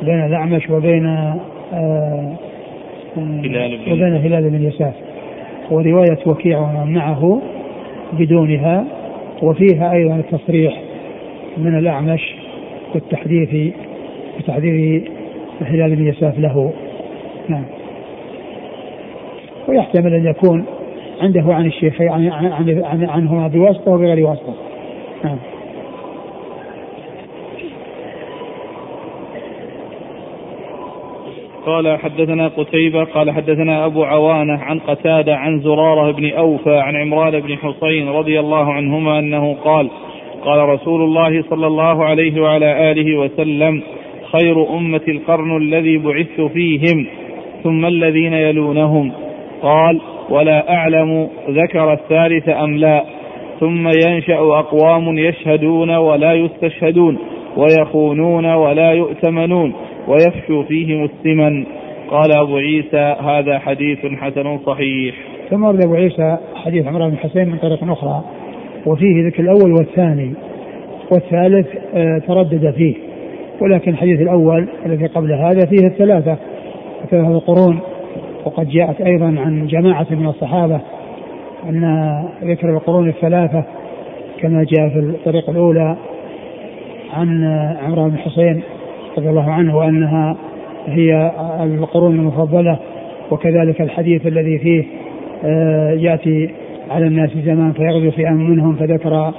بين 0.02 0.24
الأعمش 0.24 0.70
وبين 0.70 1.06
آآ 1.06 1.40
آه، 1.72 2.36
هلال 3.16 3.78
بن 3.78 3.92
وبين 3.92 4.16
هلال 4.16 4.50
بن 4.50 4.64
يساف. 4.64 4.94
ورواية 5.70 6.18
وكيع 6.26 6.58
ومن 6.58 6.92
معه 6.92 7.42
بدونها 8.12 9.03
وفيها 9.42 9.92
أيضا 9.92 10.16
التصريح 10.16 10.82
من 11.56 11.78
الأعمش 11.78 12.34
بالتحديث 12.94 13.74
بتحديث 14.38 15.02
هلال 15.60 15.96
بن 15.96 16.06
يساف 16.06 16.38
له. 16.38 16.72
نعم. 17.48 17.64
ويحتمل 19.68 20.14
أن 20.14 20.26
يكون 20.26 20.64
عنده 21.20 21.54
عن 21.54 21.66
الشيخ 21.66 22.00
عن 22.00 22.28
عن 22.28 22.82
عن 22.84 23.04
عنهما 23.04 23.48
بواسطة 23.48 23.92
وبغير 23.92 24.26
واسطة. 24.26 24.54
نعم. 25.24 25.36
قال 31.66 31.98
حدثنا 31.98 32.48
قتيبة 32.48 33.04
قال 33.04 33.30
حدثنا 33.30 33.86
أبو 33.86 34.04
عوانة 34.04 34.58
عن 34.62 34.78
قتادة 34.78 35.36
عن 35.36 35.60
زرارة 35.60 36.12
بن 36.12 36.30
أوفى 36.30 36.76
عن 36.76 36.96
عمران 36.96 37.40
بن 37.40 37.56
حصين 37.56 38.08
رضي 38.08 38.40
الله 38.40 38.72
عنهما 38.72 39.18
أنه 39.18 39.56
قال 39.64 39.90
قال 40.44 40.68
رسول 40.68 41.02
الله 41.02 41.42
صلى 41.42 41.66
الله 41.66 42.04
عليه 42.04 42.42
وعلى 42.42 42.90
آله 42.90 43.18
وسلم 43.18 43.82
خير 44.32 44.76
أمة 44.76 45.00
القرن 45.08 45.56
الذي 45.56 45.98
بعثت 45.98 46.40
فيهم 46.40 47.06
ثم 47.62 47.86
الذين 47.86 48.32
يلونهم. 48.32 49.12
قال 49.62 50.00
ولا 50.30 50.74
أعلم 50.74 51.28
ذكر 51.50 51.92
الثالث 51.92 52.48
أم 52.48 52.76
لا 52.76 53.04
ثم 53.60 53.88
ينشأ 53.88 54.38
أقوام 54.38 55.18
يشهدون 55.18 55.96
ولا 55.96 56.32
يستشهدون 56.32 57.18
ويخونون 57.56 58.54
ولا 58.54 58.92
يؤتمنون. 58.92 59.74
ويفشو 60.08 60.62
فيهم 60.62 61.04
السمن. 61.04 61.66
قال 62.10 62.32
أبو 62.36 62.56
عيسى 62.56 63.16
هذا 63.20 63.58
حديث 63.58 63.98
حسن 63.98 64.58
صحيح. 64.66 65.14
ثم 65.50 65.64
ورد 65.64 65.84
أبو 65.84 65.94
عيسى 65.94 66.38
حديث 66.54 66.86
عمران 66.86 67.10
بن 67.10 67.16
حسين 67.16 67.48
من 67.48 67.58
طريق 67.58 67.90
أخرى 67.90 68.24
وفيه 68.86 69.26
ذكر 69.26 69.42
الأول 69.42 69.72
والثاني 69.72 70.34
والثالث 71.10 71.66
آه، 71.94 72.18
تردد 72.18 72.70
فيه 72.70 72.94
ولكن 73.60 73.90
الحديث 73.90 74.20
الأول 74.20 74.68
الذي 74.86 75.06
قبل 75.06 75.32
هذا 75.32 75.66
فيه 75.66 75.86
الثلاثة 75.86 76.36
ثلاثة 77.10 77.38
قرون 77.38 77.78
وقد 78.44 78.68
جاءت 78.68 79.00
أيضا 79.00 79.26
عن 79.26 79.66
جماعة 79.66 80.06
من 80.10 80.26
الصحابة 80.26 80.80
أن 81.68 81.84
ذكر 82.44 82.70
القرون 82.70 83.08
الثلاثة 83.08 83.64
كما 84.40 84.64
جاء 84.64 84.88
في 84.88 84.98
الطريقة 84.98 85.50
الأولى 85.50 85.96
عن 87.12 87.44
عمران 87.82 88.10
بن 88.10 88.18
حسين 88.18 88.62
رضي 89.18 89.28
الله 89.28 89.50
عنه 89.50 89.76
وأنها 89.76 90.36
هي 90.86 91.32
القرون 91.60 92.14
المفضلة 92.14 92.78
وكذلك 93.30 93.80
الحديث 93.80 94.26
الذي 94.26 94.58
فيه 94.58 94.84
آه، 95.44 95.90
يأتي 95.90 96.50
على 96.90 97.06
الناس 97.06 97.30
زمان 97.44 97.72
فيغزو 97.72 98.10
في 98.10 98.28
أمن 98.28 98.50
منهم 98.50 98.76
فذكر 98.76 99.32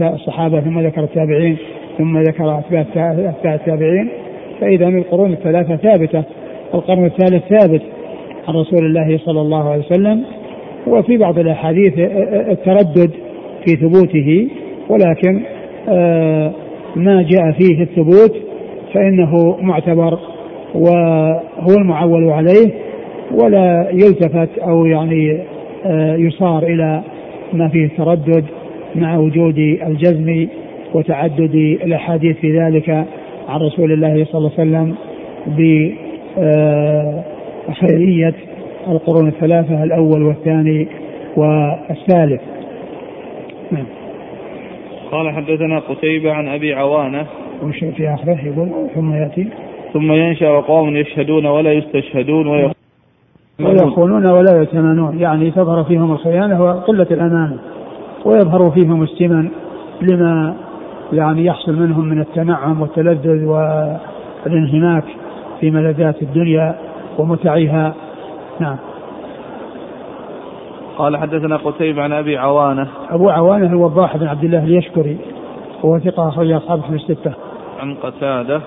الصحابة 0.00 0.60
ثم 0.60 0.80
ذكر 0.80 1.02
التابعين 1.02 1.56
ثم 1.98 2.18
ذكر 2.18 2.58
أتباع 2.58 3.54
التابعين. 3.54 4.08
فإذا 4.60 4.88
القرون 4.88 5.32
الثلاثة 5.32 5.76
ثابتة 5.76 6.24
القرن 6.74 7.04
الثالث 7.04 7.42
ثابت 7.48 7.82
عن 8.48 8.54
رسول 8.54 8.86
الله 8.86 9.18
صلى 9.18 9.40
الله 9.40 9.70
عليه 9.70 9.84
وسلم 9.84 10.24
وفي 10.86 11.16
بعض 11.16 11.38
الأحاديث 11.38 11.92
التردد 12.48 13.10
في 13.64 13.76
ثبوته 13.76 14.48
ولكن 14.88 15.42
آه، 15.88 16.52
ما 16.96 17.22
جاء 17.22 17.52
فيه 17.52 17.82
الثبوت 17.82 18.43
فإنه 18.94 19.56
معتبر 19.60 20.18
وهو 20.74 21.74
المعول 21.78 22.30
عليه 22.30 22.70
ولا 23.30 23.88
يلتفت 23.92 24.58
أو 24.58 24.86
يعني 24.86 25.38
آه، 25.86 26.16
يصار 26.16 26.62
إلى 26.62 27.02
ما 27.52 27.68
فيه 27.68 27.88
تردد 27.96 28.44
مع 28.94 29.16
وجود 29.16 29.58
الجزم 29.58 30.46
وتعدد 30.94 31.54
الأحاديث 31.84 32.36
في 32.36 32.58
ذلك 32.58 32.90
عن 33.48 33.60
رسول 33.60 33.92
الله 33.92 34.24
صلى 34.24 34.38
الله 34.38 34.52
عليه 34.58 34.70
وسلم 34.70 34.94
بخيريه 37.68 38.34
القرون 38.88 39.28
الثلاثة 39.28 39.84
الأول 39.84 40.22
والثاني 40.22 40.88
والثالث. 41.36 42.40
نعم. 43.70 43.86
قال 45.12 45.30
حدثنا 45.30 45.78
قتيبة 45.78 46.32
عن 46.32 46.48
أبي 46.48 46.74
عوانة 46.74 47.26
وش 47.64 47.84
في 47.84 48.14
آخره 48.14 48.38
يقول 48.44 48.68
ثم 48.94 49.12
يأتي. 49.12 49.48
ثم 49.92 50.12
ينشأ 50.12 50.60
قوم 50.60 50.96
يشهدون 50.96 51.46
ولا 51.46 51.72
يستشهدون 51.72 52.72
ويخونون 53.60 54.26
ولا 54.26 54.62
يتمنون. 54.62 55.18
يعني 55.18 55.50
تظهر 55.50 55.84
فيهم 55.84 56.12
الخيانة 56.12 56.64
وقلة 56.64 57.06
الأمانة 57.10 57.58
ويظهر 58.24 58.70
فيهم 58.70 59.02
السمن 59.02 59.48
لما 60.02 60.54
يعني 61.12 61.44
يحصل 61.44 61.72
منهم 61.72 62.04
من 62.04 62.20
التنعم 62.20 62.80
والتلذذ 62.80 63.44
والانهماك 63.44 65.04
في 65.60 65.70
ملذات 65.70 66.22
الدنيا 66.22 66.74
ومتعها. 67.18 67.94
نعم. 68.60 68.76
قال 70.98 71.16
حدثنا 71.16 71.56
قتيبة 71.56 72.02
عن 72.02 72.12
أبي 72.12 72.36
عوانة. 72.36 72.88
أبو 73.10 73.30
عوانة 73.30 73.66
الوضاح 73.66 74.16
بن 74.16 74.26
عبد 74.26 74.44
الله 74.44 74.64
اليشكري 74.64 75.16
وهو 75.82 75.98
ثقة 75.98 76.28
أخرج 76.28 76.50
أصحابه 76.52 76.82
في 76.82 76.94
الستة. 76.94 77.32
عن 77.84 77.94
قتادة 77.94 78.60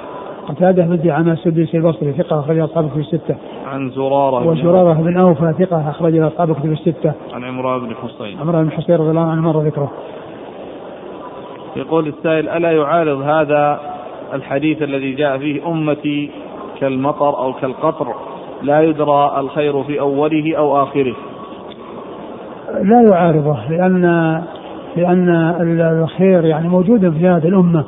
قتادة 0.47 0.83
بن 0.83 1.01
دعامة 1.03 1.33
السدوسي 1.33 1.77
البصري 1.77 2.13
ثقة 2.13 2.39
أخرج 2.39 2.59
أصحابه 2.59 2.87
في 2.87 2.99
الستة. 2.99 3.35
عن 3.65 3.89
زرارة 3.89 4.47
وزرارة 4.47 4.93
بن 4.93 5.17
أوفى 5.17 5.53
ثقة 5.59 5.89
أخرج 5.89 6.17
أصحابه 6.17 6.53
في 6.53 6.67
الستة. 6.67 7.13
عن 7.33 7.43
عمران 7.43 7.79
بن 7.79 7.95
حصين. 7.95 8.39
عمران 8.39 8.63
بن 8.63 8.71
حصين 8.71 8.95
رضي 8.95 9.09
الله 9.09 9.31
عنه 9.31 9.41
مر 9.41 9.61
ذكره. 9.61 9.91
يقول 11.75 12.07
السائل 12.07 12.49
ألا 12.49 12.71
يعارض 12.71 13.21
هذا 13.21 13.79
الحديث 14.33 14.81
الذي 14.81 15.11
جاء 15.11 15.37
فيه 15.37 15.67
أمتي 15.67 16.31
كالمطر 16.79 17.37
أو 17.39 17.53
كالقطر 17.53 18.13
لا 18.61 18.81
يدرى 18.81 19.33
الخير 19.37 19.83
في 19.83 19.99
أوله 19.99 20.57
أو 20.57 20.83
آخره 20.83 21.15
لا 22.83 23.01
يعارضه 23.01 23.57
لأن 23.69 24.41
لأن 24.95 25.29
الخير 26.03 26.45
يعني 26.45 26.67
موجود 26.69 27.13
في 27.17 27.27
هذه 27.27 27.47
الأمة 27.47 27.83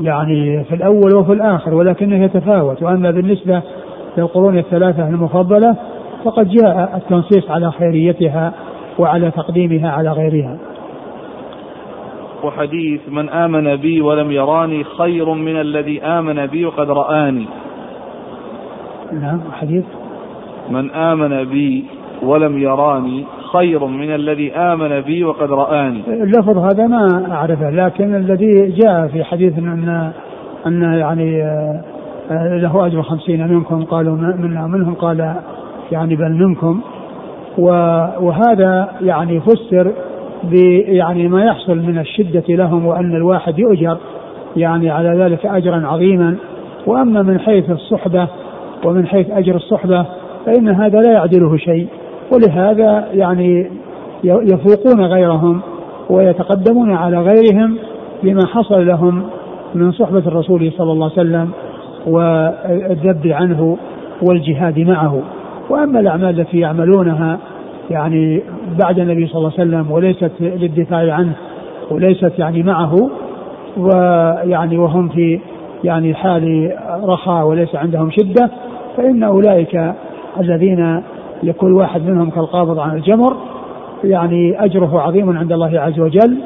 يعني 0.00 0.64
في 0.64 0.74
الأول 0.74 1.14
وفي 1.16 1.32
الآخر 1.32 1.74
ولكنه 1.74 2.24
يتفاوت 2.24 2.82
وأما 2.82 3.10
بالنسبة 3.10 3.62
للقرون 4.18 4.58
الثلاثة 4.58 5.08
المفضلة 5.08 5.76
فقد 6.24 6.48
جاء 6.48 6.96
التنصيص 6.96 7.50
على 7.50 7.72
خيريتها 7.72 8.52
وعلى 8.98 9.30
تقديمها 9.30 9.90
على 9.90 10.12
غيرها. 10.12 10.58
وحديث 12.44 13.00
من 13.08 13.28
آمن 13.28 13.76
بي 13.76 14.00
ولم 14.00 14.32
يراني 14.32 14.84
خير 14.84 15.34
من 15.34 15.60
الذي 15.60 16.02
آمن 16.02 16.46
بي 16.46 16.64
وقد 16.64 16.90
رآني. 16.90 17.46
نعم 19.12 19.40
حديث. 19.52 19.84
من 20.70 20.90
آمن 20.90 21.44
بي 21.44 21.84
ولم 22.22 22.58
يراني 22.58 23.24
خير 23.52 23.86
من 23.86 24.14
الذي 24.14 24.52
آمن 24.52 25.00
بي 25.00 25.24
وقد 25.24 25.50
رآني. 25.50 26.02
اللفظ 26.08 26.58
هذا 26.58 26.86
ما 26.86 27.32
أعرفه 27.32 27.70
لكن 27.70 28.14
الذي 28.14 28.70
جاء 28.70 29.06
في 29.06 29.24
حديث 29.24 29.58
أن 29.58 30.12
أن 30.66 30.82
يعني 30.82 31.42
آه، 32.30 32.56
له 32.56 32.86
أجر 32.86 33.02
خمسين 33.02 33.48
منكم 33.48 33.84
قالوا 33.84 34.16
منا 34.16 34.66
منهم 34.66 34.94
قال 34.94 35.34
يعني 35.92 36.16
بل 36.16 36.32
منكم. 36.32 36.80
وهذا 38.20 38.88
يعني 39.00 39.40
فسر 39.40 39.92
يعني 40.86 41.28
ما 41.28 41.44
يحصل 41.44 41.78
من 41.78 41.98
الشدة 41.98 42.44
لهم 42.48 42.86
وأن 42.86 43.16
الواحد 43.16 43.58
يؤجر 43.58 43.96
يعني 44.56 44.90
على 44.90 45.24
ذلك 45.24 45.46
أجرا 45.46 45.86
عظيما. 45.86 46.36
وأما 46.86 47.22
من 47.22 47.40
حيث 47.40 47.70
الصحبة 47.70 48.28
ومن 48.84 49.06
حيث 49.06 49.30
أجر 49.30 49.56
الصحبة 49.56 50.06
فإن 50.46 50.68
هذا 50.68 51.00
لا 51.00 51.12
يعدله 51.12 51.56
شيء. 51.56 51.88
ولهذا 52.32 53.08
يعني 53.12 53.70
يفوقون 54.24 55.04
غيرهم 55.04 55.60
ويتقدمون 56.10 56.94
على 56.94 57.18
غيرهم 57.18 57.76
بما 58.22 58.46
حصل 58.46 58.86
لهم 58.86 59.22
من 59.74 59.92
صحبة 59.92 60.18
الرسول 60.18 60.72
صلى 60.78 60.92
الله 60.92 61.10
عليه 61.16 61.20
وسلم 61.20 61.50
والذب 62.06 63.26
عنه 63.26 63.76
والجهاد 64.22 64.78
معه. 64.78 65.22
وأما 65.70 66.00
الأعمال 66.00 66.40
التي 66.40 66.58
يعملونها 66.58 67.38
يعني 67.90 68.42
بعد 68.78 68.98
النبي 68.98 69.26
صلى 69.26 69.38
الله 69.38 69.52
عليه 69.58 69.68
وسلم 69.68 69.90
وليست 69.90 70.30
للدفاع 70.40 71.14
عنه 71.14 71.32
وليست 71.90 72.32
يعني 72.38 72.62
معه 72.62 73.10
ويعني 73.76 74.78
وهم 74.78 75.08
في 75.08 75.40
يعني 75.84 76.14
حال 76.14 76.72
رخاء 77.04 77.46
وليس 77.46 77.74
عندهم 77.74 78.10
شدة 78.10 78.50
فإن 78.96 79.22
أولئك 79.22 79.92
الذين 80.40 81.02
يكون 81.42 81.72
واحد 81.72 82.02
منهم 82.02 82.30
كالقابض 82.30 82.78
عن 82.78 82.96
الجمر 82.96 83.36
يعني 84.04 84.64
أجره 84.64 85.00
عظيم 85.00 85.38
عند 85.38 85.52
الله 85.52 85.80
عز 85.80 86.00
وجل 86.00 86.38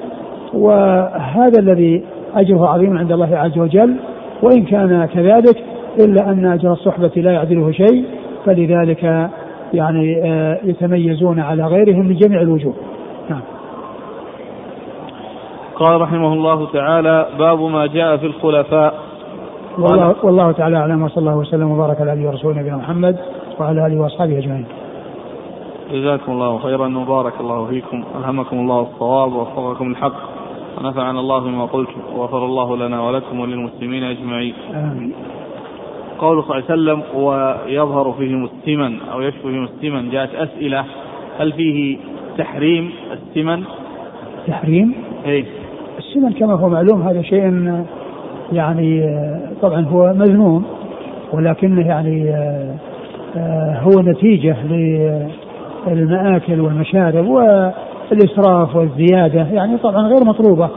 وهذا 0.54 1.58
الذي 1.58 2.04
أجره 2.34 2.68
عظيم 2.68 2.98
عند 2.98 3.12
الله 3.12 3.36
عز 3.36 3.58
وجل 3.58 3.96
وإن 4.42 4.64
كان 4.64 5.08
كذلك 5.14 5.56
إلا 6.00 6.30
أن 6.30 6.46
أجر 6.46 6.72
الصحبة 6.72 7.10
لا 7.16 7.32
يعدله 7.32 7.72
شيء 7.72 8.04
فلذلك 8.44 9.30
يعني 9.74 10.22
آه، 10.24 10.58
يتميزون 10.64 11.40
على 11.40 11.66
غيرهم 11.66 12.06
من 12.06 12.16
جميع 12.16 12.40
الوجوه. 12.40 12.74
نعم. 13.30 13.40
قال 15.74 16.00
رحمه 16.00 16.32
الله 16.32 16.72
تعالى 16.72 17.26
باب 17.38 17.60
ما 17.62 17.86
جاء 17.86 18.16
في 18.16 18.26
الخلفاء. 18.26 18.94
والله, 19.78 20.14
والله 20.22 20.52
تعالى 20.52 20.76
أعلم 20.76 21.02
وصلى 21.02 21.18
الله 21.18 21.36
وسلم 21.36 21.70
وبارك 21.70 22.00
على 22.00 22.12
نبينا 22.12 22.28
ورسوله 22.28 22.60
نبينا 22.60 22.76
محمد 22.76 23.16
وعلى 23.60 23.86
آله 23.86 24.00
وأصحابه 24.00 24.38
أجمعين. 24.38 24.66
جزاكم 25.92 26.32
الله 26.32 26.58
خيرا 26.58 26.98
وبارك 26.98 27.40
الله 27.40 27.66
فيكم 27.66 28.04
ألهمكم 28.18 28.58
الله 28.58 28.80
الصواب 28.82 29.32
ووفقكم 29.32 29.90
الحق 29.90 30.16
ونفعنا 30.78 31.20
الله 31.20 31.38
بما 31.40 31.64
قلتم 31.64 32.00
وغفر 32.14 32.44
الله 32.44 32.76
لنا 32.76 33.02
ولكم 33.02 33.40
وللمسلمين 33.40 34.04
أجمعين. 34.04 34.54
آمين. 34.74 35.12
قوله 36.18 36.42
صلى 36.42 36.58
الله 36.58 36.64
عليه 36.70 36.74
وسلم 36.74 37.02
ويظهر 37.22 38.12
فيهم 38.12 38.44
السمن 38.44 38.98
أو 39.12 39.30
فيهم 39.30 39.64
السمن 39.64 40.10
جاءت 40.10 40.34
أسئلة 40.34 40.84
هل 41.38 41.52
فيه 41.52 41.96
تحريم 42.38 42.90
السمن؟ 43.12 43.62
تحريم؟ 44.46 44.94
اي 45.26 45.44
السمن 45.98 46.32
كما 46.32 46.54
هو 46.54 46.68
معلوم 46.68 47.02
هذا 47.02 47.22
شيء 47.22 47.74
يعني 48.52 49.16
طبعا 49.62 49.80
هو 49.80 50.12
مذموم 50.14 50.64
ولكنه 51.32 51.86
يعني 51.86 52.34
هو 53.82 54.00
نتيجة 54.00 54.56
للمآكل 55.94 56.60
والمشارب 56.60 57.26
والإسراف 57.28 58.76
والزيادة 58.76 59.46
يعني 59.52 59.78
طبعا 59.78 60.08
غير 60.08 60.24
مطلوبة. 60.24 60.70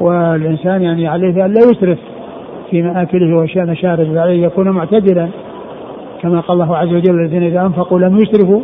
والإنسان 0.00 0.82
يعني 0.82 1.08
عليه 1.08 1.44
أن 1.44 1.52
لا 1.52 1.60
يسرف 1.60 1.98
في 2.70 2.82
مآكله 2.82 3.36
ومشاربه 3.36 4.20
عليه 4.20 4.46
يكون 4.46 4.68
معتدلا. 4.68 5.28
كما 6.22 6.40
قال 6.40 6.62
الله 6.62 6.76
عز 6.76 6.88
وجل 6.88 7.20
الذين 7.20 7.42
إذا 7.42 7.60
أنفقوا 7.60 7.98
لم 7.98 8.16
يسرفوا 8.16 8.60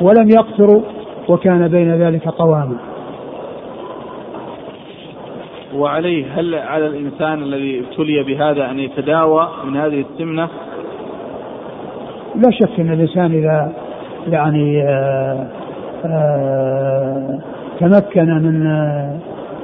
ولم 0.00 0.28
يقتروا 0.28 0.82
وكان 1.28 1.68
بين 1.68 1.94
ذلك 1.94 2.28
قواما. 2.28 2.76
وعليه 5.76 6.24
هل 6.34 6.54
على 6.54 6.86
الإنسان 6.86 7.42
الذي 7.42 7.80
ابتلي 7.80 8.22
بهذا 8.22 8.70
أن 8.70 8.78
يتداوى 8.78 9.48
من 9.64 9.76
هذه 9.76 10.04
السمنة؟ 10.10 10.48
لا 12.36 12.50
شك 12.50 12.80
أن 12.80 12.92
الإنسان 12.92 13.32
إذا 13.32 13.72
يعني 14.26 14.82
آه، 14.82 15.46
آه، 16.04 17.38
تمكن 17.80 18.26
من 18.26 18.66
آه، 18.66 19.18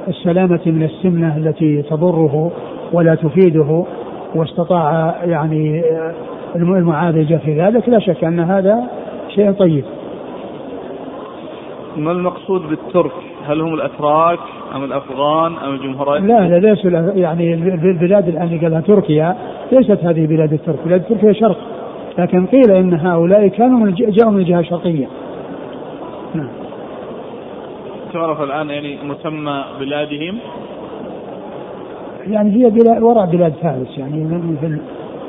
السلامة 0.07 0.59
من 0.65 0.83
السمنة 0.83 1.37
التي 1.37 1.81
تضره 1.81 2.51
ولا 2.93 3.15
تفيده 3.15 3.85
واستطاع 4.35 5.15
يعني 5.23 5.83
المعالجة 6.55 7.35
في 7.35 7.61
ذلك. 7.61 7.89
لا 7.89 7.99
شك 7.99 8.23
أن 8.23 8.39
هذا 8.39 8.83
شيء 9.35 9.51
طيب. 9.51 9.83
ما 11.97 12.11
المقصود 12.11 12.61
بالترك؟ 12.69 13.11
هل 13.47 13.61
هم 13.61 13.73
الأتراك 13.73 14.39
أم 14.75 14.83
الأفغان 14.83 15.57
أم 15.57 15.73
الجمهورية؟ 15.73 16.19
لا 16.19 16.47
لا 16.47 16.67
ليسوا 16.67 16.91
يعني 17.15 17.53
البلاد 17.53 18.27
الآن 18.27 18.59
قالها 18.59 18.81
تركيا 18.81 19.35
ليست 19.71 20.03
هذه 20.03 20.27
بلاد 20.27 20.53
الترك. 20.53 20.79
بلاد 20.85 21.03
تركيا 21.03 21.33
شرق. 21.33 21.57
لكن 22.17 22.45
قيل 22.45 22.71
إن 22.71 22.93
هؤلاء 22.93 23.47
كانوا 23.47 23.79
من 23.79 23.93
جاءوا 23.93 24.31
من 24.31 24.39
الجهة 24.39 24.59
الشرقية. 24.59 25.07
نعم. 26.35 26.49
تعرف 28.13 28.41
الآن 28.41 28.69
يعني 28.69 28.97
مسمى 29.03 29.63
بلادهم؟ 29.79 30.37
يعني 32.27 32.51
هي 32.51 32.69
بلاد 32.69 33.01
وراء 33.01 33.25
بلاد 33.25 33.53
فارس 33.53 33.97
يعني 33.97 34.23
مثل 34.23 34.79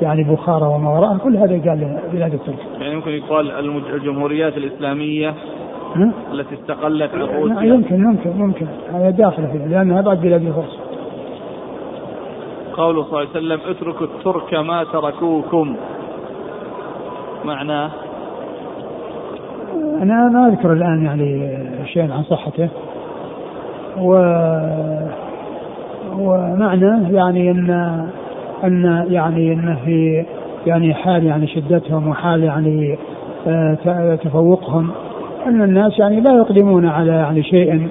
يعني 0.01 0.23
بخارى 0.23 0.65
وما 0.65 0.89
وراءها 0.89 1.17
كل 1.17 1.37
هذا 1.37 1.69
قال 1.69 1.99
بلاد 2.13 2.33
الترك. 2.33 2.59
يعني 2.81 2.95
ممكن 2.95 3.11
يقال 3.11 3.51
الجمهوريات 3.93 4.57
الإسلامية 4.57 5.33
التي 6.33 6.55
استقلت 6.55 7.15
عن 7.15 7.21
روسيا 7.21 7.63
يمكن 7.63 7.95
يمكن 7.95 8.29
ممكن 8.29 8.65
هذا 8.93 9.09
داخل 9.09 9.47
فيها 9.47 9.67
لأنها 9.67 10.01
بعد 10.01 10.21
بلاد 10.21 10.45
الفرس. 10.45 10.79
قوله 12.73 13.03
صلى 13.03 13.09
الله 13.09 13.19
عليه 13.19 13.29
وسلم 13.29 13.59
اتركوا 13.71 14.07
الترك 14.07 14.53
ما 14.53 14.83
تركوكم. 14.83 15.75
معناه 17.49 17.91
أنا 20.01 20.29
ما 20.29 20.47
أذكر 20.47 20.73
الآن 20.73 21.05
يعني 21.05 21.57
شيء 21.85 22.11
عن 22.11 22.23
صحته. 22.23 22.69
و 23.97 24.11
ومعنى 26.19 27.15
يعني 27.15 27.51
أن 27.51 27.69
إن 28.63 29.05
يعني 29.09 29.53
انه 29.53 29.77
في 29.85 30.25
يعني 30.65 30.93
حال 30.93 31.25
يعني 31.25 31.47
شدتهم 31.47 32.07
وحال 32.07 32.43
يعني 32.43 32.97
آه، 33.47 34.15
تفوقهم 34.15 34.91
إن 35.47 35.61
الناس 35.61 35.99
يعني 35.99 36.21
لا 36.21 36.31
يقدمون 36.31 36.85
على 36.85 37.11
يعني 37.11 37.43
شيء 37.43 37.87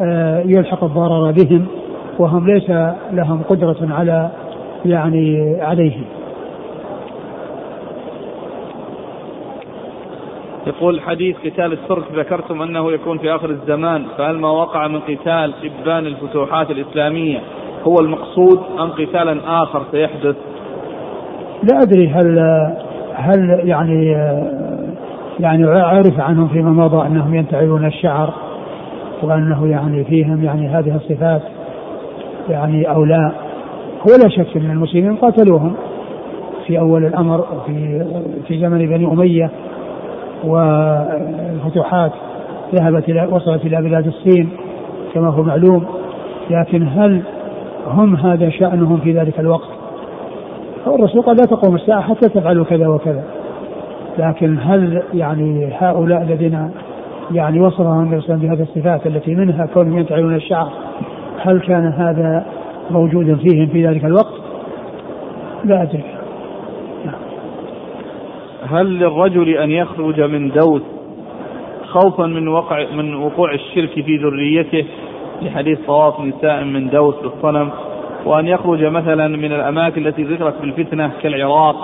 آه، 0.00 0.40
يلحق 0.40 0.84
الضرر 0.84 1.30
بهم 1.32 1.66
وهم 2.18 2.46
ليس 2.46 2.70
لهم 3.12 3.42
قدرة 3.48 3.76
على 3.90 4.30
يعني 4.84 5.56
عليه. 5.60 5.96
يقول 10.66 11.00
حديث 11.00 11.36
قتال 11.36 11.72
الترك 11.72 12.04
ذكرتم 12.14 12.62
أنه 12.62 12.92
يكون 12.92 13.18
في 13.18 13.34
آخر 13.34 13.50
الزمان 13.50 14.04
فهل 14.18 14.38
ما 14.38 14.50
وقع 14.50 14.88
من 14.88 15.00
قتال 15.00 15.54
ابان 15.64 16.06
الفتوحات 16.06 16.70
الإسلامية 16.70 17.40
هو 17.84 18.00
المقصود 18.00 18.60
أم 18.78 18.90
قتالا 18.90 19.62
آخر 19.62 19.82
سيحدث؟ 19.92 20.36
لا 21.62 21.82
أدري 21.82 22.08
هل 22.08 22.38
هل 23.14 23.60
يعني 23.64 24.10
يعني 25.40 25.64
عرف 25.66 26.20
عنهم 26.20 26.48
فيما 26.48 26.70
مضى 26.70 27.06
أنهم 27.06 27.34
ينتعلون 27.34 27.86
الشعر 27.86 28.34
وأنه 29.22 29.66
يعني 29.66 30.04
فيهم 30.04 30.44
يعني 30.44 30.68
هذه 30.68 30.96
الصفات 30.96 31.42
يعني 32.48 32.90
أو 32.90 33.04
لا 33.04 33.32
هو 34.00 34.16
لا 34.22 34.28
شك 34.28 34.56
أن 34.56 34.70
المسلمين 34.70 35.16
قاتلوهم 35.16 35.74
في 36.66 36.78
أول 36.78 37.04
الأمر 37.04 37.44
في 37.66 38.04
في 38.48 38.58
زمن 38.58 38.78
بني 38.78 39.06
أمية 39.06 39.50
والفتوحات 40.44 42.12
ذهبت 42.74 43.08
إلى 43.08 43.28
وصلت 43.30 43.64
إلى 43.64 43.82
بلاد 43.82 44.06
الصين 44.06 44.48
كما 45.14 45.28
هو 45.28 45.42
معلوم 45.42 45.86
لكن 46.50 46.88
هل 46.88 47.22
هم 47.86 48.16
هذا 48.16 48.50
شأنهم 48.50 48.96
في 48.96 49.12
ذلك 49.12 49.40
الوقت؟ 49.40 49.68
الرسول 50.86 51.22
قال 51.22 51.36
لا 51.36 51.44
تقوم 51.44 51.74
الساعة 51.74 52.00
حتى 52.00 52.28
تفعلوا 52.28 52.64
كذا 52.64 52.88
وكذا. 52.88 53.24
لكن 54.18 54.58
هل 54.60 55.02
يعني 55.14 55.72
هؤلاء 55.78 56.22
الذين 56.22 56.70
يعني 57.30 57.60
وصفهم 57.60 58.02
النبي 58.02 58.20
صلى 58.20 58.36
بهذه 58.36 58.62
الصفات 58.62 59.06
التي 59.06 59.34
منها 59.34 59.66
كونهم 59.66 59.98
ينتعلون 59.98 60.34
الشعر 60.34 60.68
هل 61.38 61.60
كان 61.60 61.86
هذا 61.86 62.46
موجودا 62.90 63.36
فيهم 63.36 63.66
في 63.66 63.86
ذلك 63.86 64.04
الوقت؟ 64.04 64.34
لا 65.64 65.82
أدري. 65.82 66.15
هل 68.70 68.98
للرجل 68.98 69.48
أن 69.48 69.70
يخرج 69.70 70.20
من 70.20 70.48
دوس 70.50 70.82
خوفا 71.88 72.26
من 72.26 72.48
وقع 72.48 72.86
من 72.96 73.14
وقوع 73.14 73.54
الشرك 73.54 73.90
في 73.90 74.16
ذريته؟ 74.16 74.84
لحديث 75.42 75.78
طواف 75.86 76.20
نساء 76.20 76.64
من 76.64 76.90
دوس 76.90 77.14
بالصنم 77.22 77.70
وأن 78.26 78.46
يخرج 78.46 78.84
مثلا 78.84 79.28
من 79.28 79.52
الأماكن 79.52 80.06
التي 80.06 80.22
ذكرت 80.22 80.54
بالفتنة 80.60 81.10
كالعراق 81.22 81.76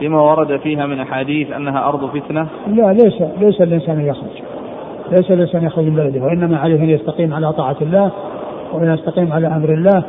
لما 0.00 0.22
ورد 0.22 0.56
فيها 0.56 0.86
من 0.86 1.00
أحاديث 1.00 1.52
أنها 1.52 1.88
أرض 1.88 2.10
فتنة؟ 2.18 2.46
لا 2.66 2.92
ليس 2.92 3.22
ليس 3.40 3.60
الإنسان 3.60 4.06
يخرج. 4.06 4.42
ليس 5.10 5.30
الإنسان 5.30 5.64
يخرج 5.64 5.84
من 5.84 5.94
بلده. 5.94 6.24
وإنما 6.24 6.58
عليه 6.58 6.76
أن 6.76 6.90
يستقيم 6.90 7.34
على 7.34 7.52
طاعة 7.52 7.76
الله 7.82 8.12
وأن 8.72 8.94
يستقيم 8.94 9.32
على 9.32 9.46
أمر 9.46 9.68
الله. 9.68 10.02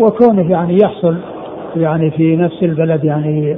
وكونه 0.00 0.50
يعني 0.50 0.78
يحصل 0.82 1.16
يعني 1.76 2.10
في 2.10 2.36
نفس 2.36 2.62
البلد 2.62 3.04
يعني 3.04 3.56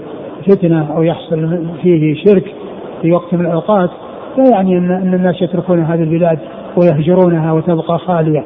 فتنة 0.48 0.96
أو 0.96 1.02
يحصل 1.02 1.58
فيه 1.82 2.14
شرك 2.14 2.54
في 3.02 3.12
وقت 3.12 3.34
من 3.34 3.46
الأوقات 3.46 3.90
لا 4.38 4.44
يعني 4.50 4.78
أن, 4.78 5.14
الناس 5.14 5.42
يتركون 5.42 5.82
هذه 5.82 6.02
البلاد 6.02 6.38
ويهجرونها 6.76 7.52
وتبقى 7.52 7.98
خالية. 7.98 8.44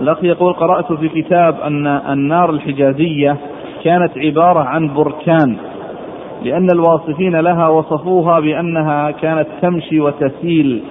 الأخ 0.00 0.24
يقول 0.24 0.52
قرأت 0.52 0.92
في 0.92 1.08
كتاب 1.08 1.60
أن 1.60 1.86
النار 1.86 2.50
الحجازية 2.50 3.36
كانت 3.84 4.18
عبارة 4.18 4.60
عن 4.60 4.94
بركان 4.94 5.56
لأن 6.44 6.70
الواصفين 6.70 7.36
لها 7.36 7.68
وصفوها 7.68 8.40
بأنها 8.40 9.10
كانت 9.10 9.46
تمشي 9.62 10.00
وتسيل. 10.00 10.82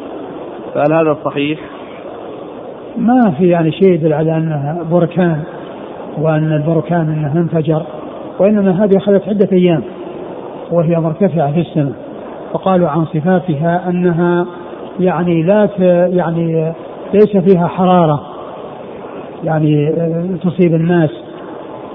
فهل 0.74 0.94
هذا 0.94 1.18
صحيح؟ 1.26 1.60
ما 2.98 3.32
في 3.38 3.48
يعني 3.48 3.72
شيء 3.72 3.94
يدل 3.94 4.14
على 4.14 4.38
أنها 4.38 4.84
بركان. 4.92 5.44
وأن 6.22 6.54
البركان 6.54 7.10
أنه 7.10 7.42
انفجر 7.42 7.84
وإنما 8.40 8.84
هذه 8.84 8.98
أخذت 8.98 9.28
عدة 9.28 9.48
أيام 9.52 9.84
وهي 10.72 11.00
مرتفعة 11.00 11.52
في 11.52 11.60
السماء 11.60 11.94
وقالوا 12.54 12.90
عن 12.90 13.06
صفاتها 13.06 13.90
أنها 13.90 14.46
يعني 15.00 15.44
لا 15.44 15.70
يعني 16.08 16.74
ليس 17.14 17.38
فيها 17.38 17.68
حرارة 17.68 18.22
يعني 19.44 19.94
تصيب 20.44 20.76
الناس. 20.76 21.10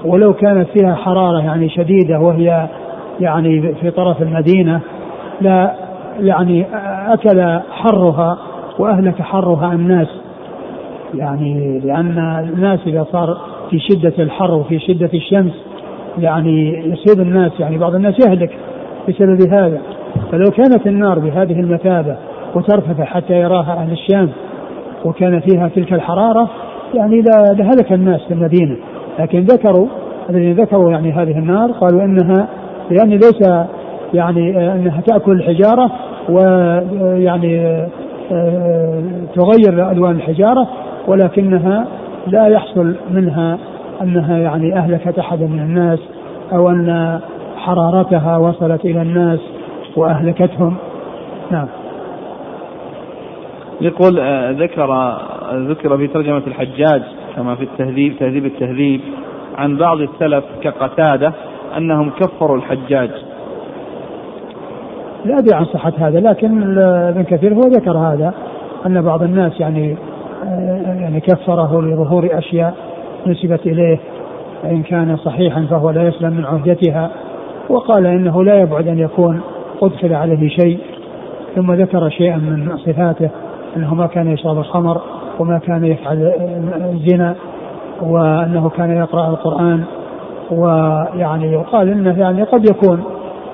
ولو 0.05 0.33
كانت 0.33 0.67
فيها 0.69 0.95
حرارة 0.95 1.39
يعني 1.39 1.69
شديدة 1.69 2.19
وهي 2.19 2.67
يعني 3.19 3.73
في 3.73 3.91
طرف 3.91 4.21
المدينة 4.21 4.79
لا 5.41 5.73
يعني 6.19 6.65
أكل 7.13 7.59
حرها 7.71 8.37
وأهلك 8.79 9.21
حرها 9.21 9.73
الناس. 9.73 10.07
يعني 11.13 11.79
لأن 11.79 12.17
الناس 12.53 12.79
إذا 12.87 13.05
صار 13.11 13.37
في 13.69 13.79
شدة 13.79 14.13
الحر 14.19 14.53
وفي 14.53 14.79
شدة 14.79 15.09
الشمس. 15.13 15.53
يعني 16.19 16.79
يصيب 16.79 17.21
الناس 17.21 17.51
يعني 17.59 17.77
بعض 17.77 17.95
الناس 17.95 18.15
يهلك 18.27 18.57
بسبب 19.09 19.53
هذا. 19.53 19.81
فلو 20.31 20.45
كانت 20.51 20.87
النار 20.87 21.19
بهذه 21.19 21.59
المثابة 21.59 22.15
وترتفع 22.55 23.03
حتى 23.03 23.33
يراها 23.33 23.73
أهل 23.73 23.91
الشام 23.91 24.29
وكان 25.05 25.39
فيها 25.39 25.67
تلك 25.67 25.93
الحرارة 25.93 26.49
يعني 26.93 27.21
لهلك 27.57 27.91
الناس 27.91 28.21
في 28.27 28.33
المدينة. 28.33 28.77
لكن 29.19 29.39
ذكروا 29.39 29.87
الذين 30.29 30.53
ذكروا 30.53 30.91
يعني 30.91 31.11
هذه 31.11 31.37
النار 31.37 31.71
قالوا 31.71 32.01
إنها 32.03 32.47
يعني 32.91 33.17
ليس 33.17 33.49
يعني 34.13 34.73
إنها 34.73 35.01
تأكل 35.01 35.31
الحجارة 35.31 35.91
ويعني 36.29 37.85
تغير 39.35 39.91
ألوان 39.91 40.15
الحجارة 40.15 40.67
ولكنها 41.07 41.87
لا 42.27 42.47
يحصل 42.47 42.95
منها 43.11 43.57
أنها 44.01 44.37
يعني 44.37 44.77
أهلكت 44.77 45.19
احدا 45.19 45.47
من 45.47 45.59
الناس 45.59 45.99
أو 46.51 46.69
أن 46.69 47.19
حرارتها 47.57 48.37
وصلت 48.37 48.85
إلى 48.85 49.01
الناس 49.01 49.39
وأهلكتهم. 49.95 50.75
نعم. 51.51 51.67
يقول 53.81 54.19
آه، 54.19 54.51
ذكر 54.51 55.17
ذكر 55.53 55.97
في 55.97 56.07
ترجمة 56.07 56.41
الحجاج 56.47 57.01
كما 57.35 57.55
في 57.55 57.63
التهذيب 57.63 58.17
تهذيب 58.19 58.45
التهذيب 58.45 59.01
عن 59.57 59.77
بعض 59.77 59.97
السلف 60.01 60.43
كقتادة 60.61 61.33
أنهم 61.77 62.09
كفروا 62.09 62.57
الحجاج. 62.57 63.09
لا 65.25 65.37
أدري 65.37 65.55
عن 65.55 65.65
صحة 65.65 65.93
هذا 65.97 66.19
لكن 66.19 66.77
ابن 66.79 67.23
كثير 67.23 67.53
هو 67.53 67.61
ذكر 67.61 67.97
هذا 67.97 68.33
أن 68.85 69.01
بعض 69.01 69.23
الناس 69.23 69.59
يعني 69.59 69.97
يعني 71.01 71.19
كفره 71.19 71.81
لظهور 71.81 72.29
أشياء 72.31 72.73
نسبت 73.27 73.65
إليه 73.65 73.99
فإن 74.63 74.83
كان 74.83 75.17
صحيحا 75.17 75.65
فهو 75.69 75.89
لا 75.89 76.03
يسلم 76.03 76.33
من 76.33 76.45
عهدتها. 76.45 77.11
وقال 77.69 78.05
إنه 78.05 78.43
لا 78.43 78.59
يبعد 78.61 78.87
أن 78.87 78.99
يكون 78.99 79.39
أدخل 79.81 80.13
عليه 80.13 80.49
شيء. 80.49 80.79
ثم 81.55 81.73
ذكر 81.73 82.09
شيئا 82.09 82.37
من 82.37 82.77
صفاته 82.77 83.29
أنه 83.77 83.93
ما 83.93 84.07
كان 84.07 84.27
يشرب 84.27 84.57
الخمر 84.57 85.01
وما 85.39 85.57
كان 85.57 85.85
يفعل 85.85 86.33
الزنا 86.93 87.35
وأنه 88.01 88.69
كان 88.69 88.97
يقرأ 88.97 89.29
القرآن. 89.29 89.83
ويعني 90.51 91.51
يقال 91.51 91.89
إنه 91.89 92.19
يعني 92.19 92.43
قد 92.43 92.69
يكون 92.69 93.03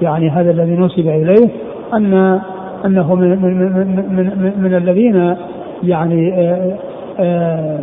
يعني 0.02 0.30
هذا 0.30 0.52
الذي 0.52 0.76
نسب 0.76 1.08
إليه 1.08 1.50
أن 1.94 2.40
أنه 2.86 3.16
من 3.16 3.42
من 3.42 3.58
من, 3.58 4.16
من, 4.16 4.54
من 4.58 4.74
الذين 4.74 5.36
يعني 5.84 6.34
آآ 6.34 6.78
آآ 7.20 7.80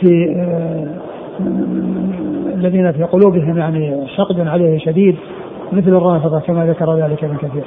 في 0.00 0.34
آآ 0.36 0.86
الذين 2.54 2.92
في 2.92 3.02
قلوبهم 3.02 3.58
يعني 3.58 4.06
حقد 4.06 4.40
عليه 4.40 4.78
شديد 4.78 5.16
مثل 5.72 5.88
الرافضه 5.88 6.40
كما 6.40 6.66
ذكر 6.66 6.94
ذلك 6.94 7.24
ابن 7.24 7.36
كثير. 7.36 7.64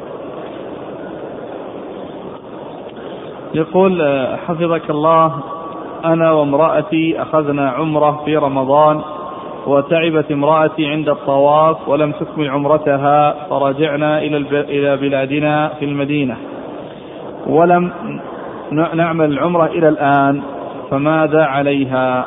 يقول 3.53 4.01
حفظك 4.47 4.89
الله 4.89 5.33
أنا 6.05 6.31
وامرأتي 6.31 7.21
أخذنا 7.21 7.69
عمرة 7.69 8.21
في 8.25 8.37
رمضان 8.37 9.01
وتعبت 9.67 10.31
امرأتي 10.31 10.85
عند 10.87 11.09
الطواف 11.09 11.89
ولم 11.89 12.11
تكمل 12.11 12.49
عمرتها 12.49 13.35
فرجعنا 13.49 14.19
إلى 14.21 14.37
إلى 14.61 14.97
بلادنا 14.97 15.67
في 15.79 15.85
المدينة 15.85 16.37
ولم 17.47 17.91
نعمل 18.72 19.26
العمرة 19.32 19.66
إلى 19.66 19.89
الآن 19.89 20.41
فماذا 20.91 21.43
عليها؟ 21.43 22.26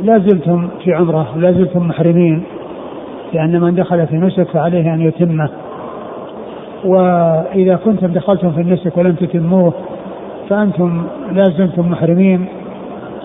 لا 0.00 0.18
زلتم 0.18 0.68
في 0.84 0.94
عمرة 0.94 1.26
لا 1.36 1.52
زلتم 1.52 1.88
محرمين 1.88 2.42
لأن 3.32 3.60
من 3.60 3.74
دخل 3.74 4.06
في 4.06 4.16
نسك 4.16 4.48
فعليه 4.50 4.94
أن 4.94 5.00
يتمه 5.00 5.48
وإذا 6.84 7.76
كنتم 7.76 8.06
دخلتم 8.06 8.52
في 8.52 8.60
النسك 8.60 8.96
ولم 8.96 9.12
تتموه 9.12 9.72
فأنتم 10.48 11.06
لا 11.32 11.44
زلتم 11.44 11.90
محرمين 11.90 12.46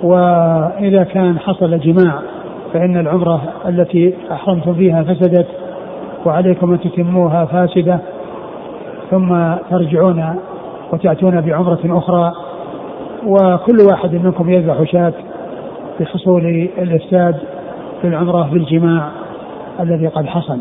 وإذا 0.04 1.04
كان 1.04 1.40
حصل 1.40 1.80
جماع 1.80 2.20
فإن 2.74 2.98
العمرة 2.98 3.42
التي 3.68 4.14
أحرمتم 4.32 4.74
فيها 4.74 5.04
فسدت 5.04 5.48
وعليكم 6.26 6.72
أن 6.72 6.80
تتموها 6.80 7.46
فاسدة 7.46 8.00
ثم 9.12 9.54
ترجعون 9.70 10.36
وتأتون 10.94 11.42
بعمرة 11.42 11.80
أخرى 11.86 12.34
وكل 13.26 13.82
واحد 13.82 14.14
منكم 14.14 14.50
يذبح 14.50 14.92
شاة 14.92 15.14
بحصول 16.00 16.46
الإفساد 16.78 17.36
في 18.02 18.08
العمرة 18.08 18.50
بالجماع 18.52 19.10
الذي 19.80 20.08
قد 20.08 20.26
حصل. 20.26 20.60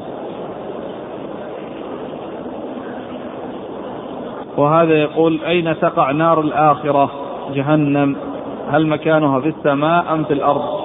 وهذا 4.56 4.94
يقول 4.94 5.40
أين 5.46 5.80
تقع 5.80 6.10
نار 6.10 6.40
الآخرة؟ 6.40 7.10
جهنم. 7.54 8.16
هل 8.70 8.86
مكانها 8.86 9.40
في 9.40 9.48
السماء 9.48 10.14
أم 10.14 10.24
في 10.24 10.32
الأرض؟ 10.32 10.83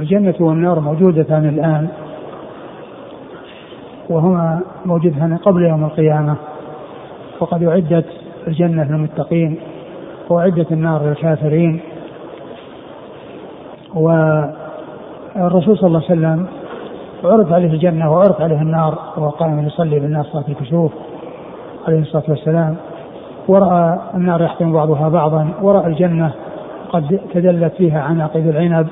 الجنة 0.00 0.34
والنار 0.40 0.80
موجودتان 0.80 1.48
الآن 1.48 1.88
وهما 4.08 4.60
موجودتان 4.86 5.36
قبل 5.36 5.62
يوم 5.62 5.84
القيامة 5.84 6.36
وقد 7.40 7.62
أعدت 7.62 8.06
الجنة 8.48 8.84
للمتقين 8.84 9.56
وأعدت 10.28 10.72
النار 10.72 11.04
للكافرين 11.04 11.80
والرسول 13.94 15.78
صلى 15.78 15.86
الله 15.86 16.02
عليه 16.08 16.18
وسلم 16.20 16.46
عرض 17.24 17.52
عليه 17.52 17.72
الجنة 17.72 18.12
وعرض 18.12 18.42
عليه 18.42 18.62
النار 18.62 18.98
وهو 19.16 19.28
قائم 19.28 19.66
يصلي 19.66 20.00
بالناس 20.00 20.26
صلاة 20.26 20.44
الكسوف 20.48 20.92
عليه 21.88 22.00
الصلاة 22.00 22.24
والسلام 22.28 22.76
ورأى 23.48 23.98
النار 24.14 24.42
يحكم 24.42 24.72
بعضها 24.72 25.08
بعضا 25.08 25.48
ورأى 25.62 25.86
الجنة 25.86 26.32
قد 26.92 27.20
تدلت 27.34 27.72
فيها 27.74 28.00
عناقيد 28.00 28.46
العنب 28.46 28.86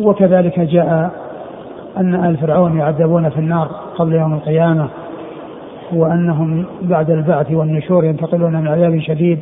وكذلك 0.00 0.60
جاء 0.60 1.10
أن 1.96 2.14
آل 2.14 2.36
فرعون 2.36 2.78
يعذبون 2.78 3.28
في 3.28 3.38
النار 3.38 3.68
قبل 3.98 4.14
يوم 4.14 4.34
القيامة 4.34 4.88
وأنهم 5.92 6.64
بعد 6.82 7.10
البعث 7.10 7.50
والنشور 7.50 8.04
ينتقلون 8.04 8.52
من 8.52 8.68
عذاب 8.68 9.00
شديد 9.00 9.38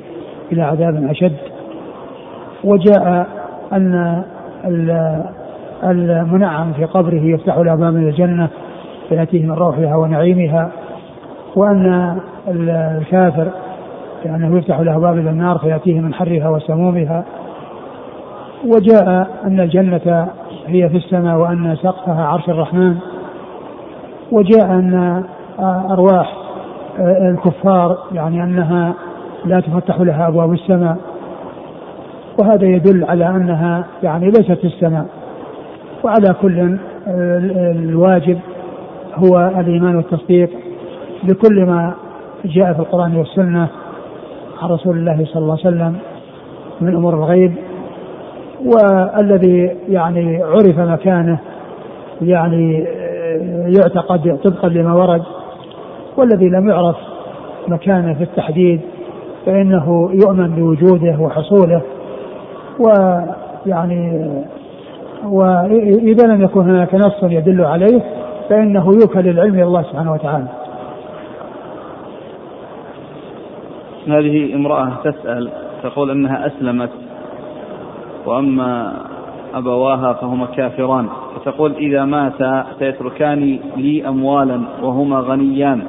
إلى 0.52 0.62
عذاب 0.62 1.10
أشد. 1.10 1.36
وجاء 2.64 3.26
أن 3.72 4.22
المنعم 5.84 6.72
في 6.72 6.84
قبره 6.84 7.22
يفتح 7.22 7.58
له 7.58 7.74
باب 7.74 7.96
الجنة 7.96 8.48
فيأتيه 9.08 9.46
من 9.46 9.52
روحها 9.52 9.96
ونعيمها 9.96 10.70
وأن 11.56 12.16
الكافر 12.48 13.48
يعني 14.24 14.58
يفتح 14.58 14.80
له 14.80 14.98
باب 14.98 15.18
النار 15.18 15.58
فيأتيه 15.58 16.00
من 16.00 16.14
حرها 16.14 16.48
وسمومها. 16.48 17.24
وجاء 18.66 19.28
أن 19.44 19.60
الجنة 19.60 20.28
هي 20.66 20.88
في 20.88 20.96
السماء 20.96 21.38
وأن 21.38 21.76
سقفها 21.82 22.24
عرش 22.24 22.48
الرحمن 22.48 22.96
وجاء 24.32 24.64
أن 24.64 25.24
أرواح 25.90 26.36
الكفار 27.00 27.98
يعني 28.12 28.44
أنها 28.44 28.94
لا 29.44 29.60
تفتح 29.60 30.00
لها 30.00 30.28
أبواب 30.28 30.52
السماء 30.52 30.96
وهذا 32.40 32.66
يدل 32.66 33.04
على 33.04 33.28
أنها 33.28 33.84
يعني 34.02 34.26
ليست 34.26 34.52
في 34.52 34.66
السماء. 34.66 35.06
وعلى 36.04 36.34
كل 36.42 36.78
الواجب 37.76 38.38
هو 39.14 39.52
الإيمان 39.58 39.96
والتصديق 39.96 40.50
بكل 41.22 41.66
ما 41.66 41.94
جاء 42.44 42.72
في 42.72 42.78
القرآن 42.78 43.16
والسنة 43.16 43.68
عن 44.62 44.68
رسول 44.68 44.96
الله 44.96 45.24
صلى 45.24 45.42
الله 45.42 45.58
عليه 45.64 45.76
وسلم 45.76 45.96
من 46.80 46.96
أمور 46.96 47.14
الغيب. 47.14 47.54
والذي 48.64 49.76
يعني 49.88 50.42
عرف 50.42 50.78
مكانه 50.78 51.38
يعني 52.22 52.86
يعتقد 53.78 54.38
طبقا 54.44 54.68
لما 54.68 54.94
ورد 54.94 55.22
والذي 56.16 56.48
لم 56.48 56.68
يعرف 56.68 56.96
مكانه 57.68 58.14
في 58.14 58.22
التحديد 58.22 58.80
فإنه 59.46 60.10
يؤمن 60.12 60.50
بوجوده 60.50 61.16
وحصوله 61.20 61.82
ويعني 62.78 64.30
وإذا 65.24 66.26
لم 66.26 66.42
يكن 66.42 66.60
هناك 66.60 66.94
نص 66.94 67.22
يدل 67.22 67.64
عليه 67.64 68.02
فإنه 68.48 68.86
يوكل 69.02 69.28
العلم 69.28 69.54
إلى 69.54 69.64
الله 69.64 69.82
سبحانه 69.82 70.12
وتعالى. 70.12 70.46
هذه 74.08 74.54
امرأة 74.54 74.90
تسأل 75.04 75.50
تقول 75.82 76.10
أنها 76.10 76.46
أسلمت. 76.46 76.90
وأما 78.26 78.92
أبواها 79.54 80.12
فهما 80.12 80.46
كافران. 80.46 81.08
فتقول 81.36 81.72
إذا 81.72 82.04
مات 82.04 82.64
سيتركان 82.78 83.58
لي 83.76 84.08
أموالا 84.08 84.60
وهما 84.82 85.20
غنيان. 85.20 85.82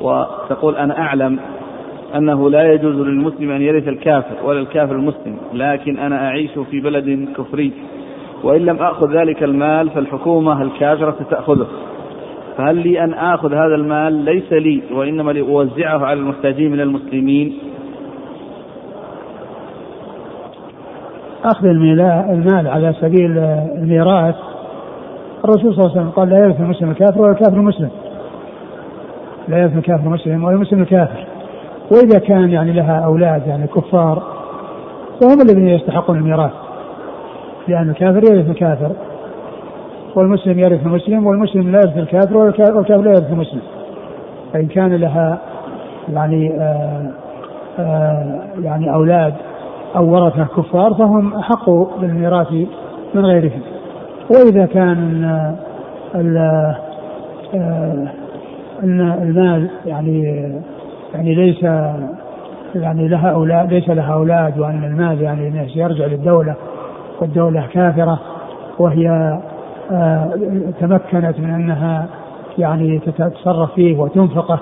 وتقول 0.00 0.76
أنا 0.76 0.98
أعلم 0.98 1.38
أنه 2.16 2.50
لا 2.50 2.72
يجوز 2.72 2.96
للمسلم 2.96 3.50
أن 3.50 3.62
يرث 3.62 3.88
الكافر 3.88 4.46
ولا 4.46 4.60
الكافر 4.60 4.94
المسلم 4.94 5.36
لكن 5.54 5.98
أنا 5.98 6.26
أعيش 6.26 6.50
في 6.70 6.80
بلد 6.80 7.28
كفري. 7.36 7.72
وإن 8.42 8.60
لم 8.60 8.76
أخذ 8.76 9.12
ذلك 9.12 9.42
المال 9.42 9.90
فالحكومة 9.90 10.62
الكافرة 10.62 11.16
ستأخذه. 11.24 11.66
فهل 12.56 12.76
لي 12.76 13.04
أن 13.04 13.14
آخذ 13.14 13.54
هذا 13.54 13.74
المال؟ 13.74 14.12
ليس 14.12 14.52
لي 14.52 14.82
وإنما 14.92 15.32
لأوزعه 15.32 16.04
على 16.06 16.20
المحتاجين 16.20 16.70
من 16.70 16.80
المسلمين. 16.80 17.58
أخذ 21.44 21.66
المال 21.66 22.68
على 22.68 22.92
سبيل 22.92 23.38
الميراث. 23.78 24.34
الرسول 25.44 25.74
صلى 25.74 25.84
الله 25.84 25.90
عليه 25.90 26.00
وسلم 26.00 26.10
قال 26.10 26.28
لا 26.28 26.38
يرث 26.38 26.60
المسلم 26.60 26.90
الكافر 26.90 27.20
ولا 27.20 27.32
الكافر 27.32 27.56
المسلم. 27.56 27.90
لا 29.48 29.58
يرث 29.58 29.76
الكافر 29.76 30.06
المسلم 30.06 30.44
ولا 30.44 30.54
المسلم 30.54 30.82
الكافر. 30.82 31.26
وإذا 31.92 32.18
كان 32.18 32.50
يعني 32.50 32.72
لها 32.72 33.04
أولاد 33.04 33.46
يعني 33.46 33.66
كفار 33.66 34.22
فهم 35.20 35.40
الذين 35.40 35.68
يستحقون 35.68 36.18
الميراث. 36.18 36.52
لأن 37.68 37.90
الكافر 37.90 38.34
يرث 38.34 38.50
الكافر 38.50 38.92
والمسلم 40.16 40.58
يرث 40.58 40.86
المسلم 40.86 41.26
والمسلم 41.26 41.70
لا 41.72 41.78
يرث 41.78 41.96
الكافر 41.96 42.36
والكافر 42.36 43.02
لا 43.02 43.10
يرث 43.10 43.32
المسلم. 43.32 43.62
فإن 44.52 44.66
كان 44.66 44.94
لها 44.94 45.38
يعني 46.12 46.60
آآ 46.60 47.12
آآ 47.78 48.40
يعني 48.62 48.94
أولاد 48.94 49.34
أو 49.96 50.12
ورثة 50.14 50.44
كفار 50.44 50.94
فهم 50.94 51.34
أحق 51.34 51.70
بالميراث 52.00 52.52
من 53.14 53.26
غيرهم. 53.26 53.60
وإذا 54.30 54.66
كان 54.66 55.24
أن 58.82 59.00
المال 59.22 59.70
يعني 59.86 60.22
يعني 61.14 61.34
ليس 61.34 61.62
يعني 62.74 63.08
لها 63.08 63.30
أولاد 63.30 63.72
ليس 63.72 63.88
لها 63.88 64.14
أولاد 64.14 64.58
وأن 64.58 64.84
المال 64.84 65.22
يعني 65.22 65.68
يرجع 65.76 66.06
للدولة 66.06 66.54
والدولة 67.20 67.66
كافرة 67.72 68.20
وهي 68.78 69.38
تمكنت 70.80 71.40
من 71.40 71.50
أنها 71.50 72.06
يعني 72.58 72.98
تتصرف 72.98 73.74
فيه 73.74 73.98
وتنفقه 73.98 74.60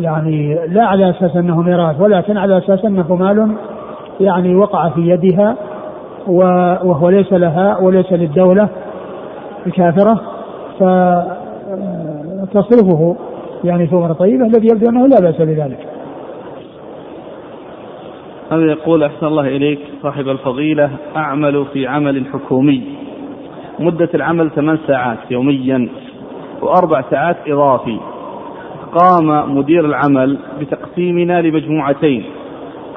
يعني 0.00 0.66
لا 0.66 0.86
على 0.86 1.10
أساس 1.10 1.36
أنه 1.36 1.62
ميراث 1.62 2.00
ولكن 2.00 2.36
على 2.36 2.58
أساس 2.58 2.84
أنه 2.84 3.14
مال 3.14 3.54
يعني 4.20 4.54
وقع 4.54 4.88
في 4.88 5.00
يدها 5.00 5.56
وهو 6.26 7.08
ليس 7.08 7.32
لها 7.32 7.78
وليس 7.78 8.12
للدولة 8.12 8.68
الكافرة 9.66 10.20
فتصرفه 12.52 13.16
يعني 13.64 13.88
أمور 13.92 14.12
طيبة 14.12 14.46
الذي 14.46 14.66
يبدو 14.66 14.90
أنه 14.90 15.06
لا 15.06 15.20
بأس 15.20 15.36
بذلك. 15.36 15.86
هذا 18.52 18.64
يقول 18.64 19.04
أحسن 19.04 19.26
الله 19.26 19.46
إليك 19.48 19.78
صاحب 20.02 20.28
الفضيلة 20.28 20.90
أعمل 21.16 21.64
في 21.72 21.86
عمل 21.86 22.26
حكومي. 22.32 22.82
مدة 23.78 24.08
العمل 24.14 24.50
ثمان 24.50 24.78
ساعات 24.86 25.18
يوميا 25.30 25.88
وأربع 26.62 27.02
ساعات 27.10 27.36
إضافي. 27.48 27.98
قام 28.94 29.56
مدير 29.58 29.84
العمل 29.84 30.38
بتقسيمنا 30.60 31.42
لمجموعتين. 31.42 32.24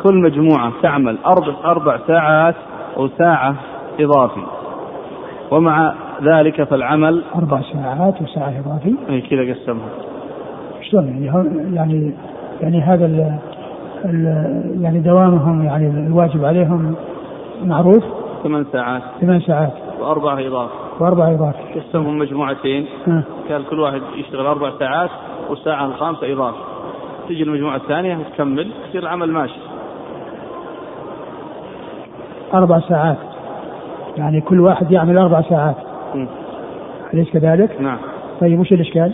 كل 0.03 0.15
مجموعة 0.15 0.71
تعمل 0.81 1.17
أربع, 1.25 1.53
أربع 1.65 1.97
ساعات 2.07 2.55
أو 2.97 3.07
ساعة 3.07 3.55
إضافي. 3.99 4.41
ومع 5.51 5.93
ذلك 6.23 6.63
فالعمل 6.63 7.23
أربع 7.35 7.61
ساعات 7.61 8.21
وساعة 8.21 8.53
إضافي؟ 8.59 8.95
أي 9.09 9.21
كذا 9.21 9.53
قسمها. 9.53 9.89
شلون 10.81 11.23
يعني؟ 11.23 11.75
يعني 11.75 12.13
يعني 12.61 12.81
هذا 12.81 13.05
ال 13.05 13.39
ال 14.05 14.25
يعني 14.81 14.99
دوامهم 14.99 15.63
يعني 15.65 16.07
الواجب 16.07 16.45
عليهم 16.45 16.95
معروف؟ 17.63 18.03
ثمان 18.43 18.65
ساعات. 18.73 19.01
ثمان 19.21 19.41
ساعات. 19.41 19.73
وأربعة 19.99 20.47
إضافة 20.47 20.73
وأربع 20.99 21.31
إضافة 21.31 21.59
قسمهم 21.75 22.17
مجموعتين. 22.17 22.85
قال 23.49 23.65
كل 23.69 23.79
واحد 23.79 24.01
يشتغل 24.15 24.45
أربع 24.45 24.71
ساعات 24.79 25.09
والساعة 25.49 25.85
الخامسة 25.85 26.33
إضافة 26.33 26.57
تجي 27.29 27.43
المجموعة 27.43 27.75
الثانية 27.75 28.17
تكمل 28.33 28.71
يصير 28.89 29.03
العمل 29.03 29.31
ماشي. 29.31 29.70
أربع 32.53 32.79
ساعات. 32.79 33.17
يعني 34.17 34.41
كل 34.41 34.59
واحد 34.59 34.91
يعمل 34.91 35.17
أربع 35.17 35.41
ساعات. 35.41 35.75
أليس 37.13 37.29
كذلك؟ 37.29 37.81
نعم. 37.81 37.97
طيب 38.41 38.59
وش 38.59 38.73
الإشكال؟ 38.73 39.13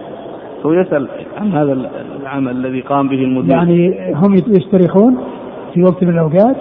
هو 0.66 0.74
يسأل 0.74 1.08
عن 1.38 1.52
هذا 1.52 1.90
العمل 2.22 2.52
الذي 2.52 2.82
قام 2.82 3.08
به 3.08 3.24
المدير. 3.24 3.52
يعني 3.52 4.14
هم 4.16 4.36
يستريحون 4.36 5.18
في 5.74 5.84
وقت 5.84 6.04
من 6.04 6.10
الأوقات 6.10 6.56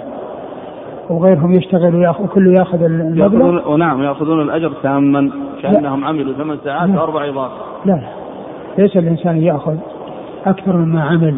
وغيرهم 1.09 1.51
يشتغل 1.51 1.95
وياخذ 1.95 2.23
وكله 2.23 2.51
يأخذ 2.59 2.83
المبلغ. 2.83 3.71
ونعم 3.71 4.03
يأخذون 4.03 4.41
الأجر 4.41 4.71
تاما 4.83 5.31
كأنهم 5.61 6.05
عملوا 6.05 6.33
ثمان 6.33 6.57
ساعات 6.63 6.89
لا. 6.89 7.01
وأربع 7.01 7.29
إضافة. 7.29 7.55
لا 7.85 7.91
لا. 7.91 8.07
ليس 8.77 8.97
الإنسان 8.97 9.37
يأخذ 9.37 9.75
أكثر 10.45 10.77
مما 10.77 11.03
عمل 11.03 11.37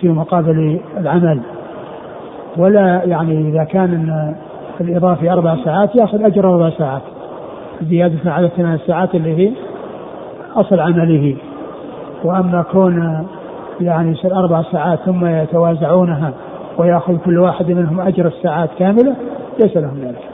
في 0.00 0.08
مقابل 0.08 0.80
العمل. 0.96 1.40
ولا 2.56 3.02
يعني 3.04 3.48
إذا 3.48 3.64
كان 3.64 4.34
الإضافة 4.80 5.32
أربع 5.32 5.56
ساعات 5.64 5.96
يأخذ 5.96 6.24
أجر 6.24 6.50
أربع 6.50 6.70
ساعات 6.70 7.02
زيادة 7.82 8.30
على 8.32 8.46
الثمان 8.46 8.78
ساعات 8.86 9.14
اللي 9.14 9.36
هي 9.36 9.52
أصل 10.56 10.80
عمله. 10.80 11.36
وأما 12.24 12.62
كون 12.72 13.26
يعني 13.80 14.10
يصير 14.10 14.34
أربع 14.36 14.62
ساعات 14.62 14.98
ثم 14.98 15.26
يتوازعونها 15.26 16.32
ويأخذ 16.78 17.16
كل 17.16 17.38
واحد 17.38 17.70
منهم 17.70 18.00
أجر 18.00 18.26
الساعات 18.26 18.70
كاملة 18.78 19.16
ليس 19.60 19.76
لهم 19.76 19.98
ذلك. 20.02 20.24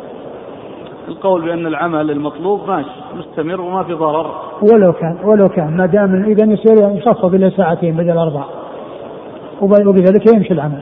القول 1.08 1.44
بأن 1.44 1.66
العمل 1.66 2.10
المطلوب 2.10 2.60
ماشي 2.68 2.88
مستمر 3.18 3.60
وما 3.60 3.82
في 3.82 3.92
ضرر. 3.92 4.30
ولو 4.72 4.92
كان 4.92 5.16
ولو 5.24 5.48
كان 5.48 5.76
ما 5.76 5.86
دام 5.86 6.24
اذا 6.24 6.44
يصير 6.44 6.90
يخفض 6.96 7.34
إلى 7.34 7.50
ساعتين 7.50 7.96
بدل 7.96 8.18
أربع. 8.18 8.44
وب- 9.60 9.86
وبذلك 9.86 10.34
يمشي 10.34 10.54
العمل. 10.54 10.80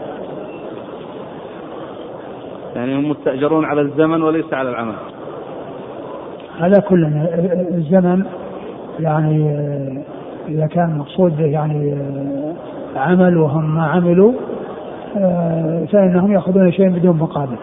يعني 2.75 2.97
هم 2.97 3.11
مستأجرون 3.11 3.65
على 3.65 3.81
الزمن 3.81 4.23
وليس 4.23 4.53
على 4.53 4.69
العمل. 4.69 4.95
على 6.61 6.81
كل 6.81 7.05
الزمن 7.75 8.25
يعني 9.01 9.49
آه، 9.49 10.03
إذا 10.49 10.67
كان 10.67 10.91
المقصود 10.91 11.37
به 11.37 11.45
يعني 11.45 11.93
آه، 11.93 12.55
عمل 12.99 13.39
وهم 13.39 13.75
ما 13.75 13.87
عملوا 13.87 14.33
آه، 15.17 15.85
فإنهم 15.93 16.33
يأخذون 16.33 16.73
شيء 16.73 16.89
بدون 16.89 17.17
مقابل. 17.17 17.57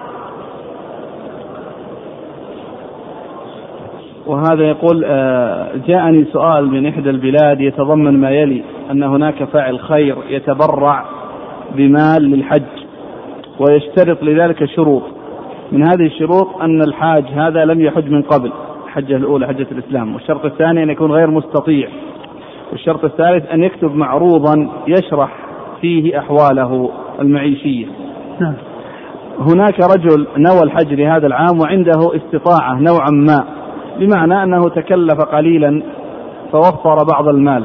وهذا 4.28 4.64
يقول 4.64 5.02
جاءني 5.88 6.26
سؤال 6.26 6.68
من 6.68 6.88
إحدى 6.88 7.10
البلاد 7.10 7.62
يتضمن 7.62 8.20
ما 8.20 8.32
يلي 8.32 8.64
أن 8.92 9.04
هناك 9.04 9.44
فاعل 9.44 9.80
خير 9.80 10.18
يتبرع 10.30 11.06
بمال 11.76 12.22
للحج. 12.22 12.81
ويشترط 13.62 14.24
لذلك 14.24 14.66
شروط. 14.66 15.04
من 15.72 15.84
هذه 15.84 16.06
الشروط 16.06 16.48
أن 16.62 16.82
الحاج 16.82 17.26
هذا 17.26 17.66
لم 17.66 17.82
يحج 17.82 18.10
من 18.10 18.22
قبل 18.22 18.52
الحجة 18.86 19.16
الأولى 19.16 19.48
حجة 19.48 19.68
الإسلام. 19.72 20.14
والشرط 20.14 20.46
الثاني 20.46 20.84
أن 20.84 20.90
يكون 20.90 21.12
غير 21.12 21.32
مستطيع. 21.32 21.90
والشرط 22.72 23.06
الثالث 23.06 23.52
أن 23.52 23.64
يكتب 23.64 23.96
معروضا 23.96 24.70
يشرح 24.88 25.32
فيه 25.82 26.20
أحواله 26.20 26.90
المعيشية. 27.20 27.86
نعم. 28.40 28.54
هناك 29.40 29.80
رجل 29.80 30.28
نوى 30.38 30.64
الحج 30.64 30.94
لهذا 30.94 31.28
العام 31.28 31.60
وعنده 31.62 32.00
استطاعة 32.16 32.80
نوعا 32.80 33.12
ما 33.12 33.46
بمعنى 34.00 34.44
أنه 34.44 34.70
تكلف 34.70 35.22
قليلا 35.22 35.84
فوفر 36.52 36.96
بعض 37.14 37.28
المال. 37.28 37.64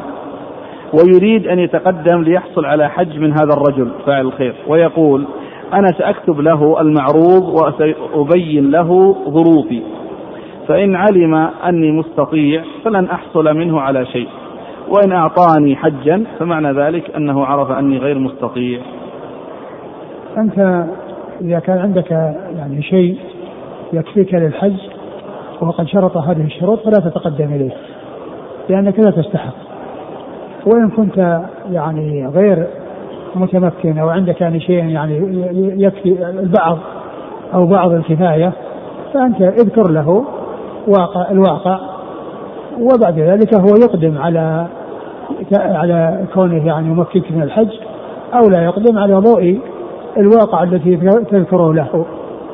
ويريد 0.93 1.47
أن 1.47 1.59
يتقدم 1.59 2.23
ليحصل 2.23 2.65
على 2.65 2.91
حج 2.91 3.19
من 3.19 3.33
هذا 3.33 3.53
الرجل 3.53 3.91
فاعل 4.07 4.27
الخير 4.27 4.55
ويقول 4.69 5.27
أنا 5.75 5.89
سأكتب 5.99 6.41
له 6.41 6.81
المعروض 6.81 7.43
وسأبين 7.43 8.71
له 8.71 9.17
ظروفي. 9.29 9.83
فإن 10.69 10.95
علم 10.95 11.35
أني 11.69 11.93
مستطيع 11.93 12.65
فلن 12.85 13.05
أحصل 13.05 13.57
منه 13.57 13.81
على 13.81 14.07
شيء. 14.07 14.29
وإن 14.89 15.13
أعطاني 15.13 15.77
حجا 15.77 16.25
فمعنى 16.39 16.73
ذلك 16.73 17.17
أنه 17.17 17.45
عرف 17.45 17.71
أني 17.71 17.99
غير 17.99 18.19
مستطيع. 18.19 18.81
أنت 20.39 20.85
إذا 21.41 21.59
كان 21.59 21.79
عندك 21.79 22.11
يعني 22.57 22.83
شيء 22.83 23.19
يكفيك 23.93 24.35
للحج 24.35 24.77
وقد 25.61 25.87
شرط 25.87 26.17
هذه 26.17 26.45
الشروط 26.45 26.79
فلا 26.79 27.11
تتقدم 27.11 27.53
إليه 27.55 27.73
لأنك 28.69 28.99
لا 28.99 29.11
تستحق. 29.11 29.55
وإن 30.67 30.91
كنت 30.91 31.43
يعني 31.71 32.27
غير 32.27 32.67
متمكن 33.37 33.99
أو 33.99 34.09
عندك 34.09 34.41
يعني 34.41 34.61
شيء 34.61 34.85
يعني 34.85 35.21
يكفي 35.85 36.29
البعض 36.29 36.79
أو 37.55 37.67
بعض 37.67 37.93
الكفاية 37.93 38.53
فأنت 39.15 39.41
اذكر 39.41 39.91
له 39.91 40.25
واقع 40.89 41.31
الواقع 41.31 41.79
وبعد 42.81 43.19
ذلك 43.19 43.55
هو 43.55 43.77
يقدم 43.77 44.19
على 44.19 44.67
على 45.53 46.25
كونه 46.35 46.67
يعني 46.67 46.89
يمكنك 46.89 47.33
من 47.33 47.43
الحج 47.43 47.71
أو 48.35 48.49
لا 48.49 48.65
يقدم 48.65 48.99
على 48.99 49.15
ضوء 49.15 49.59
الواقع 50.17 50.63
التي 50.63 50.97
تذكره 51.31 51.75
له. 51.75 52.07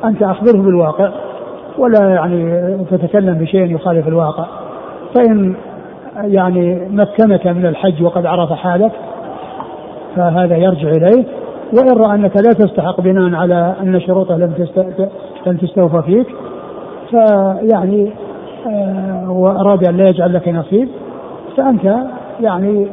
أنت 0.03 0.23
أخبره 0.23 0.61
بالواقع 0.61 1.11
ولا 1.77 2.09
يعني 2.09 2.77
تتكلم 2.91 3.33
بشيء 3.33 3.75
يخالف 3.75 4.07
الواقع. 4.07 4.45
فإن 5.15 5.55
يعني 6.23 6.87
مكنك 6.89 7.47
من 7.47 7.65
الحج 7.65 8.03
وقد 8.03 8.25
عرف 8.25 8.51
حالك 8.51 8.91
فهذا 10.15 10.57
يرجع 10.57 10.89
إليه. 10.89 11.25
وإن 11.73 11.97
رأى 11.97 12.15
أنك 12.15 12.35
لا 12.35 12.49
تستحق 12.49 13.01
بناء 13.01 13.35
على 13.35 13.75
أن 13.81 14.01
شروطه 14.01 14.37
لم. 14.37 14.53
لم 15.47 15.57
تستوفى 15.57 16.01
فيك 16.05 16.27
فيعني 17.09 18.11
آه، 18.67 19.31
وأراد 19.31 19.87
أن 19.87 19.97
لا 19.97 20.09
يجعل 20.09 20.33
لك 20.33 20.47
نصيب 20.47 20.89
فأنت 21.57 21.83
يعني 22.39 22.87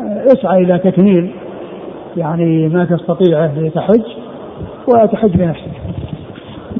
آه، 0.00 0.26
اسعى 0.26 0.64
إلى 0.64 0.78
تكميل 0.78 1.30
يعني 2.16 2.68
ما 2.68 2.84
تستطيعه 2.84 3.58
لتحج 3.58 4.02
وتحج 4.88 5.36
بنفسك. 5.36 5.70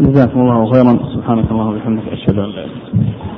جزاكم 0.01 0.41
الله 0.41 0.73
خيرا. 0.73 0.99
سبحانك 1.15 1.51
اللهم 1.51 1.75
وبحمدك 1.75 2.09
أشهد 2.13 2.39
أن 2.39 2.45
لا 2.45 2.45
إله 2.45 2.65
إلا 2.65 2.73
أنت. 2.95 3.36